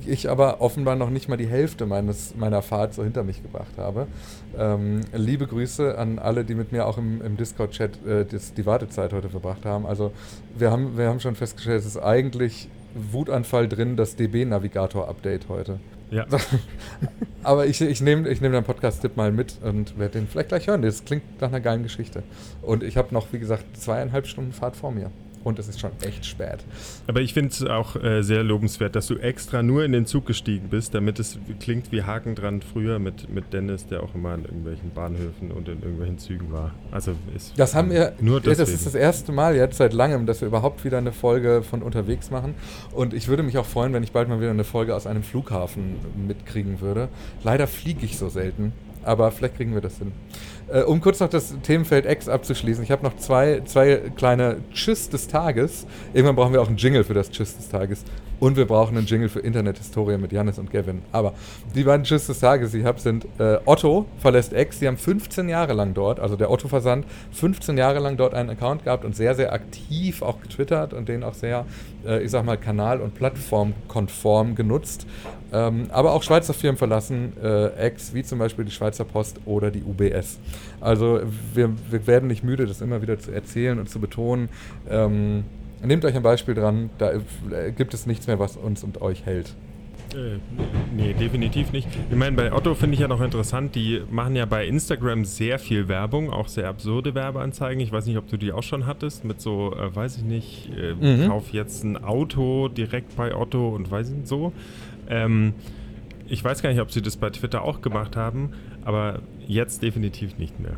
ich 0.06 0.30
aber 0.30 0.60
offenbar 0.60 0.96
noch 0.96 1.10
nicht 1.10 1.28
mal 1.28 1.36
die 1.36 1.46
Hälfte 1.46 1.84
meines, 1.84 2.34
meiner 2.36 2.62
Fahrt 2.62 2.94
so 2.94 3.04
hinter 3.04 3.24
mich 3.24 3.42
gebracht 3.42 3.76
habe. 3.76 4.06
Ähm, 4.56 5.00
liebe 5.12 5.46
Grüße 5.46 5.98
an 5.98 6.18
alle, 6.18 6.44
die 6.44 6.54
mit 6.54 6.72
mir 6.72 6.86
auch 6.86 6.98
im, 6.98 7.20
im 7.20 7.36
Discord-Chat 7.36 8.06
äh, 8.06 8.24
die 8.56 8.66
Wartezeit 8.66 9.12
heute 9.12 9.28
verbracht 9.28 9.64
haben. 9.64 9.86
Also 9.86 10.12
wir 10.56 10.70
haben, 10.70 10.96
wir 10.96 11.08
haben 11.08 11.20
schon 11.20 11.34
festgestellt, 11.34 11.80
es 11.80 11.86
ist 11.86 11.98
eigentlich 11.98 12.68
Wutanfall 13.12 13.68
drin, 13.68 13.96
das 13.96 14.16
DB-Navigator-Update 14.16 15.48
heute. 15.48 15.80
Ja. 16.10 16.26
Aber 17.42 17.66
ich, 17.66 17.80
ich 17.80 18.00
nehme 18.00 18.28
ich 18.28 18.40
nehm 18.40 18.52
deinen 18.52 18.64
Podcast-Tipp 18.64 19.16
mal 19.16 19.30
mit 19.30 19.58
und 19.62 19.98
werde 19.98 20.18
den 20.18 20.26
vielleicht 20.26 20.48
gleich 20.48 20.66
hören. 20.66 20.82
Das 20.82 21.04
klingt 21.04 21.40
nach 21.40 21.48
einer 21.48 21.60
geilen 21.60 21.82
Geschichte. 21.82 22.22
Und 22.62 22.82
ich 22.82 22.96
habe 22.96 23.14
noch, 23.14 23.32
wie 23.32 23.38
gesagt, 23.38 23.76
zweieinhalb 23.76 24.26
Stunden 24.26 24.52
Fahrt 24.52 24.76
vor 24.76 24.90
mir 24.90 25.10
und 25.44 25.58
es 25.58 25.68
ist 25.68 25.80
schon 25.80 25.92
echt 26.02 26.24
spät. 26.24 26.58
Aber 27.06 27.20
ich 27.20 27.34
finde 27.34 27.50
es 27.50 27.64
auch 27.64 27.96
äh, 27.96 28.22
sehr 28.22 28.42
lobenswert, 28.42 28.96
dass 28.96 29.06
du 29.06 29.16
extra 29.16 29.62
nur 29.62 29.84
in 29.84 29.92
den 29.92 30.06
Zug 30.06 30.26
gestiegen 30.26 30.68
bist, 30.68 30.94
damit 30.94 31.18
es 31.18 31.38
klingt 31.60 31.92
wie 31.92 32.02
Haken 32.02 32.34
dran 32.34 32.62
früher 32.62 32.98
mit, 32.98 33.28
mit 33.28 33.52
Dennis, 33.52 33.86
der 33.86 34.02
auch 34.02 34.14
immer 34.14 34.30
an 34.30 34.44
irgendwelchen 34.44 34.90
Bahnhöfen 34.90 35.50
und 35.50 35.68
in 35.68 35.80
irgendwelchen 35.80 36.18
Zügen 36.18 36.52
war. 36.52 36.74
Also 36.90 37.12
ist 37.34 37.58
das 37.58 37.74
haben 37.74 37.90
wir 37.90 38.12
nur 38.20 38.40
das 38.40 38.58
ist 38.58 38.86
das 38.86 38.94
erste 38.94 39.32
Mal 39.32 39.56
jetzt 39.56 39.78
seit 39.78 39.92
langem, 39.92 40.26
dass 40.26 40.40
wir 40.40 40.48
überhaupt 40.48 40.84
wieder 40.84 40.98
eine 40.98 41.12
Folge 41.12 41.62
von 41.62 41.82
unterwegs 41.82 42.30
machen 42.30 42.54
und 42.92 43.14
ich 43.14 43.28
würde 43.28 43.42
mich 43.42 43.58
auch 43.58 43.66
freuen, 43.66 43.92
wenn 43.92 44.02
ich 44.02 44.12
bald 44.12 44.28
mal 44.28 44.40
wieder 44.40 44.50
eine 44.50 44.64
Folge 44.64 44.94
aus 44.94 45.06
einem 45.06 45.22
Flughafen 45.22 45.96
mitkriegen 46.26 46.80
würde. 46.80 47.08
Leider 47.42 47.66
fliege 47.66 48.04
ich 48.04 48.18
so 48.18 48.28
selten, 48.28 48.72
aber 49.02 49.30
vielleicht 49.30 49.56
kriegen 49.56 49.74
wir 49.74 49.80
das 49.80 49.98
hin. 49.98 50.12
Äh, 50.70 50.82
um 50.82 51.00
kurz 51.00 51.20
noch 51.20 51.30
das 51.30 51.54
Themenfeld 51.62 52.04
X 52.04 52.28
abzuschließen, 52.28 52.84
ich 52.84 52.90
habe 52.90 53.02
noch 53.02 53.16
zwei, 53.16 53.62
zwei 53.64 54.02
kleine 54.16 54.58
Tschüss 54.72 55.08
des 55.08 55.28
Tages. 55.28 55.86
Irgendwann 56.12 56.36
brauchen 56.36 56.52
wir 56.52 56.60
auch 56.60 56.68
einen 56.68 56.76
Jingle 56.76 57.04
für 57.04 57.14
das 57.14 57.30
Tschüss 57.30 57.56
des 57.56 57.68
Tages. 57.68 58.04
Und 58.40 58.56
wir 58.56 58.66
brauchen 58.66 58.96
einen 58.96 59.06
Jingle 59.06 59.28
für 59.28 59.40
Internethistorie 59.40 60.16
mit 60.16 60.32
Janis 60.32 60.58
und 60.58 60.70
Gavin. 60.70 61.02
Aber 61.10 61.34
die 61.74 61.82
beiden 61.82 62.04
Tschüss 62.04 62.26
des 62.26 62.38
Tages, 62.38 62.70
die 62.70 62.78
ich 62.78 62.84
habe, 62.84 63.00
sind 63.00 63.26
äh, 63.38 63.58
Otto 63.64 64.06
verlässt 64.18 64.52
X. 64.52 64.78
Die 64.78 64.86
haben 64.86 64.96
15 64.96 65.48
Jahre 65.48 65.72
lang 65.72 65.94
dort, 65.94 66.20
also 66.20 66.36
der 66.36 66.50
Otto-Versand, 66.50 67.04
15 67.32 67.76
Jahre 67.76 67.98
lang 67.98 68.16
dort 68.16 68.34
einen 68.34 68.50
Account 68.50 68.84
gehabt 68.84 69.04
und 69.04 69.16
sehr, 69.16 69.34
sehr 69.34 69.52
aktiv 69.52 70.22
auch 70.22 70.40
getwittert 70.40 70.94
und 70.94 71.08
den 71.08 71.24
auch 71.24 71.34
sehr, 71.34 71.66
äh, 72.06 72.22
ich 72.22 72.30
sag 72.30 72.44
mal, 72.44 72.56
kanal- 72.56 73.00
und 73.00 73.14
plattformkonform 73.14 74.54
genutzt. 74.54 75.06
Ähm, 75.52 75.86
aber 75.90 76.12
auch 76.12 76.22
Schweizer 76.22 76.54
Firmen 76.54 76.76
verlassen 76.76 77.32
äh, 77.42 77.88
X, 77.88 78.14
wie 78.14 78.22
zum 78.22 78.38
Beispiel 78.38 78.64
die 78.64 78.70
Schweizer 78.70 79.04
Post 79.04 79.40
oder 79.46 79.70
die 79.70 79.82
UBS. 79.82 80.38
Also 80.80 81.20
wir, 81.54 81.70
wir 81.90 82.06
werden 82.06 82.28
nicht 82.28 82.44
müde, 82.44 82.66
das 82.66 82.80
immer 82.80 83.02
wieder 83.02 83.18
zu 83.18 83.32
erzählen 83.32 83.78
und 83.78 83.88
zu 83.88 83.98
betonen. 83.98 84.48
Ähm, 84.88 85.44
nehmt 85.82 86.04
euch 86.04 86.14
ein 86.14 86.22
Beispiel 86.22 86.54
dran, 86.54 86.90
da 86.98 87.12
gibt 87.76 87.94
es 87.94 88.06
nichts 88.06 88.26
mehr, 88.26 88.38
was 88.38 88.56
uns 88.56 88.84
und 88.84 89.00
euch 89.00 89.24
hält. 89.26 89.54
Äh, 90.14 90.38
nee, 90.96 91.12
definitiv 91.12 91.72
nicht. 91.72 91.86
Ich 92.10 92.16
meine, 92.16 92.34
bei 92.34 92.52
Otto 92.52 92.74
finde 92.74 92.94
ich 92.94 93.00
ja 93.00 93.08
noch 93.08 93.20
interessant, 93.20 93.74
die 93.74 94.00
machen 94.10 94.36
ja 94.36 94.46
bei 94.46 94.66
Instagram 94.66 95.24
sehr 95.24 95.58
viel 95.58 95.88
Werbung, 95.88 96.30
auch 96.30 96.48
sehr 96.48 96.68
absurde 96.68 97.14
Werbeanzeigen. 97.14 97.80
Ich 97.80 97.92
weiß 97.92 98.06
nicht, 98.06 98.16
ob 98.16 98.26
du 98.28 98.38
die 98.38 98.52
auch 98.52 98.62
schon 98.62 98.86
hattest, 98.86 99.24
mit 99.24 99.40
so, 99.40 99.74
äh, 99.74 99.94
weiß 99.94 100.16
ich 100.16 100.22
nicht, 100.22 100.70
äh, 100.76 100.94
mhm. 100.94 101.28
kauf 101.28 101.52
jetzt 101.52 101.84
ein 101.84 102.02
Auto 102.02 102.68
direkt 102.68 103.16
bei 103.16 103.34
Otto 103.34 103.68
und 103.68 103.90
weiß 103.90 104.10
ich 104.10 104.16
nicht 104.16 104.28
so. 104.28 104.52
Ähm, 105.10 105.52
ich 106.26 106.42
weiß 106.42 106.62
gar 106.62 106.70
nicht, 106.70 106.80
ob 106.80 106.90
sie 106.90 107.02
das 107.02 107.16
bei 107.16 107.30
Twitter 107.30 107.62
auch 107.62 107.82
gemacht 107.82 108.16
haben, 108.16 108.50
aber 108.84 109.20
jetzt 109.46 109.82
definitiv 109.82 110.38
nicht 110.38 110.58
mehr. 110.58 110.76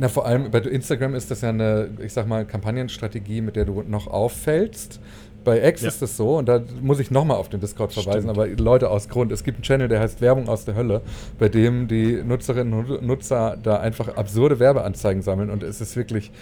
Na, 0.00 0.08
vor 0.08 0.26
allem 0.26 0.50
bei 0.52 0.60
Instagram 0.60 1.16
ist 1.16 1.30
das 1.30 1.40
ja 1.40 1.48
eine, 1.48 1.90
ich 2.00 2.12
sag 2.12 2.28
mal, 2.28 2.44
Kampagnenstrategie, 2.44 3.40
mit 3.40 3.56
der 3.56 3.64
du 3.64 3.82
noch 3.82 4.06
auffällst. 4.06 5.00
Bei 5.44 5.66
X 5.66 5.82
ja. 5.82 5.88
ist 5.88 6.00
das 6.02 6.16
so, 6.16 6.38
und 6.38 6.48
da 6.48 6.62
muss 6.80 7.00
ich 7.00 7.10
nochmal 7.10 7.36
auf 7.36 7.48
den 7.48 7.60
Discord 7.60 7.92
verweisen, 7.92 8.30
Stimmt. 8.30 8.38
aber 8.38 8.46
Leute 8.48 8.90
aus 8.90 9.08
Grund, 9.08 9.32
es 9.32 9.42
gibt 9.42 9.56
einen 9.56 9.62
Channel, 9.62 9.88
der 9.88 10.00
heißt 10.00 10.20
Werbung 10.20 10.48
aus 10.48 10.64
der 10.64 10.74
Hölle, 10.74 11.00
bei 11.38 11.48
dem 11.48 11.88
die 11.88 12.22
Nutzerinnen 12.22 12.74
und 12.74 13.02
Nutzer 13.02 13.56
da 13.60 13.80
einfach 13.80 14.16
absurde 14.16 14.60
Werbeanzeigen 14.60 15.22
sammeln 15.22 15.50
und 15.50 15.62
es 15.62 15.80
ist 15.80 15.96
wirklich, 15.96 16.32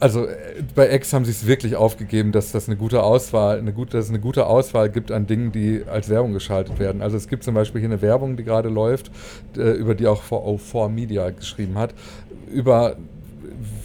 also 0.00 0.26
bei 0.74 0.92
X 0.92 1.12
haben 1.12 1.24
sie 1.24 1.30
es 1.30 1.46
wirklich 1.46 1.76
aufgegeben, 1.76 2.32
dass 2.32 2.52
das 2.52 2.68
eine 2.68 2.76
gute 2.76 3.02
Auswahl, 3.02 3.58
eine 3.58 3.72
gute, 3.72 3.96
dass 3.96 4.06
es 4.06 4.10
eine 4.10 4.20
gute 4.20 4.46
Auswahl 4.46 4.90
gibt 4.90 5.10
an 5.10 5.26
Dingen, 5.26 5.52
die 5.52 5.84
als 5.90 6.08
Werbung 6.10 6.32
geschaltet 6.32 6.78
werden. 6.78 7.00
Also 7.00 7.16
es 7.16 7.28
gibt 7.28 7.44
zum 7.44 7.54
Beispiel 7.54 7.80
hier 7.80 7.88
eine 7.88 8.02
Werbung, 8.02 8.36
die 8.36 8.44
gerade 8.44 8.68
läuft, 8.68 9.10
äh, 9.56 9.70
über 9.70 9.94
die 9.94 10.06
auch 10.06 10.22
404 10.22 10.88
Media 10.88 11.30
geschrieben 11.30 11.78
hat, 11.78 11.94
über 12.46 12.96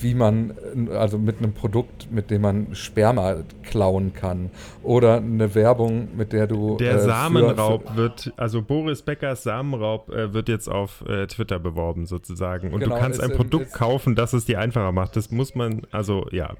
wie 0.01 0.13
man, 0.13 0.53
also 0.91 1.17
mit 1.17 1.37
einem 1.37 1.53
Produkt, 1.53 2.11
mit 2.11 2.31
dem 2.31 2.41
man 2.41 2.75
Sperma 2.75 3.37
klauen 3.63 4.13
kann. 4.13 4.49
Oder 4.83 5.17
eine 5.17 5.53
Werbung, 5.55 6.09
mit 6.15 6.33
der 6.33 6.47
du. 6.47 6.77
Der 6.77 6.95
äh, 6.95 6.99
Samenraub 6.99 7.89
für, 7.89 7.95
wird, 7.95 8.33
also 8.37 8.61
Boris 8.61 9.01
Beckers 9.01 9.43
Samenraub 9.43 10.09
äh, 10.09 10.33
wird 10.33 10.49
jetzt 10.49 10.69
auf 10.69 11.03
äh, 11.07 11.27
Twitter 11.27 11.59
beworben 11.59 12.05
sozusagen. 12.05 12.73
Und 12.73 12.81
genau, 12.81 12.95
du 12.95 13.01
kannst 13.01 13.21
ein 13.21 13.31
Produkt 13.31 13.73
kaufen, 13.73 14.15
das 14.15 14.33
es 14.33 14.45
dir 14.45 14.59
einfacher 14.59 14.91
macht. 14.91 15.15
Das 15.15 15.31
muss 15.31 15.55
man, 15.55 15.81
also 15.91 16.25
ja. 16.31 16.55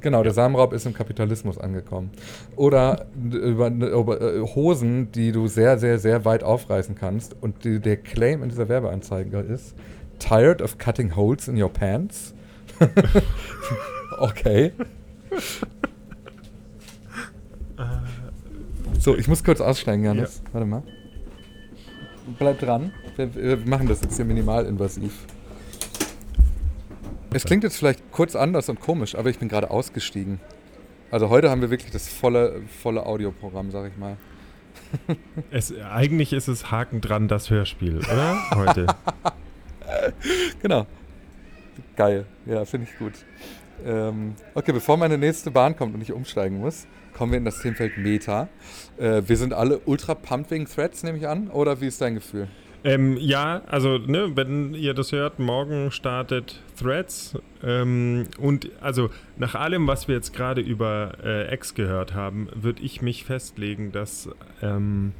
Genau, 0.00 0.22
der 0.22 0.32
Samenraub 0.32 0.72
ist 0.72 0.86
im 0.86 0.94
Kapitalismus 0.94 1.58
angekommen. 1.58 2.10
Oder 2.54 3.06
über, 3.20 3.66
über, 3.68 4.20
äh, 4.20 4.40
Hosen, 4.42 5.10
die 5.10 5.32
du 5.32 5.48
sehr, 5.48 5.78
sehr, 5.78 5.98
sehr 5.98 6.24
weit 6.24 6.44
aufreißen 6.44 6.94
kannst. 6.94 7.36
Und 7.40 7.64
die, 7.64 7.80
der 7.80 7.96
Claim 7.96 8.44
in 8.44 8.48
dieser 8.48 8.68
Werbeanzeige 8.68 9.38
ist, 9.40 9.74
tired 10.18 10.62
of 10.62 10.78
cutting 10.78 11.14
holes 11.16 11.48
in 11.48 11.60
your 11.60 11.70
pants? 11.70 12.34
okay. 14.18 14.72
So, 18.98 19.16
ich 19.16 19.28
muss 19.28 19.44
kurz 19.44 19.60
aussteigen, 19.60 20.04
Janis. 20.04 20.42
Ja. 20.44 20.54
Warte 20.54 20.66
mal. 20.66 20.82
Bleib 22.38 22.58
dran. 22.60 22.92
Wir, 23.16 23.34
wir, 23.34 23.56
machen 23.58 23.88
das 23.88 24.02
jetzt 24.02 24.16
hier 24.16 24.24
minimalinvasiv. 24.24 25.12
Es 27.32 27.44
klingt 27.44 27.64
jetzt 27.64 27.76
vielleicht 27.76 28.10
kurz 28.10 28.36
anders 28.36 28.68
und 28.68 28.80
komisch, 28.80 29.14
aber 29.14 29.30
ich 29.30 29.38
bin 29.38 29.48
gerade 29.48 29.70
ausgestiegen. 29.70 30.40
Also 31.10 31.30
heute 31.30 31.50
haben 31.50 31.60
wir 31.60 31.70
wirklich 31.70 31.90
das 31.90 32.08
volle, 32.08 32.62
volle 32.82 33.06
Audioprogramm, 33.06 33.70
sag 33.70 33.90
ich 33.90 33.96
mal. 33.96 34.16
Es, 35.50 35.72
eigentlich 35.78 36.32
ist 36.32 36.48
es 36.48 36.70
Haken 36.70 37.00
dran, 37.00 37.28
das 37.28 37.50
Hörspiel, 37.50 37.98
oder? 37.98 38.36
Heute. 38.54 38.86
genau. 40.62 40.86
Geil. 41.96 42.26
Ja, 42.46 42.64
finde 42.64 42.88
ich 42.90 42.98
gut. 42.98 43.12
Ähm, 43.84 44.34
okay, 44.54 44.72
bevor 44.72 44.96
meine 44.96 45.18
nächste 45.18 45.50
Bahn 45.50 45.76
kommt 45.76 45.94
und 45.94 46.00
ich 46.00 46.12
umsteigen 46.12 46.58
muss, 46.58 46.86
kommen 47.16 47.32
wir 47.32 47.38
in 47.38 47.44
das 47.44 47.60
Themenfeld 47.60 47.96
Meta. 47.98 48.48
Äh, 48.98 49.22
wir 49.26 49.36
sind 49.36 49.52
alle 49.52 49.78
ultra 49.84 50.14
pumped 50.14 50.50
wegen 50.50 50.66
Threads, 50.66 51.02
nehme 51.02 51.18
ich 51.18 51.28
an. 51.28 51.48
Oder 51.48 51.80
wie 51.80 51.86
ist 51.86 52.00
dein 52.00 52.14
Gefühl? 52.14 52.48
Ähm, 52.84 53.16
ja, 53.16 53.62
also 53.66 53.98
ne, 53.98 54.36
wenn 54.36 54.72
ihr 54.74 54.94
das 54.94 55.10
hört, 55.10 55.38
morgen 55.38 55.90
startet 55.90 56.62
Threads. 56.78 57.36
Ähm, 57.62 58.28
und 58.38 58.70
also 58.80 59.10
nach 59.36 59.54
allem, 59.56 59.86
was 59.88 60.06
wir 60.06 60.14
jetzt 60.14 60.32
gerade 60.32 60.60
über 60.60 61.14
äh, 61.24 61.52
X 61.52 61.74
gehört 61.74 62.14
haben, 62.14 62.48
würde 62.54 62.82
ich 62.82 63.02
mich 63.02 63.24
festlegen, 63.24 63.90
dass 63.90 64.28
ähm, 64.62 65.12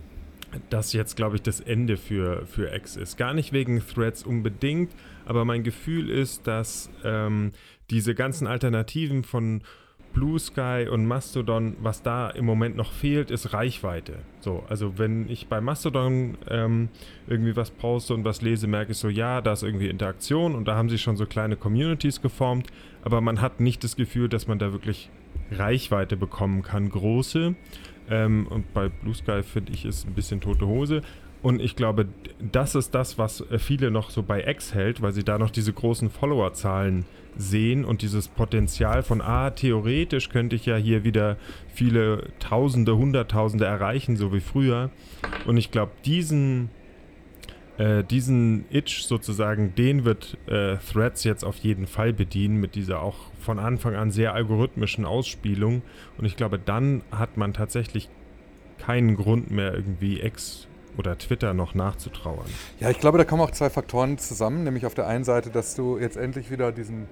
das 0.70 0.92
jetzt, 0.92 1.16
glaube 1.16 1.36
ich, 1.36 1.42
das 1.42 1.60
Ende 1.60 1.96
für, 1.96 2.46
für 2.46 2.74
X 2.74 2.96
ist. 2.96 3.16
Gar 3.16 3.34
nicht 3.34 3.52
wegen 3.52 3.82
Threads 3.86 4.22
unbedingt, 4.22 4.92
aber 5.26 5.44
mein 5.44 5.62
Gefühl 5.62 6.10
ist, 6.10 6.46
dass 6.46 6.90
ähm, 7.04 7.52
diese 7.90 8.14
ganzen 8.14 8.46
Alternativen 8.46 9.24
von 9.24 9.62
Blue 10.12 10.38
Sky 10.38 10.86
und 10.90 11.06
Mastodon, 11.06 11.76
was 11.80 12.02
da 12.02 12.30
im 12.30 12.44
Moment 12.44 12.76
noch 12.76 12.92
fehlt, 12.92 13.30
ist 13.30 13.52
Reichweite. 13.52 14.14
So, 14.40 14.64
also 14.68 14.98
wenn 14.98 15.28
ich 15.28 15.48
bei 15.48 15.60
Mastodon 15.60 16.38
ähm, 16.48 16.88
irgendwie 17.26 17.54
was 17.56 17.70
poste 17.70 18.14
und 18.14 18.24
was 18.24 18.42
lese, 18.42 18.66
merke 18.66 18.92
ich 18.92 18.98
so, 18.98 19.08
ja, 19.08 19.40
da 19.40 19.52
ist 19.52 19.62
irgendwie 19.62 19.88
Interaktion 19.88 20.54
und 20.54 20.66
da 20.66 20.76
haben 20.76 20.88
sie 20.88 20.98
schon 20.98 21.16
so 21.16 21.26
kleine 21.26 21.56
Communities 21.56 22.22
geformt, 22.22 22.68
aber 23.02 23.20
man 23.20 23.40
hat 23.40 23.60
nicht 23.60 23.84
das 23.84 23.96
Gefühl, 23.96 24.28
dass 24.28 24.46
man 24.46 24.58
da 24.58 24.72
wirklich 24.72 25.10
Reichweite 25.50 26.16
bekommen 26.16 26.62
kann, 26.62 26.88
große. 26.90 27.54
Ähm, 28.10 28.46
und 28.48 28.72
bei 28.74 28.88
Blue 28.88 29.14
Sky 29.14 29.42
finde 29.42 29.72
ich 29.72 29.84
ist 29.84 30.06
ein 30.06 30.14
bisschen 30.14 30.40
tote 30.40 30.66
Hose. 30.66 31.02
Und 31.40 31.60
ich 31.60 31.76
glaube, 31.76 32.08
das 32.40 32.74
ist 32.74 32.94
das, 32.94 33.18
was 33.18 33.42
äh, 33.50 33.58
viele 33.58 33.90
noch 33.90 34.10
so 34.10 34.22
bei 34.22 34.44
X 34.44 34.74
hält, 34.74 35.02
weil 35.02 35.12
sie 35.12 35.24
da 35.24 35.38
noch 35.38 35.50
diese 35.50 35.72
großen 35.72 36.10
Followerzahlen 36.10 37.04
sehen 37.36 37.84
und 37.84 38.02
dieses 38.02 38.26
Potenzial 38.26 39.04
von, 39.04 39.20
ah, 39.20 39.50
theoretisch 39.50 40.28
könnte 40.28 40.56
ich 40.56 40.66
ja 40.66 40.76
hier 40.76 41.04
wieder 41.04 41.36
viele 41.72 42.24
Tausende, 42.40 42.96
Hunderttausende 42.96 43.64
erreichen, 43.64 44.16
so 44.16 44.32
wie 44.32 44.40
früher. 44.40 44.90
Und 45.46 45.56
ich 45.56 45.70
glaube, 45.70 45.92
diesen, 46.04 46.70
äh, 47.78 48.02
diesen 48.02 48.64
Itch 48.70 49.04
sozusagen, 49.04 49.74
den 49.76 50.04
wird 50.04 50.36
äh, 50.46 50.76
Threads 50.78 51.24
jetzt 51.24 51.44
auf 51.44 51.56
jeden 51.58 51.86
Fall 51.86 52.12
bedienen 52.12 52.58
mit 52.58 52.74
dieser 52.74 53.00
auch 53.00 53.16
von 53.40 53.58
Anfang 53.58 53.94
an 53.94 54.10
sehr 54.10 54.34
algorithmischen 54.34 55.04
Ausspielung. 55.04 55.82
Und 56.18 56.24
ich 56.24 56.36
glaube, 56.36 56.58
dann 56.58 57.02
hat 57.12 57.36
man 57.36 57.54
tatsächlich 57.54 58.08
keinen 58.78 59.16
Grund 59.16 59.50
mehr 59.50 59.74
irgendwie 59.74 60.20
X 60.20 60.66
oder 60.96 61.16
Twitter 61.16 61.54
noch 61.54 61.74
nachzutrauern. 61.74 62.46
Ja, 62.80 62.90
ich 62.90 62.98
glaube, 62.98 63.18
da 63.18 63.24
kommen 63.24 63.42
auch 63.42 63.52
zwei 63.52 63.70
Faktoren 63.70 64.18
zusammen. 64.18 64.64
Nämlich 64.64 64.84
auf 64.84 64.94
der 64.94 65.06
einen 65.06 65.24
Seite, 65.24 65.50
dass 65.50 65.76
du 65.76 65.98
jetzt 65.98 66.16
endlich 66.16 66.50
wieder 66.50 66.72
diesen 66.72 67.06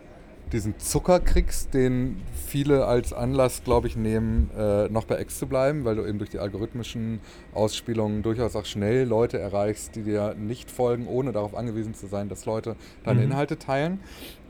diesen 0.52 0.78
Zucker 0.78 1.20
kriegst, 1.20 1.74
den 1.74 2.22
viele 2.46 2.86
als 2.86 3.12
Anlass, 3.12 3.64
glaube 3.64 3.88
ich, 3.88 3.96
nehmen, 3.96 4.50
äh, 4.56 4.88
noch 4.88 5.04
bei 5.04 5.20
X 5.20 5.38
zu 5.38 5.46
bleiben, 5.46 5.84
weil 5.84 5.96
du 5.96 6.06
eben 6.06 6.18
durch 6.18 6.30
die 6.30 6.38
algorithmischen 6.38 7.20
Ausspielungen 7.52 8.22
durchaus 8.22 8.54
auch 8.54 8.64
schnell 8.64 9.06
Leute 9.06 9.38
erreichst, 9.38 9.96
die 9.96 10.02
dir 10.02 10.34
nicht 10.34 10.70
folgen, 10.70 11.06
ohne 11.08 11.32
darauf 11.32 11.54
angewiesen 11.54 11.94
zu 11.94 12.06
sein, 12.06 12.28
dass 12.28 12.46
Leute 12.46 12.76
deine 13.04 13.20
mhm. 13.20 13.32
Inhalte 13.32 13.58
teilen. 13.58 14.00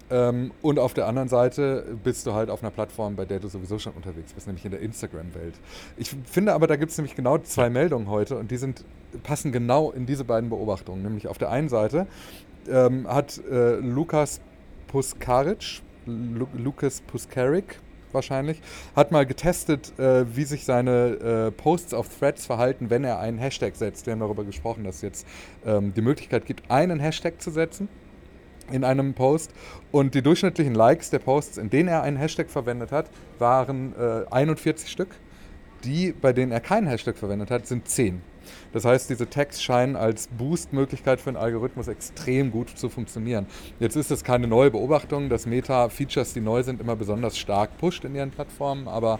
Ähm, 0.09 0.53
und 0.63 0.79
auf 0.79 0.95
der 0.95 1.07
anderen 1.07 1.29
Seite 1.29 1.85
bist 2.05 2.27
du 2.27 2.35
halt 2.35 2.51
auf 2.51 2.63
einer 2.63 2.71
Plattform, 2.71 3.17
bei 3.17 3.25
der 3.25 3.41
du 3.41 3.49
sowieso 3.49 3.79
schon 3.79 3.93
unterwegs 3.95 4.33
bist, 4.33 4.47
nämlich 4.47 4.65
in 4.65 4.71
der 4.71 4.81
Instagram-Welt. 4.81 5.55
Ich 5.97 6.15
finde 6.25 6.55
aber, 6.55 6.67
da 6.67 6.77
gibt 6.77 6.93
es 6.93 6.99
nämlich 6.99 7.17
genau 7.17 7.39
zwei 7.39 7.71
Meldungen 7.71 8.09
heute 8.09 8.37
und 8.37 8.51
die 8.51 8.57
sind, 8.57 8.85
passen 9.25 9.51
genau 9.51 9.91
in 9.91 10.07
diese 10.07 10.25
beiden 10.25 10.51
Beobachtungen. 10.51 11.03
Nämlich 11.03 11.27
auf 11.27 11.39
der 11.39 11.51
einen 11.51 11.69
Seite 11.69 12.07
ähm, 12.69 13.09
hat 13.09 13.41
äh, 13.51 13.77
Lukas 13.77 14.41
Puskaric, 14.87 15.83
Lu 16.07 16.47
Lukas 16.57 17.01
Puskarik 17.01 17.81
wahrscheinlich, 18.13 18.61
hat 18.97 19.13
mal 19.13 19.27
getestet, 19.27 19.97
äh, 19.99 20.25
wie 20.35 20.45
sich 20.45 20.65
seine 20.65 21.49
äh, 21.49 21.51
Posts 21.53 21.95
auf 21.95 22.09
Threads 22.19 22.47
verhalten, 22.47 22.91
wenn 22.91 23.05
er 23.05 23.21
einen 23.21 23.39
Hashtag 23.39 23.77
setzt. 23.77 24.07
Wir 24.07 24.13
haben 24.13 24.21
darüber 24.21 24.45
gesprochen, 24.45 24.85
dass 24.85 24.97
es 24.97 25.03
jetzt 25.03 25.27
ähm, 25.65 25.93
die 25.95 26.01
Möglichkeit 26.01 26.47
gibt, 26.47 26.71
einen 26.71 26.99
Hashtag 26.99 27.41
zu 27.41 27.51
setzen 27.51 27.89
in 28.73 28.83
einem 28.83 29.15
Post 29.15 29.53
und 29.93 30.15
die 30.15 30.23
durchschnittlichen 30.23 30.75
Likes 30.75 31.11
der 31.11 31.21
Posts, 31.21 31.59
in 31.59 31.71
denen 31.71 31.89
er 31.89 32.03
einen 32.03 32.17
Hashtag 32.17 32.51
verwendet 32.51 32.91
hat, 32.91 33.09
waren 33.39 33.95
äh, 33.97 34.25
41 34.31 34.91
Stück. 34.91 35.11
Die, 35.85 36.13
bei 36.13 36.33
denen 36.33 36.51
er 36.51 36.61
keinen 36.61 36.89
Hashtag 36.89 37.17
verwendet 37.17 37.51
hat, 37.51 37.67
sind 37.67 37.87
10. 37.87 38.23
Das 38.73 38.85
heißt, 38.85 39.11
diese 39.11 39.29
Tags 39.29 39.63
scheinen 39.63 39.97
als 39.97 40.29
Boost-Möglichkeit 40.29 41.21
für 41.21 41.31
den 41.31 41.37
Algorithmus 41.37 41.89
extrem 41.89 42.51
gut 42.51 42.71
zu 42.71 42.89
funktionieren. 42.89 43.47
Jetzt 43.81 43.97
ist 43.97 44.11
es 44.11 44.25
keine 44.25 44.47
neue 44.47 44.71
Beobachtung, 44.71 45.29
dass 45.29 45.47
Meta-Features, 45.47 46.35
die 46.35 46.41
neu 46.41 46.63
sind, 46.63 46.81
immer 46.81 46.97
besonders 46.97 47.39
stark 47.39 47.79
pusht 47.79 48.05
in 48.05 48.15
ihren 48.15 48.31
Plattformen, 48.31 48.89
aber 48.89 49.19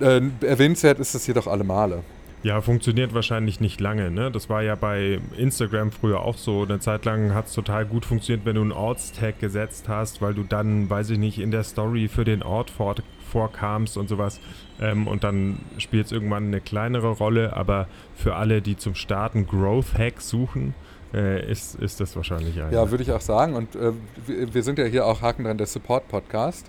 äh, 0.00 0.20
erwähnenswert 0.40 0.98
ist 0.98 1.14
es 1.14 1.26
jedoch 1.26 1.46
alle 1.46 1.64
Male. 1.64 2.02
Ja, 2.44 2.60
funktioniert 2.60 3.14
wahrscheinlich 3.14 3.58
nicht 3.58 3.80
lange. 3.80 4.12
Ne? 4.12 4.30
Das 4.30 4.48
war 4.48 4.62
ja 4.62 4.76
bei 4.76 5.18
Instagram 5.36 5.90
früher 5.90 6.20
auch 6.20 6.36
so. 6.36 6.62
Eine 6.62 6.78
Zeit 6.78 7.04
lang 7.04 7.34
hat 7.34 7.46
es 7.46 7.52
total 7.52 7.84
gut 7.84 8.04
funktioniert, 8.04 8.46
wenn 8.46 8.54
du 8.54 8.60
einen 8.62 8.70
Ortstag 8.72 9.40
gesetzt 9.40 9.88
hast, 9.88 10.22
weil 10.22 10.34
du 10.34 10.44
dann, 10.44 10.88
weiß 10.88 11.10
ich 11.10 11.18
nicht, 11.18 11.40
in 11.40 11.50
der 11.50 11.64
Story 11.64 12.06
für 12.06 12.24
den 12.24 12.44
Ort 12.44 12.70
vor, 12.70 12.94
vorkamst 13.28 13.96
und 13.96 14.08
sowas. 14.08 14.40
Ähm, 14.80 15.06
und 15.06 15.24
dann 15.24 15.58
spielt 15.78 16.06
es 16.06 16.12
irgendwann 16.12 16.46
eine 16.46 16.60
kleinere 16.60 17.10
Rolle. 17.10 17.56
Aber 17.56 17.88
für 18.14 18.36
alle, 18.36 18.62
die 18.62 18.76
zum 18.76 18.94
Starten 18.94 19.46
Growth 19.46 19.96
Hacks 19.96 20.28
suchen, 20.28 20.74
äh, 21.14 21.50
ist, 21.50 21.74
ist 21.76 22.00
das 22.00 22.14
wahrscheinlich 22.16 22.60
ein. 22.60 22.72
Ja, 22.72 22.90
würde 22.90 23.02
ich 23.02 23.12
auch 23.12 23.20
sagen. 23.20 23.54
Und 23.54 23.74
äh, 23.76 23.92
wir 24.26 24.62
sind 24.62 24.78
ja 24.78 24.84
hier 24.84 25.06
auch 25.06 25.22
Haken 25.22 25.44
dran, 25.44 25.58
der 25.58 25.66
Support-Podcast. 25.66 26.66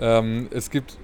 Ähm, 0.00 0.48
es 0.52 0.70
gibt 0.70 0.96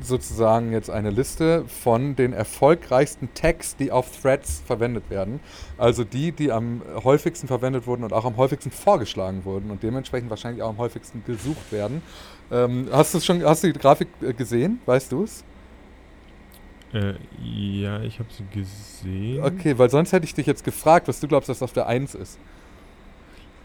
sozusagen 0.00 0.72
jetzt 0.72 0.90
eine 0.90 1.10
Liste 1.10 1.64
von 1.66 2.14
den 2.14 2.32
erfolgreichsten 2.32 3.34
Tags, 3.34 3.76
die 3.76 3.90
auf 3.90 4.22
Threads 4.22 4.62
verwendet 4.64 5.10
werden. 5.10 5.40
Also 5.76 6.04
die, 6.04 6.32
die 6.32 6.52
am 6.52 6.82
häufigsten 7.02 7.48
verwendet 7.48 7.86
wurden 7.86 8.04
und 8.04 8.12
auch 8.12 8.24
am 8.24 8.36
häufigsten 8.36 8.70
vorgeschlagen 8.70 9.44
wurden 9.44 9.70
und 9.70 9.82
dementsprechend 9.82 10.30
wahrscheinlich 10.30 10.62
auch 10.62 10.70
am 10.70 10.78
häufigsten 10.78 11.24
gesucht 11.24 11.72
werden. 11.72 12.02
Ähm, 12.50 12.88
hast 12.92 13.14
du 13.14 13.20
schon, 13.20 13.44
hast 13.44 13.64
du 13.64 13.72
die 13.72 13.78
Grafik 13.78 14.08
äh, 14.22 14.32
gesehen? 14.32 14.80
Weißt 14.86 15.12
du 15.12 15.24
es? 15.24 15.44
Äh, 16.92 17.14
ja, 17.42 18.00
ich 18.02 18.18
habe 18.18 18.28
sie 18.32 18.44
gesehen. 18.52 19.42
Okay, 19.42 19.76
weil 19.78 19.90
sonst 19.90 20.12
hätte 20.12 20.24
ich 20.24 20.34
dich 20.34 20.46
jetzt 20.46 20.64
gefragt, 20.64 21.08
was 21.08 21.20
du 21.20 21.28
glaubst, 21.28 21.48
dass 21.48 21.62
auf 21.62 21.72
der 21.72 21.86
1 21.86 22.14
ist. 22.14 22.38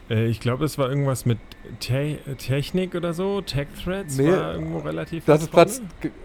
Äh, 0.10 0.26
ich 0.26 0.40
glaube, 0.40 0.66
es 0.66 0.78
war 0.78 0.90
irgendwas 0.90 1.26
mit 1.26 1.40
Te 1.80 2.20
Technik 2.38 2.96
oder 2.96 3.14
so. 3.14 3.42
Tech 3.42 3.68
Threads 3.84 4.18
nee, 4.18 4.32
war 4.32 4.54
irgendwo 4.54 4.80
relativ. 4.80 5.26
Das 5.26 5.42
ist 5.42 5.52
Platz, 5.52 5.82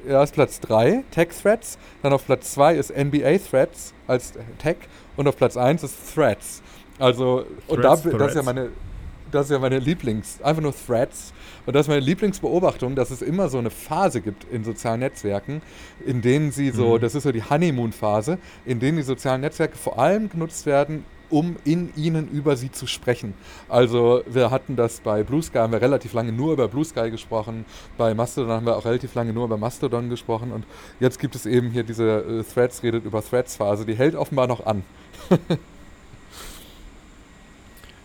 ja, 0.09 0.23
ist 0.23 0.35
Platz 0.35 0.61
3, 0.61 1.05
Tech 1.11 1.29
Threads. 1.41 1.79
Dann 2.03 2.13
auf 2.13 2.27
Platz 2.27 2.53
2 2.55 2.75
ist 2.75 2.97
NBA 2.97 3.39
Threads 3.39 3.95
als 4.07 4.33
Tech. 4.59 4.77
Und 5.17 5.29
auf 5.29 5.37
Platz 5.37 5.57
1 5.57 5.83
ist 5.85 6.15
Threads. 6.15 6.63
Also, 6.99 7.43
Threads, 7.69 8.05
und 8.05 8.13
da, 8.13 8.19
das 8.19 8.29
ist 8.31 8.37
ja 8.37 8.43
meine. 8.43 8.71
Das 9.31 9.47
ist 9.47 9.51
ja 9.51 9.59
meine 9.59 9.79
Lieblings, 9.79 10.41
einfach 10.43 10.63
nur 10.63 10.75
Threads. 10.75 11.33
Und 11.67 11.75
das 11.75 11.87
ist 11.87 11.89
meine 11.89 12.01
Lieblingsbeobachtung, 12.01 12.95
dass 12.95 13.11
es 13.11 13.21
immer 13.21 13.49
so 13.49 13.59
eine 13.59 13.71
Phase 13.71 14.21
gibt 14.21 14.45
in 14.51 14.65
sozialen 14.65 15.01
Netzwerken, 15.01 15.61
in 16.07 16.23
denen 16.23 16.51
sie 16.51 16.71
so, 16.71 16.97
mhm. 16.97 17.01
das 17.01 17.15
ist 17.15 17.25
so 17.25 17.33
die 17.33 17.43
Honeymoon-Phase, 17.43 18.39
in 18.65 18.81
denen 18.81 18.97
die 18.97 19.03
sozialen 19.03 19.43
Netzwerke 19.43 19.77
vor 19.77 19.99
allem 19.99 20.31
genutzt 20.31 20.65
werden, 20.65 21.05
um 21.31 21.57
in 21.65 21.93
ihnen 21.95 22.29
über 22.29 22.57
sie 22.57 22.73
zu 22.73 22.87
sprechen. 22.87 23.35
Also 23.69 24.23
wir 24.27 24.51
hatten 24.51 24.77
das 24.77 25.01
bei 25.01 25.23
Blue 25.23 25.43
Sky, 25.43 25.59
haben 25.59 25.73
wir 25.73 25.83
relativ 25.83 26.13
lange 26.15 26.33
nur 26.33 26.55
über 26.55 26.69
Blue 26.69 26.85
Sky 26.85 27.11
gesprochen, 27.11 27.65
bei 27.97 28.15
Mastodon 28.15 28.51
haben 28.51 28.67
wir 28.67 28.77
auch 28.77 28.85
relativ 28.85 29.15
lange 29.15 29.33
nur 29.33 29.45
über 29.45 29.59
Mastodon 29.59 30.09
gesprochen 30.09 30.53
und 30.53 30.65
jetzt 31.01 31.19
gibt 31.19 31.35
es 31.35 31.47
eben 31.47 31.71
hier 31.71 31.83
diese 31.83 32.05
äh, 32.41 32.43
Threads 32.45 32.83
redet 32.83 33.05
über 33.05 33.23
Threads 33.23 33.57
Phase, 33.57 33.85
die 33.85 33.95
hält 33.95 34.15
offenbar 34.15 34.47
noch 34.47 34.65
an. 34.65 34.85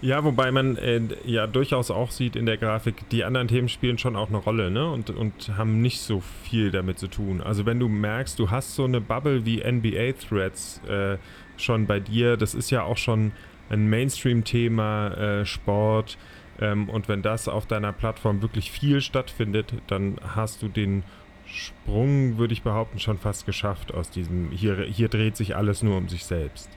Ja, 0.04 0.22
wobei 0.26 0.52
man 0.52 0.76
äh, 0.76 1.00
ja 1.24 1.48
durchaus 1.48 1.90
auch 1.90 2.12
sieht 2.12 2.36
in 2.36 2.46
der 2.46 2.58
Grafik, 2.58 3.08
die 3.12 3.24
anderen 3.24 3.48
Themen 3.48 3.70
spielen 3.70 3.98
schon 3.98 4.18
auch 4.18 4.28
eine 4.28 4.36
Rolle 4.36 4.70
ne? 4.70 4.92
und, 4.92 5.10
und 5.12 5.58
haben 5.58 5.82
nicht 5.82 6.02
so 6.02 6.20
viel 6.20 6.72
damit 6.72 7.00
zu 7.00 7.08
tun. 7.08 7.40
Also 7.40 7.66
wenn 7.66 7.80
du 7.80 7.88
merkst, 7.88 8.38
du 8.38 8.52
hast 8.52 8.76
so 8.76 8.84
eine 8.84 9.00
Bubble 9.00 9.46
wie 9.46 9.64
NBA-Threads 9.64 10.82
äh, 10.90 11.18
schon 11.56 11.88
bei 11.88 12.02
dir, 12.02 12.36
das 12.36 12.54
ist 12.54 12.70
ja 12.70 12.84
auch 12.84 12.98
schon 12.98 13.32
ein 13.70 13.90
Mainstream-Thema, 13.90 15.14
äh, 15.14 15.46
Sport. 15.46 16.18
Ähm, 16.60 16.90
und 16.90 17.08
wenn 17.08 17.22
das 17.22 17.48
auf 17.48 17.66
deiner 17.66 17.94
Plattform 17.94 18.42
wirklich 18.42 18.72
viel 18.72 19.00
stattfindet, 19.00 19.74
dann 19.88 20.18
hast 20.36 20.62
du 20.62 20.68
den 20.68 21.04
Sprung, 21.46 22.38
würde 22.38 22.52
ich 22.52 22.62
behaupten, 22.62 23.00
schon 23.00 23.20
fast 23.20 23.46
geschafft 23.46 23.94
aus 23.94 24.10
diesem, 24.10 24.52
hier, 24.52 24.84
hier 24.84 25.08
dreht 25.08 25.38
sich 25.38 25.56
alles 25.56 25.82
nur 25.82 25.96
um 25.96 26.10
sich 26.10 26.26
selbst. 26.26 26.70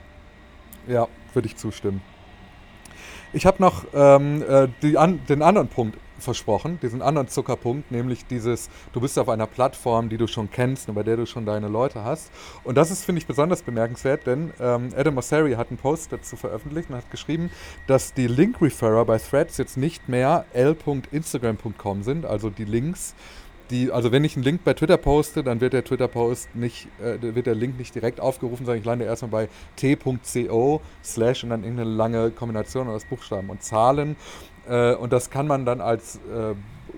Ja, 0.87 1.09
würde 1.33 1.49
ich 1.49 1.57
zustimmen. 1.57 2.01
Ich 3.33 3.45
habe 3.45 3.61
noch 3.61 3.85
ähm, 3.93 4.43
äh, 4.47 4.67
die 4.81 4.97
an, 4.97 5.19
den 5.27 5.41
anderen 5.41 5.67
Punkt 5.67 5.97
versprochen, 6.19 6.79
diesen 6.81 7.01
anderen 7.01 7.27
Zuckerpunkt, 7.27 7.91
nämlich 7.91 8.25
dieses, 8.25 8.69
du 8.93 9.01
bist 9.01 9.19
auf 9.19 9.29
einer 9.29 9.47
Plattform, 9.47 10.09
die 10.09 10.17
du 10.17 10.27
schon 10.27 10.49
kennst 10.49 10.89
und 10.89 10.95
bei 10.95 11.03
der 11.03 11.17
du 11.17 11.25
schon 11.25 11.45
deine 11.45 11.67
Leute 11.67 12.03
hast. 12.03 12.31
Und 12.63 12.75
das 12.75 12.91
ist, 12.91 13.03
finde 13.03 13.19
ich, 13.19 13.27
besonders 13.27 13.61
bemerkenswert, 13.61 14.25
denn 14.25 14.51
ähm, 14.59 14.89
Adam 14.95 15.15
Mosseri 15.15 15.53
hat 15.53 15.69
einen 15.69 15.77
Post 15.77 16.11
dazu 16.11 16.35
veröffentlicht 16.35 16.89
und 16.89 16.95
hat 16.95 17.11
geschrieben, 17.11 17.51
dass 17.85 18.13
die 18.13 18.27
Link-Referrer 18.27 19.05
bei 19.05 19.17
Threads 19.17 19.57
jetzt 19.57 19.77
nicht 19.77 20.09
mehr 20.09 20.45
l.instagram.com 20.53 22.03
sind, 22.03 22.25
also 22.25 22.49
die 22.49 22.65
Links, 22.65 23.13
die, 23.69 23.91
also 23.91 24.11
wenn 24.11 24.23
ich 24.23 24.35
einen 24.35 24.43
Link 24.43 24.63
bei 24.63 24.73
Twitter 24.73 24.97
poste, 24.97 25.43
dann 25.43 25.61
wird 25.61 25.73
der 25.73 25.83
Twitter-Post 25.83 26.55
nicht, 26.55 26.87
äh, 27.01 27.17
wird 27.21 27.45
der 27.47 27.55
Link 27.55 27.77
nicht 27.77 27.93
direkt 27.93 28.19
aufgerufen, 28.19 28.65
sondern 28.65 28.79
ich 28.79 28.85
lande 28.85 29.05
erstmal 29.05 29.31
bei 29.31 29.49
t.co 29.75 30.81
slash 31.03 31.43
und 31.43 31.49
dann 31.49 31.63
irgendeine 31.63 31.89
lange 31.89 32.31
Kombination 32.31 32.87
aus 32.87 33.05
Buchstaben 33.05 33.49
und 33.49 33.63
Zahlen. 33.63 34.15
Äh, 34.67 34.95
und 34.95 35.13
das 35.13 35.29
kann 35.29 35.47
man 35.47 35.65
dann 35.65 35.81
als 35.81 36.17
äh, 36.33 36.55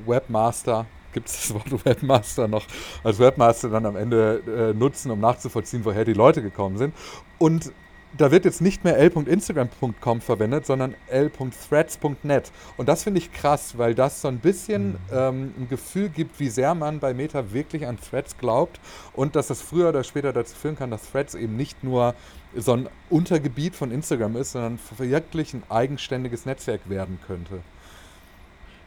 Webmaster 0.07 0.85
gibt 1.11 1.27
es 1.27 1.47
das 1.47 1.53
Wort 1.53 1.85
Webmaster 1.85 2.47
noch, 2.47 2.65
als 3.03 3.19
Webmaster 3.19 3.69
dann 3.69 3.85
am 3.85 3.95
Ende 3.95 4.43
äh, 4.47 4.77
nutzen, 4.77 5.09
um 5.11 5.19
nachzuvollziehen, 5.19 5.83
woher 5.83 6.05
die 6.05 6.13
Leute 6.13 6.41
gekommen 6.43 6.77
sind. 6.77 6.93
Und 7.39 7.71
da 8.17 8.31
wird 8.31 8.45
jetzt 8.45 8.61
nicht 8.61 8.83
mehr 8.83 8.97
l.instagram.com 8.97 10.21
verwendet, 10.21 10.65
sondern 10.65 10.95
l.threads.net. 11.07 12.51
Und 12.77 12.89
das 12.89 13.03
finde 13.03 13.19
ich 13.19 13.31
krass, 13.31 13.77
weil 13.77 13.95
das 13.95 14.21
so 14.21 14.27
ein 14.27 14.39
bisschen 14.39 14.91
mhm. 14.91 14.97
ähm, 15.11 15.53
ein 15.59 15.69
Gefühl 15.69 16.09
gibt, 16.09 16.39
wie 16.39 16.49
sehr 16.49 16.73
man 16.75 16.99
bei 16.99 17.13
Meta 17.13 17.51
wirklich 17.53 17.85
an 17.85 17.97
Threads 17.99 18.37
glaubt 18.37 18.79
und 19.13 19.35
dass 19.35 19.47
das 19.47 19.61
früher 19.61 19.89
oder 19.89 20.03
später 20.03 20.33
dazu 20.33 20.55
führen 20.55 20.75
kann, 20.75 20.91
dass 20.91 21.11
Threads 21.11 21.35
eben 21.35 21.55
nicht 21.55 21.83
nur 21.83 22.15
so 22.55 22.73
ein 22.73 22.89
Untergebiet 23.09 23.75
von 23.75 23.91
Instagram 23.91 24.35
ist, 24.37 24.53
sondern 24.53 24.79
wirklich 24.97 25.53
ein 25.53 25.63
eigenständiges 25.69 26.45
Netzwerk 26.45 26.89
werden 26.89 27.19
könnte. 27.27 27.61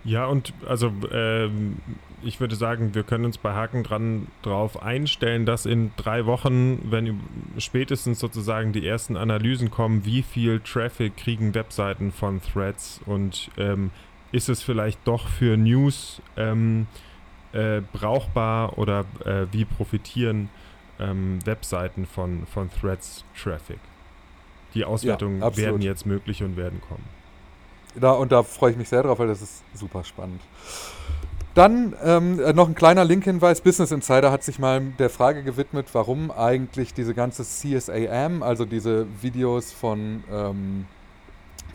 Ja, 0.05 0.27
und 0.27 0.53
also 0.67 0.93
ähm, 1.13 1.77
ich 2.25 2.41
würde 2.41 2.57
sagen, 2.57 2.95
wir 2.95 3.05
können 3.05 3.25
uns 3.25 3.39
bei 3.39 3.53
Haken 3.53 3.85
dran 3.85 4.27
drauf 4.43 4.83
einstellen, 4.83 5.47
dass 5.47 5.65
in 5.65 5.93
drei 5.97 6.27
Wochen, 6.27 6.91
wenn 6.91 7.21
spätestens 7.59 8.19
sozusagen 8.19 8.73
die 8.73 8.87
ersten 8.87 9.17
Analysen 9.17 9.71
kommen, 9.71 10.05
wie 10.05 10.23
viel 10.23 10.61
Traffic 10.61 11.17
kriegen 11.17 11.55
Webseiten 11.55 12.11
von 12.11 12.41
Threads 12.43 13.01
und 13.07 13.51
ähm, 13.57 13.91
ist 14.33 14.49
es 14.49 14.63
vielleicht 14.63 14.99
doch 15.07 15.29
für 15.29 15.57
News 15.57 16.21
ähm, 16.37 16.87
äh, 17.53 17.83
brauchbar 17.93 18.79
oder 18.79 19.05
äh, 19.25 19.47
wie 19.53 19.65
profitieren 19.65 20.49
ähm, 20.99 21.39
Webseiten 21.45 22.07
von, 22.07 22.47
von 22.47 22.71
Threads 22.71 23.25
Traffic? 23.41 23.79
Die 24.75 24.85
Auswertungen 24.85 25.41
ja, 25.41 25.57
werden 25.57 25.83
jetzt 25.83 26.07
möglich 26.07 26.43
und 26.43 26.57
werden 26.57 26.81
kommen. 26.81 27.22
Da, 27.95 28.13
und 28.13 28.33
da 28.33 28.43
freue 28.43 28.73
ich 28.73 28.77
mich 28.77 28.89
sehr 28.89 29.03
drauf, 29.03 29.19
weil 29.19 29.29
das 29.29 29.43
ist 29.43 29.63
super 29.75 30.05
spannend. 30.05 30.41
Dann 31.55 31.95
ähm, 32.03 32.37
noch 32.55 32.67
ein 32.67 32.75
kleiner 32.75 33.05
Link-Hinweis. 33.05 33.61
Business 33.61 33.93
Insider 33.93 34.33
hat 34.33 34.43
sich 34.43 34.59
mal 34.59 34.81
der 34.99 35.11
Frage 35.11 35.43
gewidmet, 35.43 35.87
warum 35.93 36.31
eigentlich 36.31 36.95
diese 36.95 37.13
ganze 37.13 37.45
CSAM, 37.45 38.43
also 38.43 38.65
diese 38.65 39.07
Videos 39.21 39.71
von, 39.71 40.25
ähm, 40.33 40.87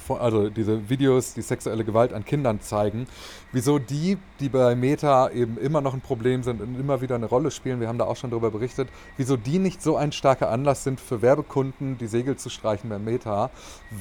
also 0.10 0.50
diese 0.50 0.90
Videos, 0.90 1.36
die 1.36 1.44
sexuelle 1.44 1.84
Gewalt 1.84 2.12
an 2.12 2.26
Kindern 2.26 2.60
zeigen, 2.60 3.06
wieso 3.52 3.80
die, 3.80 4.18
die 4.40 4.50
bei 4.50 4.76
Meta 4.76 5.30
eben 5.30 5.58
immer 5.58 5.82
noch 5.82 5.94
ein 5.94 6.02
Problem 6.02 6.44
sind 6.44 6.62
und 6.62 6.80
immer 6.80 7.02
wieder 7.02 7.16
eine 7.16 7.26
Rolle 7.26 7.52
spielen, 7.52 7.80
wir 7.80 7.88
haben 7.88 7.98
da 7.98 8.06
auch 8.06 8.16
schon 8.16 8.30
darüber 8.30 8.52
berichtet, 8.52 8.90
wieso 9.18 9.38
die 9.38 9.60
nicht 9.60 9.82
so 9.82 9.98
ein 9.98 10.12
starker 10.12 10.50
Anlass 10.50 10.84
sind 10.84 11.00
für 11.00 11.22
Werbekunden, 11.22 11.98
die 11.98 12.08
Segel 12.08 12.36
zu 12.36 12.50
streichen 12.50 12.90
bei 12.90 13.00
Meta, 13.00 13.50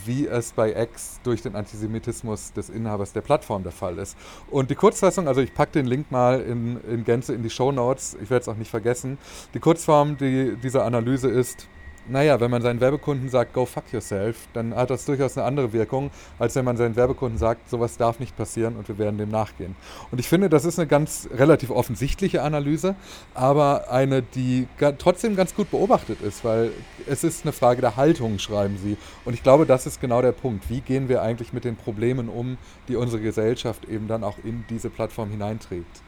wie 0.05 0.27
es 0.27 0.53
bei 0.53 0.75
X 0.75 1.21
durch 1.23 1.43
den 1.43 1.57
Antisemitismus 1.57 2.53
des 2.53 2.69
Inhabers 2.69 3.13
der 3.13 3.21
Plattform 3.21 3.63
der 3.63 3.73
Fall 3.73 3.99
ist. 3.99 4.17
Und 4.51 4.71
die 4.71 4.75
Kurzfassung, 4.75 5.29
also 5.29 5.41
ich 5.41 5.55
packe 5.55 5.73
den 5.73 5.87
Link 5.87 6.11
mal 6.11 6.41
in, 6.41 6.81
in 6.85 7.05
Gänze 7.05 7.35
in 7.35 7.43
die 7.43 7.51
Show 7.51 7.73
Notes, 7.73 8.17
ich 8.21 8.31
werde 8.31 8.43
es 8.43 8.49
auch 8.49 8.57
nicht 8.57 8.71
vergessen. 8.71 9.19
Die 9.55 9.61
Kurzform 9.61 10.17
die, 10.17 10.57
dieser 10.57 10.85
Analyse 10.85 11.29
ist, 11.29 11.69
naja, 12.09 12.41
wenn 12.41 12.51
man 12.51 12.63
seinen 12.63 12.81
Werbekunden 12.81 13.29
sagt, 13.29 13.53
go 13.53 13.67
fuck 13.67 13.85
yourself, 13.93 14.49
dann 14.53 14.75
hat 14.75 14.91
das 14.91 15.05
durchaus 15.05 15.37
eine 15.37 15.47
andere 15.47 15.73
Wirkung, 15.73 16.11
als 16.39 16.55
wenn 16.55 16.65
man 16.65 16.77
seinen 16.77 16.97
Werbekunden 16.97 17.39
sagt, 17.39 17.69
sowas 17.69 17.97
darf 17.97 18.21
nicht 18.21 18.37
passieren 18.37 18.77
und 18.77 18.89
wir 18.89 18.99
werden 18.99 19.19
dem 19.19 19.29
nachgehen. 19.29 19.77
Und 20.11 20.19
ich 20.19 20.29
finde, 20.29 20.49
das 20.49 20.65
ist 20.65 20.79
eine 20.79 20.87
ganz 20.87 21.29
relativ 21.35 21.71
offensichtliche 21.71 22.43
Analyse, 22.43 22.95
aber 23.35 23.91
eine, 23.91 24.23
die 24.23 24.69
trotzdem 24.99 25.37
ganz 25.37 25.55
gut 25.55 25.71
beobachtet 25.71 26.21
ist, 26.21 26.45
weil 26.45 26.73
es 27.07 27.25
ist 27.25 27.45
eine 27.45 27.53
Frage 27.53 27.81
der 27.81 27.97
Haltung, 27.97 28.39
schreiben 28.39 28.79
sie. 28.83 28.97
Und 29.25 29.35
ich 29.35 29.43
glaube, 29.43 29.67
das 29.67 29.87
ist 29.87 30.01
genau 30.01 30.23
der 30.23 30.33
Punkt. 30.33 30.71
Wie 30.71 30.81
gehen 30.81 31.09
wir 31.09 31.23
eigentlich 31.23 31.53
mit 31.53 31.65
den 31.65 31.77
Problemen 31.77 32.29
um, 32.29 32.59
die 32.89 32.97
unsere 32.97 33.23
Gesellschaft 33.23 33.85
eben 33.87 34.09
dann 34.09 34.25
auch 34.25 34.37
in 34.45 34.65
diese 34.71 34.91
Plattform 34.91 35.31
hineinträgt? 35.31 36.03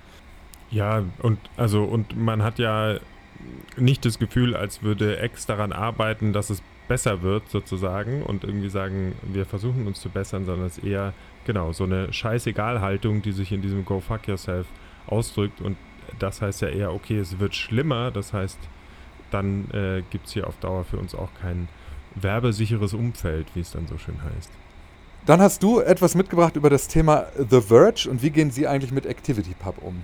Ja, 0.70 1.02
und 1.22 1.38
also 1.56 1.84
und 1.84 2.16
man 2.16 2.42
hat 2.42 2.58
ja 2.58 2.98
nicht 3.76 4.04
das 4.04 4.18
Gefühl, 4.18 4.56
als 4.56 4.82
würde 4.82 5.22
X 5.24 5.46
daran 5.46 5.72
arbeiten, 5.72 6.32
dass 6.32 6.50
es 6.50 6.62
besser 6.88 7.22
wird, 7.22 7.48
sozusagen, 7.50 8.22
und 8.22 8.44
irgendwie 8.44 8.70
sagen, 8.70 9.14
wir 9.22 9.44
versuchen 9.44 9.86
uns 9.86 10.00
zu 10.00 10.08
bessern, 10.08 10.46
sondern 10.46 10.66
es 10.66 10.78
ist 10.78 10.84
eher, 10.84 11.12
genau, 11.44 11.72
so 11.72 11.84
eine 11.84 12.12
Scheißegal-Haltung, 12.12 13.22
die 13.22 13.32
sich 13.32 13.52
in 13.52 13.62
diesem 13.62 13.84
Go 13.84 14.00
Fuck 14.00 14.26
Yourself 14.26 14.66
ausdrückt. 15.06 15.60
Und 15.60 15.76
das 16.18 16.40
heißt 16.40 16.62
ja 16.62 16.68
eher, 16.68 16.92
okay, 16.92 17.18
es 17.18 17.38
wird 17.38 17.54
schlimmer, 17.54 18.10
das 18.10 18.32
heißt, 18.32 18.58
dann 19.30 19.70
äh, 19.72 20.02
gibt 20.10 20.26
es 20.26 20.32
hier 20.32 20.46
auf 20.46 20.56
Dauer 20.58 20.84
für 20.84 20.96
uns 20.96 21.14
auch 21.14 21.28
kein 21.40 21.68
werbesicheres 22.14 22.94
Umfeld, 22.94 23.46
wie 23.54 23.60
es 23.60 23.70
dann 23.70 23.86
so 23.86 23.98
schön 23.98 24.16
heißt. 24.22 24.50
Dann 25.26 25.40
hast 25.40 25.62
du 25.62 25.80
etwas 25.80 26.14
mitgebracht 26.14 26.56
über 26.56 26.70
das 26.70 26.88
Thema 26.88 27.26
The 27.36 27.60
Verge 27.60 28.08
und 28.10 28.22
wie 28.22 28.30
gehen 28.30 28.50
Sie 28.50 28.66
eigentlich 28.66 28.92
mit 28.92 29.06
ActivityPub 29.06 29.82
um? 29.82 30.02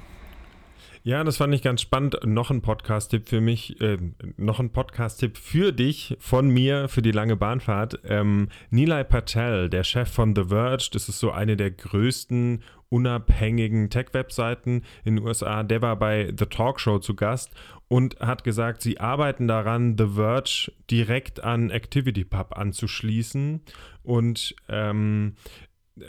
Ja, 1.07 1.23
das 1.23 1.37
fand 1.37 1.55
ich 1.55 1.61
ganz 1.61 1.83
spannend. 1.83 2.17
Noch 2.25 2.51
ein 2.51 2.63
Podcast-Tipp 2.63 3.29
für 3.29 3.43
mich, 3.43 3.79
äh, 3.83 3.99
noch 4.39 4.59
ein 4.59 4.71
Podcast-Tipp 4.71 5.37
für 5.37 5.71
dich, 5.71 6.17
von 6.19 6.49
mir, 6.49 6.89
für 6.89 7.03
die 7.03 7.11
lange 7.11 7.37
Bahnfahrt. 7.37 8.01
Ähm, 8.05 8.49
Nilay 8.71 9.05
Patel, 9.05 9.69
der 9.69 9.85
Chef 9.85 10.11
von 10.11 10.35
The 10.35 10.45
Verge, 10.45 10.89
das 10.95 11.11
ist 11.11 11.19
so 11.19 11.31
eine 11.31 11.59
der 11.59 11.73
größten 11.73 12.63
unabhängigen 12.89 13.91
Tech-Webseiten 13.91 14.83
in 15.05 15.17
den 15.17 15.27
USA, 15.27 15.63
der 15.63 15.83
war 15.83 15.97
bei 15.97 16.33
The 16.39 16.47
Talk 16.47 16.81
Show 16.81 16.99
zu 17.01 17.15
Gast 17.15 17.51
und 17.89 18.19
hat 18.21 18.43
gesagt, 18.43 18.81
sie 18.81 18.99
arbeiten 18.99 19.47
daran, 19.47 19.99
The 19.99 20.07
Verge 20.15 20.73
direkt 20.91 21.45
an 21.45 21.71
ActivityPub 21.71 22.57
anzuschließen 22.57 23.61
und 24.05 24.57
ähm, 24.71 25.35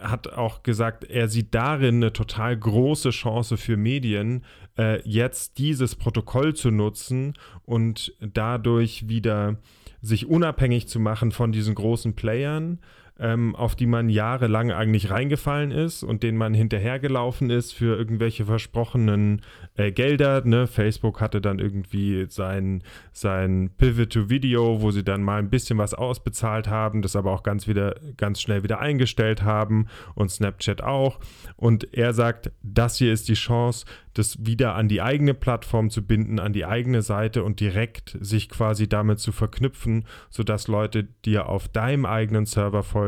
hat 0.01 0.33
auch 0.33 0.63
gesagt, 0.63 1.03
er 1.03 1.27
sieht 1.27 1.53
darin 1.53 1.95
eine 1.95 2.13
total 2.13 2.57
große 2.57 3.11
Chance 3.11 3.57
für 3.57 3.77
Medien, 3.77 4.43
äh, 4.77 5.01
jetzt 5.07 5.57
dieses 5.57 5.95
Protokoll 5.95 6.53
zu 6.53 6.71
nutzen 6.71 7.33
und 7.65 8.13
dadurch 8.19 9.07
wieder 9.07 9.57
sich 10.01 10.27
unabhängig 10.27 10.87
zu 10.87 10.99
machen 10.99 11.31
von 11.31 11.51
diesen 11.51 11.75
großen 11.75 12.15
Playern 12.15 12.79
ähm, 13.17 13.55
auf 13.55 13.75
die 13.75 13.85
man 13.85 14.09
jahrelang 14.09 14.71
eigentlich 14.71 15.09
reingefallen 15.09 15.71
ist 15.71 16.03
und 16.03 16.21
denen 16.21 16.37
man 16.37 16.53
hinterhergelaufen 16.53 17.49
ist 17.49 17.73
für 17.73 17.97
irgendwelche 17.97 18.45
versprochenen 18.45 19.41
äh, 19.75 19.91
Gelder. 19.91 20.43
Ne? 20.43 20.67
Facebook 20.67 21.21
hatte 21.21 21.39
dann 21.39 21.59
irgendwie 21.59 22.25
sein, 22.27 22.83
sein 23.13 23.71
Pivot 23.77 24.11
to 24.11 24.29
Video, 24.29 24.81
wo 24.81 24.91
sie 24.91 25.03
dann 25.03 25.23
mal 25.23 25.39
ein 25.39 25.49
bisschen 25.49 25.77
was 25.77 25.93
ausbezahlt 25.93 26.67
haben, 26.67 27.01
das 27.01 27.15
aber 27.15 27.31
auch 27.31 27.43
ganz, 27.43 27.67
wieder, 27.67 27.95
ganz 28.17 28.41
schnell 28.41 28.63
wieder 28.63 28.79
eingestellt 28.79 29.43
haben 29.43 29.87
und 30.15 30.29
Snapchat 30.29 30.83
auch. 30.83 31.19
Und 31.55 31.93
er 31.93 32.13
sagt, 32.13 32.51
das 32.63 32.97
hier 32.97 33.13
ist 33.13 33.29
die 33.29 33.33
Chance, 33.35 33.85
das 34.13 34.45
wieder 34.45 34.75
an 34.75 34.87
die 34.87 35.01
eigene 35.01 35.33
Plattform 35.33 35.89
zu 35.89 36.05
binden, 36.05 36.39
an 36.39 36.53
die 36.53 36.65
eigene 36.65 37.01
Seite 37.01 37.43
und 37.43 37.59
direkt 37.59 38.17
sich 38.19 38.49
quasi 38.49 38.87
damit 38.87 39.19
zu 39.19 39.31
verknüpfen, 39.31 40.05
sodass 40.29 40.67
Leute 40.67 41.05
dir 41.25 41.49
auf 41.49 41.67
deinem 41.67 42.05
eigenen 42.05 42.45
Server 42.45 42.83
folgen 42.83 43.04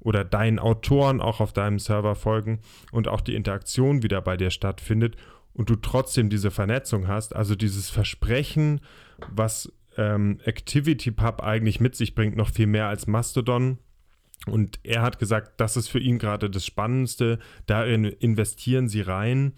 oder 0.00 0.24
deinen 0.24 0.58
Autoren 0.58 1.20
auch 1.20 1.40
auf 1.40 1.52
deinem 1.52 1.78
Server 1.78 2.14
folgen 2.14 2.60
und 2.92 3.08
auch 3.08 3.20
die 3.20 3.34
Interaktion 3.34 4.02
wieder 4.02 4.20
bei 4.20 4.36
dir 4.36 4.50
stattfindet 4.50 5.16
und 5.52 5.70
du 5.70 5.76
trotzdem 5.76 6.30
diese 6.30 6.50
Vernetzung 6.50 7.08
hast, 7.08 7.34
also 7.34 7.54
dieses 7.56 7.90
Versprechen, 7.90 8.80
was 9.30 9.72
ähm, 9.96 10.38
ActivityPub 10.46 11.42
eigentlich 11.42 11.80
mit 11.80 11.96
sich 11.96 12.14
bringt, 12.14 12.36
noch 12.36 12.50
viel 12.50 12.68
mehr 12.68 12.86
als 12.86 13.06
Mastodon. 13.06 13.78
Und 14.46 14.78
er 14.84 15.02
hat 15.02 15.18
gesagt, 15.18 15.60
das 15.60 15.76
ist 15.76 15.88
für 15.88 15.98
ihn 15.98 16.18
gerade 16.18 16.48
das 16.48 16.64
Spannendste. 16.64 17.40
Darin 17.66 18.04
investieren 18.04 18.88
sie 18.88 19.00
rein. 19.00 19.52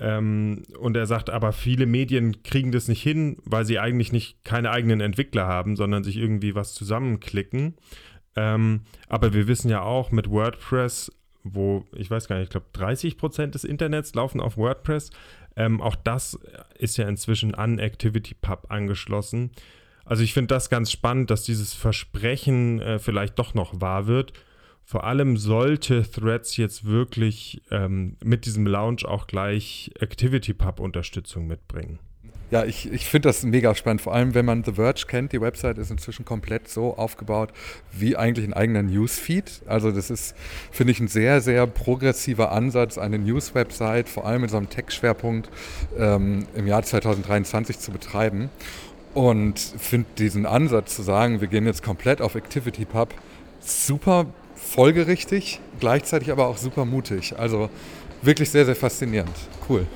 Ähm, 0.00 0.62
und 0.80 0.96
er 0.96 1.06
sagt, 1.06 1.30
aber 1.30 1.52
viele 1.52 1.86
Medien 1.86 2.42
kriegen 2.42 2.72
das 2.72 2.88
nicht 2.88 3.02
hin, 3.02 3.36
weil 3.44 3.64
sie 3.64 3.78
eigentlich 3.78 4.12
nicht 4.12 4.44
keine 4.44 4.70
eigenen 4.70 5.00
Entwickler 5.00 5.46
haben, 5.46 5.76
sondern 5.76 6.02
sich 6.02 6.16
irgendwie 6.16 6.54
was 6.54 6.74
zusammenklicken. 6.74 7.74
Ähm, 8.36 8.82
aber 9.08 9.32
wir 9.32 9.46
wissen 9.46 9.70
ja 9.70 9.82
auch 9.82 10.10
mit 10.10 10.30
WordPress, 10.30 11.12
wo 11.42 11.84
ich 11.94 12.10
weiß 12.10 12.26
gar 12.28 12.36
nicht, 12.36 12.44
ich 12.44 12.50
glaube 12.50 12.66
30 12.72 13.18
Prozent 13.18 13.54
des 13.54 13.64
Internets 13.64 14.14
laufen 14.14 14.40
auf 14.40 14.56
WordPress. 14.56 15.10
Ähm, 15.56 15.80
auch 15.80 15.96
das 15.96 16.38
ist 16.78 16.96
ja 16.96 17.08
inzwischen 17.08 17.54
an 17.54 17.78
ActivityPub 17.78 18.70
angeschlossen. 18.70 19.50
Also 20.04 20.22
ich 20.22 20.34
finde 20.34 20.48
das 20.48 20.68
ganz 20.68 20.90
spannend, 20.90 21.30
dass 21.30 21.44
dieses 21.44 21.74
Versprechen 21.74 22.80
äh, 22.80 22.98
vielleicht 22.98 23.38
doch 23.38 23.54
noch 23.54 23.80
wahr 23.80 24.06
wird. 24.06 24.32
Vor 24.84 25.04
allem 25.04 25.38
sollte 25.38 26.02
Threads 26.02 26.58
jetzt 26.58 26.84
wirklich 26.84 27.62
ähm, 27.70 28.16
mit 28.22 28.44
diesem 28.44 28.66
Launch 28.66 29.06
auch 29.06 29.26
gleich 29.26 29.90
ActivityPub-Unterstützung 29.98 31.46
mitbringen. 31.46 32.00
Ja, 32.54 32.64
ich, 32.64 32.92
ich 32.92 33.06
finde 33.06 33.30
das 33.30 33.42
mega 33.42 33.74
spannend, 33.74 34.00
vor 34.00 34.14
allem 34.14 34.34
wenn 34.34 34.44
man 34.44 34.62
The 34.62 34.74
Verge 34.74 35.06
kennt. 35.08 35.32
Die 35.32 35.40
Website 35.40 35.76
ist 35.76 35.90
inzwischen 35.90 36.24
komplett 36.24 36.68
so 36.68 36.96
aufgebaut 36.96 37.52
wie 37.90 38.16
eigentlich 38.16 38.46
ein 38.46 38.52
eigener 38.52 38.84
Newsfeed. 38.84 39.62
Also 39.66 39.90
das 39.90 40.08
ist, 40.08 40.36
finde 40.70 40.92
ich, 40.92 41.00
ein 41.00 41.08
sehr, 41.08 41.40
sehr 41.40 41.66
progressiver 41.66 42.52
Ansatz, 42.52 42.96
eine 42.96 43.18
News-Website 43.18 44.08
vor 44.08 44.24
allem 44.24 44.42
mit 44.42 44.50
so 44.50 44.56
einem 44.56 44.70
Tech-Schwerpunkt 44.70 45.50
ähm, 45.98 46.46
im 46.54 46.68
Jahr 46.68 46.84
2023 46.84 47.80
zu 47.80 47.90
betreiben. 47.90 48.50
Und 49.14 49.58
finde 49.58 50.06
diesen 50.16 50.46
Ansatz 50.46 50.94
zu 50.94 51.02
sagen, 51.02 51.40
wir 51.40 51.48
gehen 51.48 51.66
jetzt 51.66 51.82
komplett 51.82 52.22
auf 52.22 52.36
ActivityPub 52.36 53.12
super 53.58 54.26
folgerichtig, 54.54 55.58
gleichzeitig 55.80 56.30
aber 56.30 56.46
auch 56.46 56.58
super 56.58 56.84
mutig. 56.84 57.36
Also 57.36 57.68
wirklich 58.22 58.48
sehr, 58.50 58.64
sehr 58.64 58.76
faszinierend. 58.76 59.34
Cool. 59.68 59.88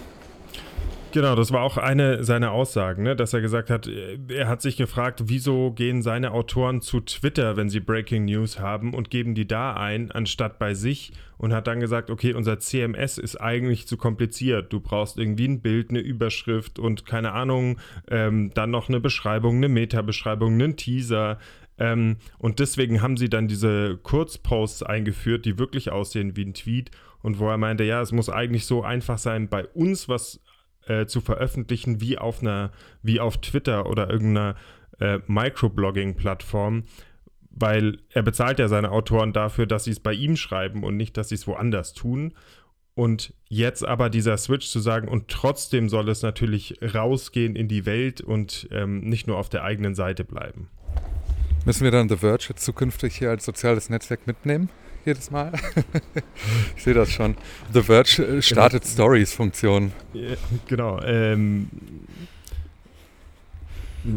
Genau, 1.11 1.35
das 1.35 1.53
war 1.53 1.63
auch 1.63 1.79
eine 1.79 2.23
seiner 2.23 2.53
Aussagen, 2.53 3.03
ne? 3.03 3.17
dass 3.17 3.33
er 3.33 3.41
gesagt 3.41 3.71
hat, 3.71 3.89
er 4.29 4.47
hat 4.47 4.61
sich 4.61 4.77
gefragt, 4.77 5.23
wieso 5.25 5.73
gehen 5.73 6.03
seine 6.03 6.33
Autoren 6.33 6.83
zu 6.83 7.01
Twitter, 7.01 7.57
wenn 7.57 7.71
sie 7.71 7.81
Breaking 7.81 8.27
News 8.27 8.61
haben 8.61 8.93
und 8.93 9.09
geben 9.09 9.35
die 9.35 9.49
da 9.49 9.73
ein, 9.73 10.13
anstatt 10.13 10.59
bei 10.59 10.75
sich 10.75 11.13
und 11.39 11.55
hat 11.55 11.67
dann 11.67 11.81
gesagt, 11.81 12.11
okay, 12.11 12.35
unser 12.35 12.59
CMS 12.59 13.17
ist 13.17 13.37
eigentlich 13.37 13.89
zu 13.89 13.97
kompliziert. 13.97 14.71
Du 14.71 14.81
brauchst 14.81 15.17
irgendwie 15.17 15.49
ein 15.49 15.63
Bild, 15.63 15.89
eine 15.89 16.01
Überschrift 16.01 16.79
und 16.79 17.07
keine 17.07 17.33
Ahnung, 17.33 17.79
ähm, 18.11 18.53
dann 18.53 18.71
noch 18.71 18.91
eine 18.91 19.01
Beschreibung, 19.01 19.57
eine 19.57 19.69
Meta-Beschreibung, 19.69 20.53
einen 20.53 20.77
Teaser. 20.77 21.39
Ähm, 21.79 22.17
und 22.39 22.59
deswegen 22.59 23.01
haben 23.01 23.17
sie 23.17 23.31
dann 23.31 23.49
diese 23.49 23.97
Kurzposts 24.03 24.83
eingeführt, 24.83 25.47
die 25.47 25.59
wirklich 25.59 25.91
aussehen 25.91 26.37
wie 26.37 26.45
ein 26.45 26.55
Tweet 26.55 26.91
und 27.23 27.39
wo 27.39 27.49
er 27.49 27.57
meinte, 27.57 27.85
ja, 27.85 28.03
es 28.03 28.13
muss 28.13 28.29
eigentlich 28.29 28.67
so 28.67 28.83
einfach 28.83 29.17
sein, 29.17 29.49
bei 29.49 29.67
uns 29.69 30.09
was 30.09 30.41
äh, 30.89 31.07
zu 31.07 31.21
veröffentlichen 31.21 32.01
wie 32.01 32.19
auf 32.19 32.41
einer, 32.41 32.71
wie 33.03 33.21
auf 33.21 33.39
Twitter 33.39 33.87
oder 33.87 34.11
irgendeiner 34.11 34.57
äh, 35.01 35.19
Microblogging-Plattform, 35.27 36.85
weil 37.51 37.99
er 38.11 38.23
bezahlt 38.23 38.59
ja 38.59 38.69
seine 38.69 38.91
Autoren 38.91 39.33
dafür, 39.33 39.67
dass 39.67 39.85
sie 39.85 39.91
es 39.91 40.01
bei 40.01 40.13
ihm 40.13 40.37
schreiben 40.37 40.85
und 40.85 40.97
nicht, 40.97 41.17
dass 41.17 41.29
sie 41.29 41.35
es 41.35 41.47
woanders 41.47 41.93
tun. 41.93 42.35
Und 42.95 43.33
jetzt 43.49 43.87
aber 43.87 44.11
dieser 44.11 44.37
Switch 44.37 44.67
zu 44.69 44.81
sagen, 44.81 45.07
und 45.07 45.29
trotzdem 45.29 45.89
soll 45.89 46.09
es 46.09 46.23
natürlich 46.23 46.81
rausgehen 46.83 47.55
in 47.55 47.69
die 47.69 47.87
Welt 47.87 48.21
und 48.21 48.69
ähm, 48.73 49.01
nicht 49.01 49.29
nur 49.29 49.39
auf 49.39 49.49
der 49.49 49.63
eigenen 49.63 49.95
Seite 49.95 50.25
bleiben. 50.25 50.69
Müssen 51.65 51.85
wir 51.85 51.91
dann 51.91 52.09
The 52.09 52.17
Verge 52.17 52.55
zukünftig 52.57 53.17
hier 53.17 53.31
als 53.31 53.45
soziales 53.45 53.89
Netzwerk 53.89 54.27
mitnehmen? 54.27 54.69
Jedes 55.09 55.31
Mal? 55.31 55.53
ich 56.77 56.85
sehe 56.85 56.93
das 56.93 57.11
schon. 57.11 57.35
The 57.73 57.83
Verge 57.83 58.23
äh, 58.23 58.43
startet 58.43 58.83
genau. 58.83 58.93
Stories-Funktion. 58.93 59.93
Genau. 60.67 61.01
Ähm, 61.01 61.71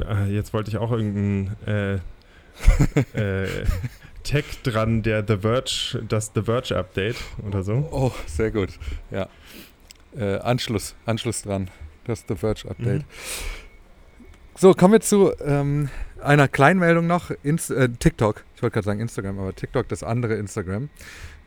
äh, 0.05 0.25
jetzt 0.35 0.53
wollte 0.53 0.69
ich 0.69 0.75
auch 0.75 0.91
irgendein 0.91 1.55
äh, 1.65 1.93
äh, 3.13 3.65
Tag 4.25 4.43
dran, 4.63 5.01
der 5.01 5.25
The 5.25 5.37
Verge, 5.37 6.03
das 6.09 6.33
The 6.35 6.41
Verge 6.41 6.77
Update 6.77 7.15
oder 7.47 7.63
so. 7.63 7.87
Oh, 7.89 8.11
sehr 8.25 8.51
gut. 8.51 8.71
Ja. 9.11 9.29
Äh, 10.13 10.39
Anschluss, 10.39 10.93
Anschluss 11.05 11.43
dran. 11.43 11.69
Das 12.03 12.25
The 12.27 12.35
Verge 12.35 12.69
Update. 12.69 13.03
Mhm. 13.03 13.05
So, 14.57 14.73
kommen 14.73 14.95
wir 14.95 14.99
zu 14.99 15.31
ähm, 15.39 15.89
einer 16.21 16.47
Kleinmeldung 16.47 17.07
noch. 17.07 17.31
Inst 17.43 17.71
äh, 17.71 17.89
TikTok, 17.89 18.43
ich 18.55 18.61
wollte 18.61 18.75
gerade 18.75 18.85
sagen 18.85 18.99
Instagram, 18.99 19.39
aber 19.39 19.55
TikTok, 19.55 19.87
das 19.87 20.03
andere 20.03 20.35
Instagram, 20.35 20.89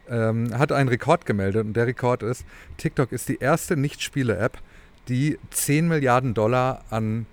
ähm, 0.08 0.56
hat 0.58 0.72
einen 0.72 0.88
Rekord 0.88 1.26
gemeldet. 1.26 1.64
Und 1.64 1.74
der 1.74 1.86
Rekord 1.86 2.22
ist, 2.22 2.44
TikTok 2.76 3.12
ist 3.12 3.28
die 3.28 3.38
erste 3.38 3.76
Nicht-Spiele-App, 3.76 4.58
die 5.08 5.38
10 5.50 5.88
Milliarden 5.88 6.34
Dollar 6.34 6.84
an 6.90 7.26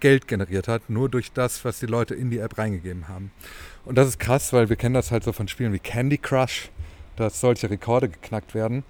Geld 0.00 0.28
generiert 0.28 0.68
hat, 0.68 0.88
nur 0.88 1.08
durch 1.08 1.32
das, 1.32 1.64
was 1.64 1.80
die 1.80 1.86
Leute 1.86 2.14
in 2.14 2.30
die 2.30 2.38
App 2.38 2.56
reingegeben 2.58 3.08
haben. 3.08 3.32
Und 3.84 3.96
das 3.98 4.08
ist 4.08 4.18
krass, 4.18 4.52
weil 4.52 4.68
wir 4.68 4.76
kennen 4.76 4.94
das 4.94 5.10
halt 5.10 5.24
so 5.24 5.32
von 5.32 5.48
Spielen 5.48 5.72
wie 5.72 5.80
Candy 5.80 6.18
Crush, 6.18 6.70
dass 7.16 7.40
solche 7.40 7.68
Rekorde 7.68 8.08
geknackt 8.08 8.54
werden. 8.54 8.84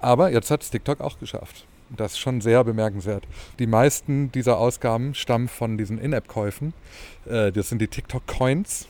Aber 0.00 0.30
jetzt 0.30 0.50
hat 0.50 0.62
es 0.62 0.70
TikTok 0.70 1.00
auch 1.00 1.18
geschafft. 1.18 1.66
Das 1.96 2.12
ist 2.12 2.18
schon 2.18 2.40
sehr 2.40 2.64
bemerkenswert. 2.64 3.26
Die 3.58 3.66
meisten 3.66 4.30
dieser 4.32 4.58
Ausgaben 4.58 5.14
stammen 5.14 5.48
von 5.48 5.78
diesen 5.78 5.98
In-App-Käufen. 5.98 6.74
Äh, 7.26 7.52
das 7.52 7.68
sind 7.68 7.80
die 7.80 7.88
TikTok-Coins. 7.88 8.86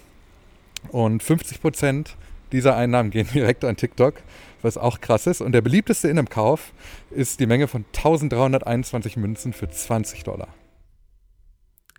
Und 0.91 1.23
50 1.23 1.61
Prozent 1.61 2.17
dieser 2.53 2.77
Einnahmen 2.77 3.11
gehen 3.13 3.29
direkt 3.33 3.65
an 3.65 3.77
TikTok, 3.77 4.15
was 4.63 4.77
auch 4.77 5.01
krass 5.01 5.27
ist. 5.27 5.41
Und 5.41 5.53
der 5.53 5.61
beliebteste 5.61 6.09
In-App-Kauf 6.09 6.73
ist 7.11 7.41
die 7.41 7.47
Menge 7.47 7.69
von 7.69 7.85
1321 7.95 9.17
Münzen 9.17 9.53
für 9.53 9.69
20 9.69 10.25
Dollar. 10.25 10.49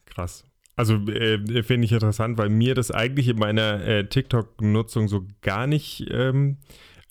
Krass. 0.05 0.43
Also 0.75 0.95
äh, 1.09 1.63
finde 1.63 1.85
ich 1.85 1.91
interessant, 1.91 2.37
weil 2.37 2.47
mir 2.49 2.73
das 2.73 2.89
eigentlich 2.89 3.27
in 3.27 3.37
meiner 3.37 3.85
äh, 3.85 4.07
TikTok-Nutzung 4.07 5.09
so 5.09 5.25
gar 5.41 5.67
nicht 5.67 6.07
ähm, 6.09 6.57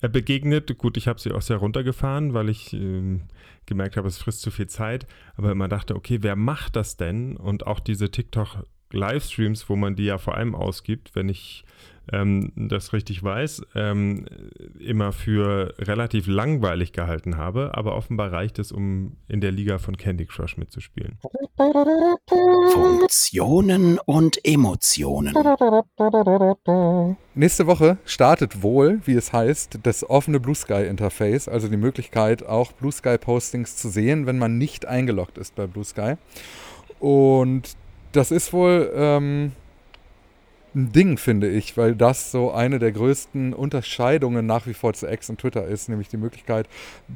äh, 0.01 0.09
begegnet. 0.09 0.75
Gut, 0.79 0.97
ich 0.97 1.07
habe 1.07 1.19
sie 1.19 1.31
auch 1.31 1.43
sehr 1.43 1.57
runtergefahren, 1.57 2.33
weil 2.33 2.49
ich 2.49 2.73
ähm, 2.73 3.21
gemerkt 3.69 3.95
habe, 3.95 4.09
es 4.09 4.17
frisst 4.17 4.41
zu 4.41 4.51
viel 4.51 4.67
Zeit. 4.67 5.07
Aber 5.35 5.55
man 5.55 5.69
dachte, 5.69 5.95
okay, 5.95 6.17
wer 6.21 6.35
macht 6.35 6.75
das 6.75 6.97
denn? 6.97 7.37
Und 7.37 7.65
auch 7.65 7.79
diese 7.79 8.11
TikTok-Livestreams, 8.11 9.69
wo 9.69 9.77
man 9.77 9.95
die 9.95 10.05
ja 10.05 10.17
vor 10.17 10.35
allem 10.35 10.55
ausgibt, 10.55 11.15
wenn 11.15 11.29
ich 11.29 11.63
ähm, 12.11 12.51
das 12.55 12.93
richtig 12.93 13.23
weiß, 13.23 13.63
ähm, 13.75 14.25
immer 14.79 15.11
für 15.11 15.73
relativ 15.79 16.27
langweilig 16.27 16.93
gehalten 16.93 17.37
habe, 17.37 17.71
aber 17.75 17.95
offenbar 17.95 18.31
reicht 18.31 18.59
es, 18.59 18.71
um 18.71 19.17
in 19.27 19.41
der 19.41 19.51
Liga 19.51 19.77
von 19.77 19.97
Candy 19.97 20.25
Crush 20.25 20.57
mitzuspielen. 20.57 21.17
Funktionen 22.71 23.99
und 24.05 24.39
Emotionen. 24.43 25.33
Nächste 27.35 27.67
Woche 27.67 27.97
startet 28.05 28.63
wohl, 28.63 29.01
wie 29.05 29.13
es 29.13 29.31
heißt, 29.33 29.79
das 29.83 30.09
offene 30.09 30.39
Blue 30.39 30.55
Sky 30.55 30.85
Interface, 30.85 31.47
also 31.47 31.67
die 31.67 31.77
Möglichkeit, 31.77 32.45
auch 32.45 32.71
Blue 32.71 32.91
Sky 32.91 33.17
Postings 33.17 33.75
zu 33.75 33.89
sehen, 33.89 34.25
wenn 34.25 34.37
man 34.37 34.57
nicht 34.57 34.85
eingeloggt 34.85 35.37
ist 35.37 35.55
bei 35.55 35.67
Blue 35.67 35.85
Sky. 35.85 36.15
Und 36.99 37.75
das 38.11 38.31
ist 38.31 38.51
wohl 38.53 38.91
ähm, 38.95 39.51
ein 40.75 40.91
Ding, 40.91 41.17
finde 41.17 41.49
ich, 41.49 41.77
weil 41.77 41.95
das 41.95 42.31
so 42.31 42.51
eine 42.51 42.79
der 42.79 42.91
größten 42.91 43.53
Unterscheidungen 43.53 44.45
nach 44.45 44.67
wie 44.67 44.73
vor 44.73 44.93
zu 44.93 45.07
X 45.07 45.29
und 45.29 45.39
Twitter 45.39 45.65
ist, 45.65 45.89
nämlich 45.89 46.07
die 46.07 46.17
Möglichkeit, 46.17 46.67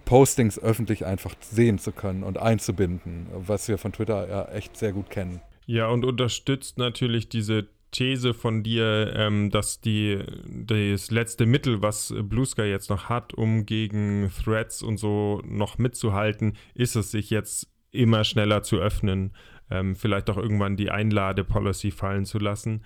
Postings 0.05 0.59
öffentlich 0.59 1.05
einfach 1.05 1.35
sehen 1.41 1.79
zu 1.79 1.91
können 1.91 2.23
und 2.23 2.37
einzubinden, 2.37 3.27
was 3.33 3.67
wir 3.67 3.77
von 3.77 3.93
Twitter 3.93 4.27
ja 4.27 4.45
echt 4.49 4.77
sehr 4.77 4.91
gut 4.91 5.09
kennen. 5.09 5.41
Ja, 5.65 5.87
und 5.87 6.03
unterstützt 6.03 6.77
natürlich 6.77 7.29
diese 7.29 7.67
These 7.91 8.33
von 8.33 8.63
dir, 8.63 9.13
ähm, 9.15 9.51
dass 9.51 9.79
die, 9.79 10.19
das 10.47 11.11
letzte 11.11 11.45
Mittel, 11.45 11.81
was 11.81 12.13
Blue 12.23 12.45
Sky 12.45 12.63
jetzt 12.63 12.89
noch 12.89 13.07
hat, 13.07 13.33
um 13.33 13.65
gegen 13.65 14.31
Threads 14.43 14.81
und 14.81 14.97
so 14.97 15.41
noch 15.45 15.77
mitzuhalten, 15.77 16.57
ist 16.73 16.95
es, 16.95 17.11
sich 17.11 17.29
jetzt 17.29 17.67
immer 17.91 18.23
schneller 18.23 18.63
zu 18.63 18.77
öffnen, 18.77 19.33
ähm, 19.69 19.95
vielleicht 19.95 20.29
auch 20.31 20.37
irgendwann 20.37 20.75
die 20.75 20.89
Einlade-Policy 20.89 21.91
fallen 21.91 22.25
zu 22.25 22.39
lassen 22.39 22.81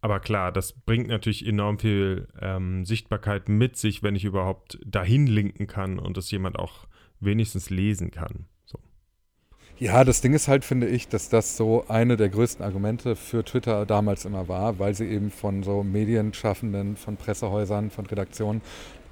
aber 0.00 0.20
klar, 0.20 0.50
das 0.50 0.72
bringt 0.72 1.08
natürlich 1.08 1.46
enorm 1.46 1.78
viel 1.78 2.28
ähm, 2.40 2.84
Sichtbarkeit 2.84 3.48
mit 3.48 3.76
sich, 3.76 4.02
wenn 4.02 4.14
ich 4.14 4.24
überhaupt 4.24 4.78
dahin 4.84 5.26
linken 5.26 5.66
kann 5.66 5.98
und 5.98 6.16
das 6.16 6.30
jemand 6.30 6.58
auch 6.58 6.86
wenigstens 7.20 7.68
lesen 7.68 8.10
kann. 8.10 8.46
So. 8.64 8.78
Ja, 9.78 10.04
das 10.04 10.22
Ding 10.22 10.32
ist 10.32 10.48
halt, 10.48 10.64
finde 10.64 10.88
ich, 10.88 11.08
dass 11.08 11.28
das 11.28 11.56
so 11.56 11.86
eine 11.88 12.16
der 12.16 12.30
größten 12.30 12.64
Argumente 12.64 13.14
für 13.14 13.44
Twitter 13.44 13.84
damals 13.84 14.24
immer 14.24 14.48
war, 14.48 14.78
weil 14.78 14.94
sie 14.94 15.06
eben 15.06 15.30
von 15.30 15.62
so 15.62 15.82
Medienschaffenden, 15.82 16.96
von 16.96 17.18
Pressehäusern, 17.18 17.90
von 17.90 18.06
Redaktionen, 18.06 18.62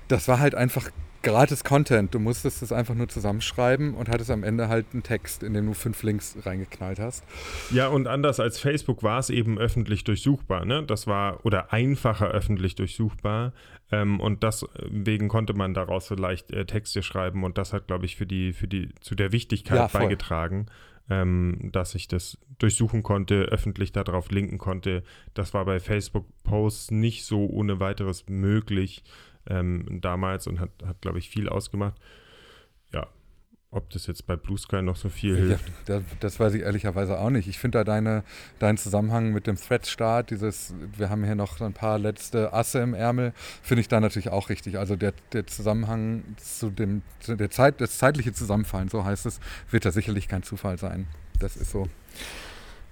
das 0.08 0.26
war 0.26 0.40
halt 0.40 0.54
einfach 0.54 0.90
gratis 1.22 1.64
Content. 1.64 2.14
Du 2.14 2.18
musstest 2.18 2.62
es 2.62 2.72
einfach 2.72 2.94
nur 2.94 3.08
zusammenschreiben 3.08 3.94
und 3.94 4.08
hattest 4.08 4.30
am 4.30 4.44
Ende 4.44 4.68
halt 4.68 4.86
einen 4.92 5.02
Text, 5.02 5.42
in 5.42 5.54
dem 5.54 5.66
du 5.66 5.74
fünf 5.74 6.02
Links 6.02 6.36
reingeknallt 6.44 6.98
hast. 6.98 7.24
Ja, 7.70 7.88
und 7.88 8.06
anders 8.06 8.40
als 8.40 8.58
Facebook 8.58 9.02
war 9.02 9.18
es 9.18 9.30
eben 9.30 9.58
öffentlich 9.58 10.04
durchsuchbar. 10.04 10.64
Ne? 10.64 10.84
Das 10.84 11.06
war 11.06 11.44
oder 11.44 11.72
einfacher 11.72 12.28
öffentlich 12.28 12.74
durchsuchbar. 12.74 13.52
Ähm, 13.90 14.20
und 14.20 14.42
deswegen 14.42 15.28
konnte 15.28 15.54
man 15.54 15.74
daraus 15.74 16.06
so 16.06 16.14
leicht 16.14 16.50
äh, 16.52 16.66
Texte 16.66 17.02
schreiben. 17.02 17.44
Und 17.44 17.58
das 17.58 17.72
hat, 17.72 17.86
glaube 17.86 18.06
ich, 18.06 18.16
für 18.16 18.26
die, 18.26 18.52
für 18.52 18.68
die, 18.68 18.90
zu 19.00 19.14
der 19.14 19.32
Wichtigkeit 19.32 19.78
ja, 19.78 19.86
beigetragen. 19.86 20.66
Ähm, 21.10 21.70
dass 21.72 21.94
ich 21.94 22.06
das 22.06 22.36
durchsuchen 22.58 23.02
konnte, 23.02 23.44
öffentlich 23.44 23.92
darauf 23.92 24.30
linken 24.30 24.58
konnte. 24.58 25.02
Das 25.32 25.54
war 25.54 25.64
bei 25.64 25.80
Facebook-Posts 25.80 26.90
nicht 26.90 27.24
so 27.24 27.46
ohne 27.46 27.80
weiteres 27.80 28.26
möglich 28.28 29.02
ähm, 29.48 30.00
damals 30.00 30.46
und 30.46 30.60
hat, 30.60 30.70
hat 30.84 31.00
glaube 31.00 31.18
ich, 31.18 31.28
viel 31.28 31.48
ausgemacht. 31.48 31.94
Ja, 32.92 33.06
ob 33.70 33.90
das 33.90 34.06
jetzt 34.06 34.26
bei 34.26 34.36
Blue 34.36 34.56
Sky 34.56 34.80
noch 34.80 34.96
so 34.96 35.10
viel 35.10 35.36
hilft. 35.36 35.68
Ja, 35.68 35.74
das, 35.86 36.02
das, 36.20 36.40
weiß 36.40 36.54
ich 36.54 36.62
ehrlicherweise 36.62 37.18
auch 37.18 37.28
nicht. 37.28 37.48
Ich 37.48 37.58
finde 37.58 37.78
da 37.78 37.84
deine, 37.84 38.24
deinen 38.58 38.78
Zusammenhang 38.78 39.32
mit 39.32 39.46
dem 39.46 39.56
Thread-Start, 39.56 40.30
dieses, 40.30 40.74
wir 40.96 41.10
haben 41.10 41.22
hier 41.22 41.34
noch 41.34 41.60
ein 41.60 41.74
paar 41.74 41.98
letzte 41.98 42.52
Asse 42.54 42.78
im 42.78 42.94
Ärmel, 42.94 43.34
finde 43.62 43.82
ich 43.82 43.88
da 43.88 44.00
natürlich 44.00 44.30
auch 44.30 44.48
richtig. 44.48 44.78
Also 44.78 44.96
der, 44.96 45.12
der 45.34 45.46
Zusammenhang 45.46 46.24
zu 46.38 46.70
dem, 46.70 47.02
der 47.26 47.50
Zeit, 47.50 47.80
das 47.82 47.98
zeitliche 47.98 48.32
Zusammenfallen, 48.32 48.88
so 48.88 49.04
heißt 49.04 49.26
es, 49.26 49.38
wird 49.70 49.84
da 49.84 49.90
sicherlich 49.90 50.28
kein 50.28 50.42
Zufall 50.42 50.78
sein. 50.78 51.06
Das 51.38 51.56
ist 51.56 51.70
so. 51.70 51.88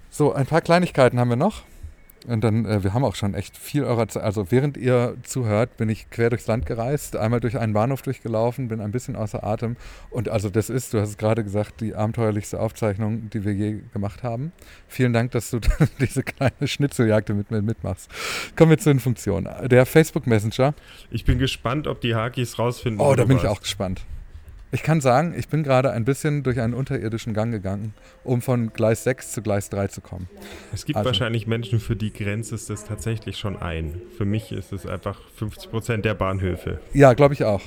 So, 0.09 0.33
ein 0.33 0.45
paar 0.45 0.61
Kleinigkeiten 0.61 1.19
haben 1.19 1.29
wir 1.29 1.35
noch. 1.35 1.63
Und 2.27 2.43
dann, 2.43 2.65
äh, 2.65 2.83
wir 2.83 2.93
haben 2.93 3.05
auch 3.05 3.15
schon 3.15 3.33
echt 3.33 3.57
viel 3.57 3.85
eurer 3.85 4.07
Zeit. 4.09 4.21
Also 4.21 4.51
während 4.51 4.75
ihr 4.75 5.15
zuhört, 5.23 5.77
bin 5.77 5.87
ich 5.87 6.09
quer 6.09 6.29
durchs 6.29 6.45
Land 6.45 6.65
gereist, 6.65 7.15
einmal 7.15 7.39
durch 7.39 7.57
einen 7.57 7.71
Bahnhof 7.71 8.01
durchgelaufen, 8.01 8.67
bin 8.67 8.81
ein 8.81 8.91
bisschen 8.91 9.15
außer 9.15 9.45
Atem. 9.45 9.77
Und 10.09 10.27
also 10.27 10.49
das 10.49 10.69
ist, 10.69 10.93
du 10.93 10.99
hast 10.99 11.09
es 11.09 11.17
gerade 11.17 11.43
gesagt, 11.43 11.79
die 11.79 11.95
abenteuerlichste 11.95 12.59
Aufzeichnung, 12.59 13.29
die 13.29 13.45
wir 13.45 13.53
je 13.53 13.79
gemacht 13.93 14.23
haben. 14.23 14.51
Vielen 14.89 15.13
Dank, 15.13 15.31
dass 15.31 15.51
du 15.51 15.59
diese 15.99 16.21
kleine 16.23 16.67
Schnitzeljagd 16.67 17.29
mit 17.29 17.49
mir 17.49 17.61
mitmachst. 17.61 18.11
Kommen 18.57 18.71
wir 18.71 18.77
zu 18.77 18.89
den 18.89 18.99
Funktionen. 18.99 19.47
Der 19.69 19.85
Facebook 19.85 20.27
Messenger. 20.27 20.73
Ich 21.09 21.23
bin 21.23 21.39
gespannt, 21.39 21.87
ob 21.87 22.01
die 22.01 22.13
Hakis 22.13 22.59
rausfinden. 22.59 22.99
Oh, 22.99 23.15
da 23.15 23.23
bin 23.23 23.37
ich 23.37 23.47
auch 23.47 23.61
gespannt. 23.61 24.05
Ich 24.71 24.83
kann 24.83 24.99
sagen, 24.99 25.33
ich 25.37 25.47
bin 25.47 25.63
gerade 25.63 25.91
ein 25.91 26.03
bisschen 26.03 26.43
durch 26.43 26.59
einen 26.59 26.73
unterirdischen 26.73 27.33
Gang 27.33 27.51
gegangen, 27.51 27.93
um 28.25 28.41
von 28.41 28.73
Gleis 28.73 29.05
6 29.05 29.31
zu 29.31 29.41
Gleis 29.41 29.69
3 29.69 29.87
zu 29.87 30.01
kommen. 30.01 30.27
Es 30.73 30.83
gibt 30.83 30.97
also, 30.97 31.07
wahrscheinlich 31.07 31.47
Menschen, 31.47 31.79
für 31.79 31.95
die 31.95 32.11
grenzt 32.11 32.51
es 32.51 32.65
das 32.65 32.83
tatsächlich 32.83 33.37
schon 33.37 33.55
ein. 33.55 34.01
Für 34.17 34.25
mich 34.25 34.51
ist 34.51 34.73
es 34.73 34.85
einfach 34.85 35.21
50 35.35 35.71
Prozent 35.71 36.05
der 36.05 36.15
Bahnhöfe. 36.15 36.81
Ja, 36.93 37.13
glaube 37.13 37.33
ich 37.33 37.45
auch. 37.45 37.61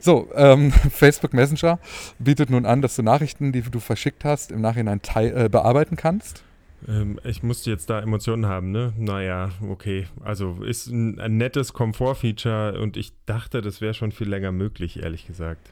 So, 0.00 0.28
ähm, 0.34 0.72
Facebook 0.90 1.32
Messenger 1.34 1.78
bietet 2.18 2.50
nun 2.50 2.66
an, 2.66 2.82
dass 2.82 2.96
du 2.96 3.02
Nachrichten, 3.02 3.52
die 3.52 3.62
du 3.62 3.78
verschickt 3.78 4.24
hast, 4.24 4.50
im 4.50 4.60
Nachhinein 4.60 5.00
äh, 5.14 5.48
bearbeiten 5.48 5.94
kannst. 5.94 6.42
Ähm, 6.88 7.20
ich 7.22 7.44
musste 7.44 7.70
jetzt 7.70 7.88
da 7.88 8.00
Emotionen 8.00 8.46
haben, 8.46 8.72
ne? 8.72 8.92
Naja, 8.98 9.50
okay. 9.70 10.06
Also 10.24 10.64
ist 10.64 10.88
ein, 10.88 11.20
ein 11.20 11.36
nettes 11.36 11.72
Komfortfeature 11.72 12.80
und 12.80 12.96
ich 12.96 13.12
dachte, 13.26 13.60
das 13.60 13.80
wäre 13.80 13.94
schon 13.94 14.10
viel 14.10 14.28
länger 14.28 14.50
möglich, 14.50 15.00
ehrlich 15.00 15.28
gesagt. 15.28 15.70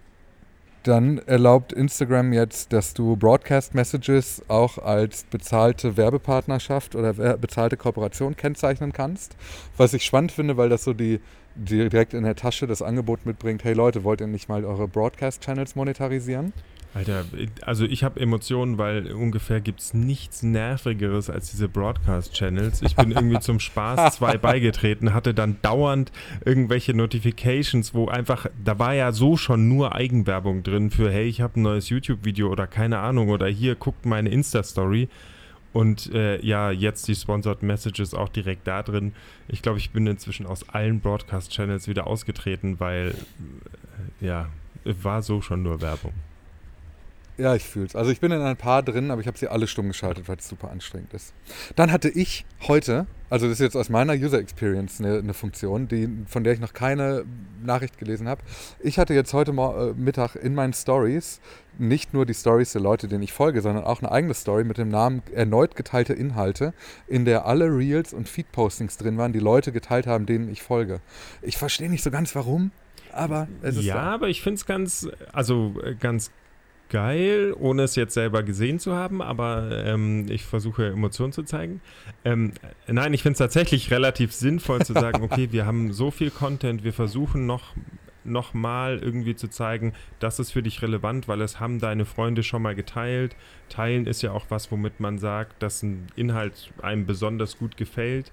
Dann 0.83 1.19
erlaubt 1.27 1.75
Instagram 1.75 2.33
jetzt, 2.33 2.73
dass 2.73 2.95
du 2.95 3.15
Broadcast 3.15 3.75
Messages 3.75 4.43
auch 4.49 4.79
als 4.79 5.25
bezahlte 5.25 5.99
Werbepartnerschaft 5.99 6.95
oder 6.95 7.13
bezahlte 7.37 7.77
Kooperation 7.77 8.35
kennzeichnen 8.35 8.93
kannst. 8.93 9.37
Was 9.77 9.93
ich 9.93 10.05
spannend 10.05 10.33
finde, 10.33 10.57
weil 10.57 10.71
das 10.71 10.85
so 10.85 10.95
die, 10.95 11.21
die 11.55 11.89
direkt 11.91 12.15
in 12.15 12.25
der 12.25 12.35
Tasche 12.35 12.67
das 12.67 12.81
Angebot 12.81 13.27
mitbringt, 13.27 13.63
hey 13.63 13.75
Leute, 13.75 14.05
wollt 14.05 14.23
ihr 14.23 14.27
nicht 14.27 14.49
mal 14.49 14.65
eure 14.65 14.89
Broadcast 14.89 15.43
Channels 15.43 15.77
monetarisieren? 15.77 16.55
Alter, 16.93 17.25
also 17.63 17.85
ich 17.85 18.03
habe 18.03 18.19
Emotionen, 18.19 18.77
weil 18.77 19.13
ungefähr 19.13 19.61
gibt 19.61 19.81
es 19.81 19.95
nichts 19.95 20.43
Nervigeres 20.43 21.31
als 21.31 21.53
diese 21.53 21.69
Broadcast-Channels. 21.69 22.83
Ich 22.83 22.97
bin 22.97 23.13
irgendwie 23.13 23.39
zum 23.39 23.61
Spaß 23.61 24.17
zwei 24.17 24.37
beigetreten, 24.39 25.15
hatte 25.15 25.33
dann 25.33 25.59
dauernd 25.63 26.11
irgendwelche 26.45 26.93
Notifications, 26.93 27.95
wo 27.95 28.09
einfach, 28.09 28.47
da 28.65 28.81
war 28.81 28.95
ja 28.95 29.13
so 29.13 29.37
schon 29.37 29.69
nur 29.69 29.95
Eigenwerbung 29.95 30.65
drin 30.65 30.91
für, 30.91 31.13
hey, 31.13 31.29
ich 31.29 31.41
habe 31.41 31.61
ein 31.61 31.63
neues 31.63 31.91
YouTube-Video 31.91 32.49
oder 32.49 32.67
keine 32.67 32.99
Ahnung, 32.99 33.29
oder 33.29 33.47
hier 33.47 33.77
guckt 33.77 34.05
meine 34.05 34.31
Insta-Story. 34.31 35.09
Und 35.73 36.13
äh, 36.13 36.45
ja, 36.45 36.73
jetzt 36.73 37.07
die 37.07 37.15
Sponsored 37.15 37.63
Messages 37.63 38.15
auch 38.15 38.29
direkt 38.29 38.67
da 38.67 38.83
drin. 38.83 39.13
Ich 39.47 39.63
glaube, 39.63 39.79
ich 39.79 39.91
bin 39.91 40.09
inzwischen 40.09 40.45
aus 40.45 40.69
allen 40.69 40.99
Broadcast-Channels 40.99 41.87
wieder 41.87 42.09
ausgetreten, 42.09 42.81
weil 42.81 43.15
äh, 44.21 44.27
ja, 44.27 44.49
war 44.85 45.23
so 45.23 45.41
schon 45.41 45.63
nur 45.63 45.81
Werbung. 45.81 46.13
Ja, 47.41 47.55
ich 47.55 47.65
fühle 47.65 47.87
es. 47.87 47.97
Also 47.97 48.11
ich 48.11 48.21
bin 48.21 48.33
in 48.33 48.43
ein 48.43 48.57
paar 48.59 48.83
drin, 48.83 49.11
aber 49.11 49.23
ich 49.23 49.27
habe 49.27 49.39
sie 49.39 49.49
alle 49.49 49.67
stumm 49.67 49.89
geschaltet, 49.89 50.29
weil 50.29 50.37
es 50.37 50.47
super 50.47 50.71
anstrengend 50.71 51.15
ist. 51.15 51.33
Dann 51.75 51.91
hatte 51.91 52.11
ich 52.11 52.45
heute, 52.69 53.07
also 53.31 53.47
das 53.47 53.55
ist 53.55 53.61
jetzt 53.61 53.77
aus 53.77 53.89
meiner 53.89 54.13
User 54.13 54.39
Experience 54.39 55.01
eine, 55.01 55.19
eine 55.19 55.33
Funktion, 55.33 55.89
die, 55.89 56.09
von 56.27 56.45
der 56.45 56.53
ich 56.53 56.61
noch 56.61 56.75
keine 56.75 57.25
Nachricht 57.65 57.97
gelesen 57.97 58.29
habe. 58.29 58.43
Ich 58.81 58.99
hatte 58.99 59.15
jetzt 59.15 59.33
heute 59.33 59.53
äh, 59.53 59.95
Mittag 59.99 60.37
in 60.37 60.55
meinen 60.55 60.75
Stories 60.75 61.41
nicht 61.79 62.13
nur 62.13 62.27
die 62.27 62.35
Stories 62.35 62.73
der 62.73 62.83
Leute, 62.83 63.09
denen 63.09 63.23
ich 63.23 63.33
folge, 63.33 63.63
sondern 63.63 63.85
auch 63.85 64.03
eine 64.03 64.13
eigene 64.13 64.35
Story 64.35 64.65
mit 64.65 64.77
dem 64.77 64.91
Namen 64.91 65.23
erneut 65.33 65.77
geteilte 65.77 66.13
Inhalte, 66.13 66.75
in 67.09 67.25
der 67.25 67.47
alle 67.47 67.75
Reels 67.75 68.13
und 68.13 68.29
Feed-Postings 68.29 68.99
drin 68.99 69.17
waren, 69.17 69.33
die 69.33 69.39
Leute 69.39 69.73
geteilt 69.73 70.07
haben, 70.07 70.27
denen 70.27 70.51
ich 70.51 70.63
folge. 70.63 71.01
Ich 71.41 71.57
verstehe 71.57 71.89
nicht 71.89 72.03
so 72.03 72.11
ganz 72.11 72.35
warum, 72.35 72.71
aber 73.13 73.49
es 73.63 73.79
ist 73.79 73.85
Ja, 73.85 73.95
so. 73.95 74.01
aber 74.01 74.29
ich 74.29 74.43
finde 74.43 74.57
es 74.57 74.67
ganz, 74.67 75.09
also 75.33 75.75
äh, 75.83 75.95
ganz 75.95 76.31
geil, 76.91 77.55
ohne 77.59 77.85
es 77.85 77.97
jetzt 77.97 78.15
selber 78.15 78.43
gesehen 78.43 78.79
zu 78.79 78.95
haben, 78.95 79.23
aber 79.23 79.85
ähm, 79.85 80.27
ich 80.29 80.45
versuche 80.45 80.89
Emotionen 80.89 81.33
zu 81.33 81.45
zeigen. 81.45 81.81
Ähm, 82.25 82.53
nein, 82.87 83.15
ich 83.15 83.23
finde 83.23 83.33
es 83.33 83.39
tatsächlich 83.39 83.91
relativ 83.91 84.35
sinnvoll 84.35 84.85
zu 84.85 84.93
sagen, 84.93 85.23
okay, 85.31 85.49
wir 85.53 85.65
haben 85.65 85.93
so 85.93 86.11
viel 86.11 86.31
Content, 86.31 86.85
wir 86.85 86.93
versuchen 86.93 87.47
noch 87.47 87.75
nochmal 88.23 88.99
irgendwie 88.99 89.35
zu 89.35 89.49
zeigen, 89.49 89.95
das 90.19 90.39
ist 90.39 90.53
für 90.53 90.63
dich 90.63 90.83
relevant, 90.83 91.27
weil 91.27 91.41
es 91.41 91.59
haben 91.59 91.79
deine 91.79 92.05
Freunde 92.05 92.43
schon 92.43 92.63
mal 92.63 92.75
geteilt. 92.75 93.35
Teilen 93.71 94.07
ist 94.07 94.23
ja 94.23 94.33
auch 94.33 94.47
was, 94.51 94.71
womit 94.71 95.01
man 95.01 95.19
sagt, 95.19 95.63
dass 95.63 95.83
ein 95.83 96.07
Inhalt 96.17 96.71
einem 96.83 97.07
besonders 97.07 97.59
gut 97.59 97.79
gefällt. 97.79 98.31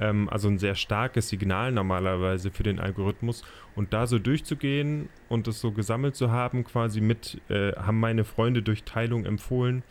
Ähm, 0.00 0.28
also 0.28 0.48
ein 0.48 0.58
sehr 0.58 0.74
starkes 0.74 1.28
Signal 1.28 1.70
normalerweise 1.70 2.50
für 2.50 2.62
den 2.62 2.80
Algorithmus. 2.80 3.42
Und 3.76 3.92
da 3.92 4.06
so 4.06 4.18
durchzugehen 4.18 5.08
und 5.28 5.46
es 5.46 5.60
so 5.60 5.70
gesammelt 5.72 6.16
zu 6.16 6.30
haben, 6.32 6.64
quasi 6.64 7.00
mit, 7.00 7.40
äh, 7.48 7.72
haben 7.72 8.00
meine 8.00 8.24
Freunde 8.24 8.62
durch 8.62 8.84
Teilung 8.84 9.24
empfohlen, 9.26 9.84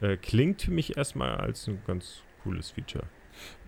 äh, 0.00 0.16
klingt 0.16 0.62
für 0.62 0.72
mich 0.72 0.96
erstmal 0.96 1.36
als 1.36 1.68
ein 1.68 1.80
ganz 1.86 2.22
cooles 2.42 2.70
Feature. 2.70 3.04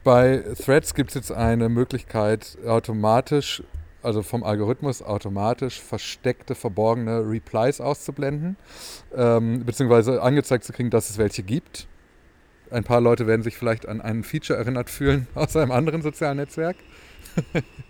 Bei 0.02 0.44
Threads 0.62 0.94
gibt 0.94 1.10
es 1.10 1.14
jetzt 1.14 1.32
eine 1.32 1.70
Möglichkeit, 1.70 2.58
automatisch, 2.66 3.62
also 4.02 4.22
vom 4.22 4.42
Algorithmus 4.42 5.00
automatisch 5.00 5.80
versteckte, 5.80 6.54
verborgene 6.54 7.20
Replies 7.26 7.80
auszublenden, 7.80 8.56
ähm, 9.16 9.64
beziehungsweise 9.64 10.20
angezeigt 10.20 10.64
zu 10.64 10.74
kriegen, 10.74 10.90
dass 10.90 11.08
es 11.08 11.16
welche 11.16 11.42
gibt. 11.42 11.86
Ein 12.74 12.84
paar 12.84 13.00
Leute 13.00 13.26
werden 13.28 13.42
sich 13.42 13.56
vielleicht 13.56 13.86
an 13.86 14.00
ein 14.00 14.24
Feature 14.24 14.58
erinnert 14.58 14.90
fühlen 14.90 15.28
aus 15.34 15.56
einem 15.56 15.70
anderen 15.70 16.02
sozialen 16.02 16.38
Netzwerk. 16.38 16.76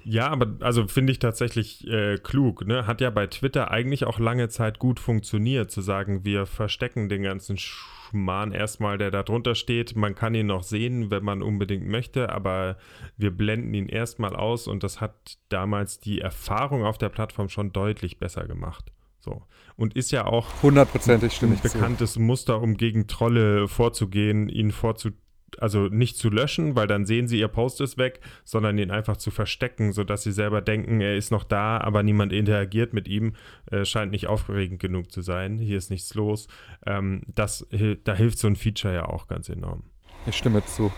Ja, 0.05 0.28
aber 0.28 0.57
also 0.61 0.87
finde 0.87 1.12
ich 1.12 1.18
tatsächlich 1.18 1.87
äh, 1.87 2.18
klug. 2.18 2.66
Ne? 2.66 2.87
Hat 2.87 3.01
ja 3.01 3.11
bei 3.11 3.26
Twitter 3.26 3.70
eigentlich 3.70 4.05
auch 4.05 4.18
lange 4.18 4.49
Zeit 4.49 4.78
gut 4.78 5.01
funktioniert, 5.01 5.70
zu 5.70 5.80
sagen, 5.80 6.24
wir 6.24 6.47
verstecken 6.47 7.09
den 7.09 7.22
ganzen 7.22 7.57
Schmarrn 7.59 8.53
erstmal, 8.53 8.99
der 8.99 9.11
da 9.11 9.22
drunter 9.22 9.55
steht. 9.55 9.97
Man 9.97 10.14
kann 10.14 10.35
ihn 10.35 10.47
noch 10.47 10.62
sehen, 10.62 11.11
wenn 11.11 11.24
man 11.24 11.43
unbedingt 11.43 11.87
möchte, 11.87 12.30
aber 12.30 12.76
wir 13.16 13.30
blenden 13.30 13.74
ihn 13.74 13.89
erstmal 13.89 14.35
aus 14.37 14.66
und 14.66 14.82
das 14.82 15.01
hat 15.01 15.39
damals 15.49 15.99
die 15.99 16.20
Erfahrung 16.20 16.85
auf 16.85 16.99
der 16.99 17.09
Plattform 17.09 17.49
schon 17.49 17.72
deutlich 17.72 18.18
besser 18.18 18.47
gemacht. 18.47 18.94
So. 19.25 19.43
Und 19.77 19.97
ist 19.97 20.12
ja 20.12 20.27
auch 20.27 20.62
Hundertprozentig 20.62 21.43
ein 21.43 21.55
ich 21.55 21.62
zu. 21.62 21.72
bekanntes 21.72 22.18
Muster, 22.18 22.61
um 22.61 22.77
gegen 22.77 23.07
Trolle 23.07 23.68
vorzugehen, 23.68 24.49
ihn 24.49 24.70
vorzu 24.70 25.11
also 25.61 25.87
nicht 25.87 26.16
zu 26.16 26.31
löschen, 26.31 26.75
weil 26.75 26.89
dann 26.89 27.07
sehen 27.07 27.29
sie, 27.29 27.39
ihr 27.39 27.47
Post 27.47 27.81
ist 27.81 27.97
weg, 27.97 28.18
sondern 28.43 28.77
ihn 28.77 28.91
einfach 28.91 29.16
zu 29.16 29.31
verstecken, 29.31 29.93
sodass 29.93 30.25
sie 30.25 30.33
selber 30.33 30.61
denken, 30.61 31.01
er 31.01 31.16
ist 31.16 31.31
noch 31.31 31.45
da, 31.45 31.79
aber 31.79 32.03
niemand 32.03 32.33
interagiert 32.33 32.93
mit 32.93 33.07
ihm, 33.07 33.35
äh, 33.70 33.85
scheint 33.85 34.11
nicht 34.11 34.27
aufregend 34.27 34.81
genug 34.81 35.12
zu 35.12 35.22
sein, 35.22 35.59
hier 35.59 35.79
ist 35.79 35.91
nichts 35.91 36.12
los. 36.14 36.49
Ähm, 36.85 37.22
das, 37.33 37.66
da 38.03 38.14
hilft 38.14 38.41
so 38.41 38.49
ein 38.49 38.57
Feature 38.57 38.95
ja 38.95 39.07
auch 39.07 39.29
ganz 39.29 39.49
enorm. 39.49 39.85
Ich 40.27 40.37
stimme 40.37 40.64
zu. 40.66 40.93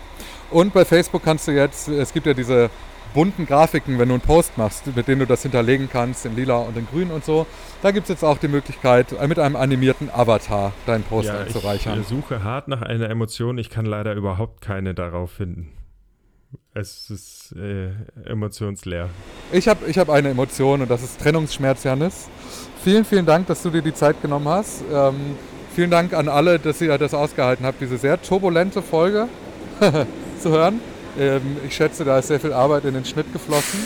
Und 0.50 0.72
bei 0.72 0.86
Facebook 0.86 1.22
kannst 1.22 1.48
du 1.48 1.52
jetzt, 1.52 1.88
es 1.88 2.14
gibt 2.14 2.26
ja 2.26 2.32
diese 2.32 2.70
bunten 3.16 3.46
Grafiken, 3.46 3.98
wenn 3.98 4.08
du 4.08 4.14
einen 4.14 4.22
Post 4.22 4.58
machst, 4.58 4.94
mit 4.94 5.08
denen 5.08 5.20
du 5.20 5.26
das 5.26 5.40
hinterlegen 5.40 5.88
kannst, 5.90 6.26
in 6.26 6.36
lila 6.36 6.58
und 6.58 6.76
in 6.76 6.86
grün 6.86 7.10
und 7.10 7.24
so. 7.24 7.46
Da 7.82 7.90
gibt 7.90 8.04
es 8.04 8.10
jetzt 8.10 8.22
auch 8.22 8.36
die 8.36 8.46
Möglichkeit, 8.46 9.12
äh, 9.12 9.26
mit 9.26 9.38
einem 9.38 9.56
animierten 9.56 10.10
Avatar 10.10 10.74
deinen 10.84 11.02
Post 11.02 11.28
ja, 11.28 11.40
ich 11.40 11.46
anzureichern. 11.46 12.04
suche 12.04 12.44
hart 12.44 12.68
nach 12.68 12.82
einer 12.82 13.08
Emotion, 13.08 13.56
ich 13.56 13.70
kann 13.70 13.86
leider 13.86 14.12
überhaupt 14.14 14.60
keine 14.60 14.92
darauf 14.92 15.30
finden. 15.30 15.72
Es 16.74 17.08
ist 17.08 17.56
äh, 17.56 17.92
emotionsleer. 18.26 19.08
Ich 19.50 19.66
habe 19.66 19.86
ich 19.86 19.96
hab 19.96 20.10
eine 20.10 20.28
Emotion 20.28 20.82
und 20.82 20.90
das 20.90 21.02
ist 21.02 21.18
Trennungsschmerz, 21.18 21.84
Janis. 21.84 22.28
Vielen, 22.84 23.06
vielen 23.06 23.24
Dank, 23.24 23.46
dass 23.46 23.62
du 23.62 23.70
dir 23.70 23.80
die 23.80 23.94
Zeit 23.94 24.20
genommen 24.20 24.46
hast. 24.46 24.84
Ähm, 24.92 25.14
vielen 25.74 25.90
Dank 25.90 26.12
an 26.12 26.28
alle, 26.28 26.58
dass 26.58 26.82
ihr 26.82 26.98
das 26.98 27.14
ausgehalten 27.14 27.64
habt, 27.64 27.80
diese 27.80 27.96
sehr 27.96 28.20
turbulente 28.20 28.82
Folge 28.82 29.28
zu 30.38 30.50
hören. 30.50 30.80
Ähm, 31.18 31.56
ich 31.66 31.74
schätze, 31.74 32.04
da 32.04 32.18
ist 32.18 32.28
sehr 32.28 32.40
viel 32.40 32.52
Arbeit 32.52 32.84
in 32.84 32.94
den 32.94 33.04
Schnitt 33.04 33.32
geflossen. 33.32 33.80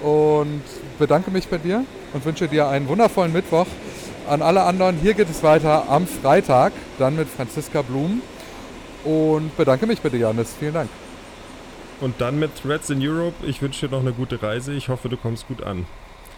Und 0.00 0.62
bedanke 0.98 1.30
mich 1.30 1.48
bei 1.48 1.58
dir 1.58 1.84
und 2.12 2.24
wünsche 2.24 2.48
dir 2.48 2.68
einen 2.68 2.88
wundervollen 2.88 3.32
Mittwoch. 3.32 3.66
An 4.28 4.42
alle 4.42 4.62
anderen, 4.62 4.96
hier 4.96 5.14
geht 5.14 5.30
es 5.30 5.42
weiter 5.42 5.88
am 5.88 6.06
Freitag, 6.06 6.72
dann 6.98 7.16
mit 7.16 7.28
Franziska 7.28 7.82
Blum. 7.82 8.22
Und 9.04 9.56
bedanke 9.56 9.86
mich 9.86 10.00
bei 10.00 10.08
dir, 10.08 10.20
Janis. 10.20 10.54
Vielen 10.58 10.74
Dank. 10.74 10.88
Und 12.00 12.20
dann 12.20 12.38
mit 12.38 12.50
Threads 12.60 12.90
in 12.90 12.98
Europe. 13.00 13.34
Ich 13.46 13.62
wünsche 13.62 13.86
dir 13.86 13.92
noch 13.92 14.02
eine 14.02 14.12
gute 14.12 14.42
Reise. 14.42 14.72
Ich 14.72 14.88
hoffe, 14.88 15.08
du 15.08 15.16
kommst 15.16 15.46
gut 15.48 15.62
an. 15.62 15.86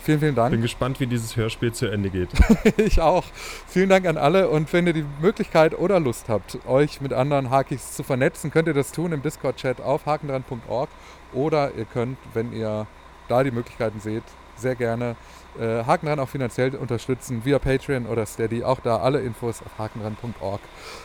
Vielen, 0.05 0.21
vielen 0.21 0.35
Dank. 0.35 0.51
Bin 0.51 0.61
gespannt, 0.61 1.01
wie 1.01 1.07
dieses 1.07 1.35
Hörspiel 1.35 1.73
zu 1.73 1.87
Ende 1.87 2.11
geht. 2.11 2.29
Ich 2.77 3.01
auch. 3.01 3.25
Vielen 3.67 3.89
Dank 3.89 4.07
an 4.07 4.19
alle 4.19 4.51
und 4.51 4.71
wenn 4.73 4.87
ihr 4.87 4.93
die 4.93 5.07
Möglichkeit 5.23 5.79
oder 5.79 5.99
Lust 5.99 6.29
habt, 6.29 6.59
euch 6.67 7.01
mit 7.01 7.15
anderen 7.15 7.49
Hakis 7.49 7.93
zu 7.93 8.03
vernetzen, 8.03 8.51
könnt 8.51 8.69
ihr 8.69 8.75
das 8.75 8.93
tun 8.93 9.13
im 9.13 9.23
Discord-Chat 9.23 9.81
auf 9.81 10.05
hakendran.org 10.05 10.91
oder 11.33 11.73
ihr 11.75 11.87
könnt, 11.87 12.19
wenn 12.35 12.53
ihr 12.53 12.87
da 13.29 13.43
die 13.43 13.51
Möglichkeiten 13.51 14.01
seht, 14.01 14.25
sehr 14.57 14.75
gerne 14.75 15.17
äh, 15.59 15.85
Hakendran 15.85 16.19
auch 16.21 16.29
finanziell 16.29 16.75
unterstützen 16.75 17.43
via 17.45 17.59
Patreon 17.59 18.07
oder 18.07 18.27
Steady. 18.27 18.63
Auch 18.63 18.81
da 18.81 18.99
alle 18.99 19.21
Infos 19.21 19.63
auf 19.63 19.79
hakendran.org. 19.79 20.61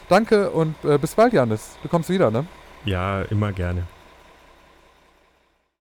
Danke 0.09 0.49
und 0.49 0.75
äh, 0.83 0.97
bis 0.97 1.15
bald, 1.15 1.31
Janis. 1.31 1.77
Du 1.83 1.87
kommst 1.87 2.09
wieder, 2.09 2.31
ne? 2.31 2.45
Ja, 2.83 3.21
immer 3.21 3.53
gerne. 3.53 3.87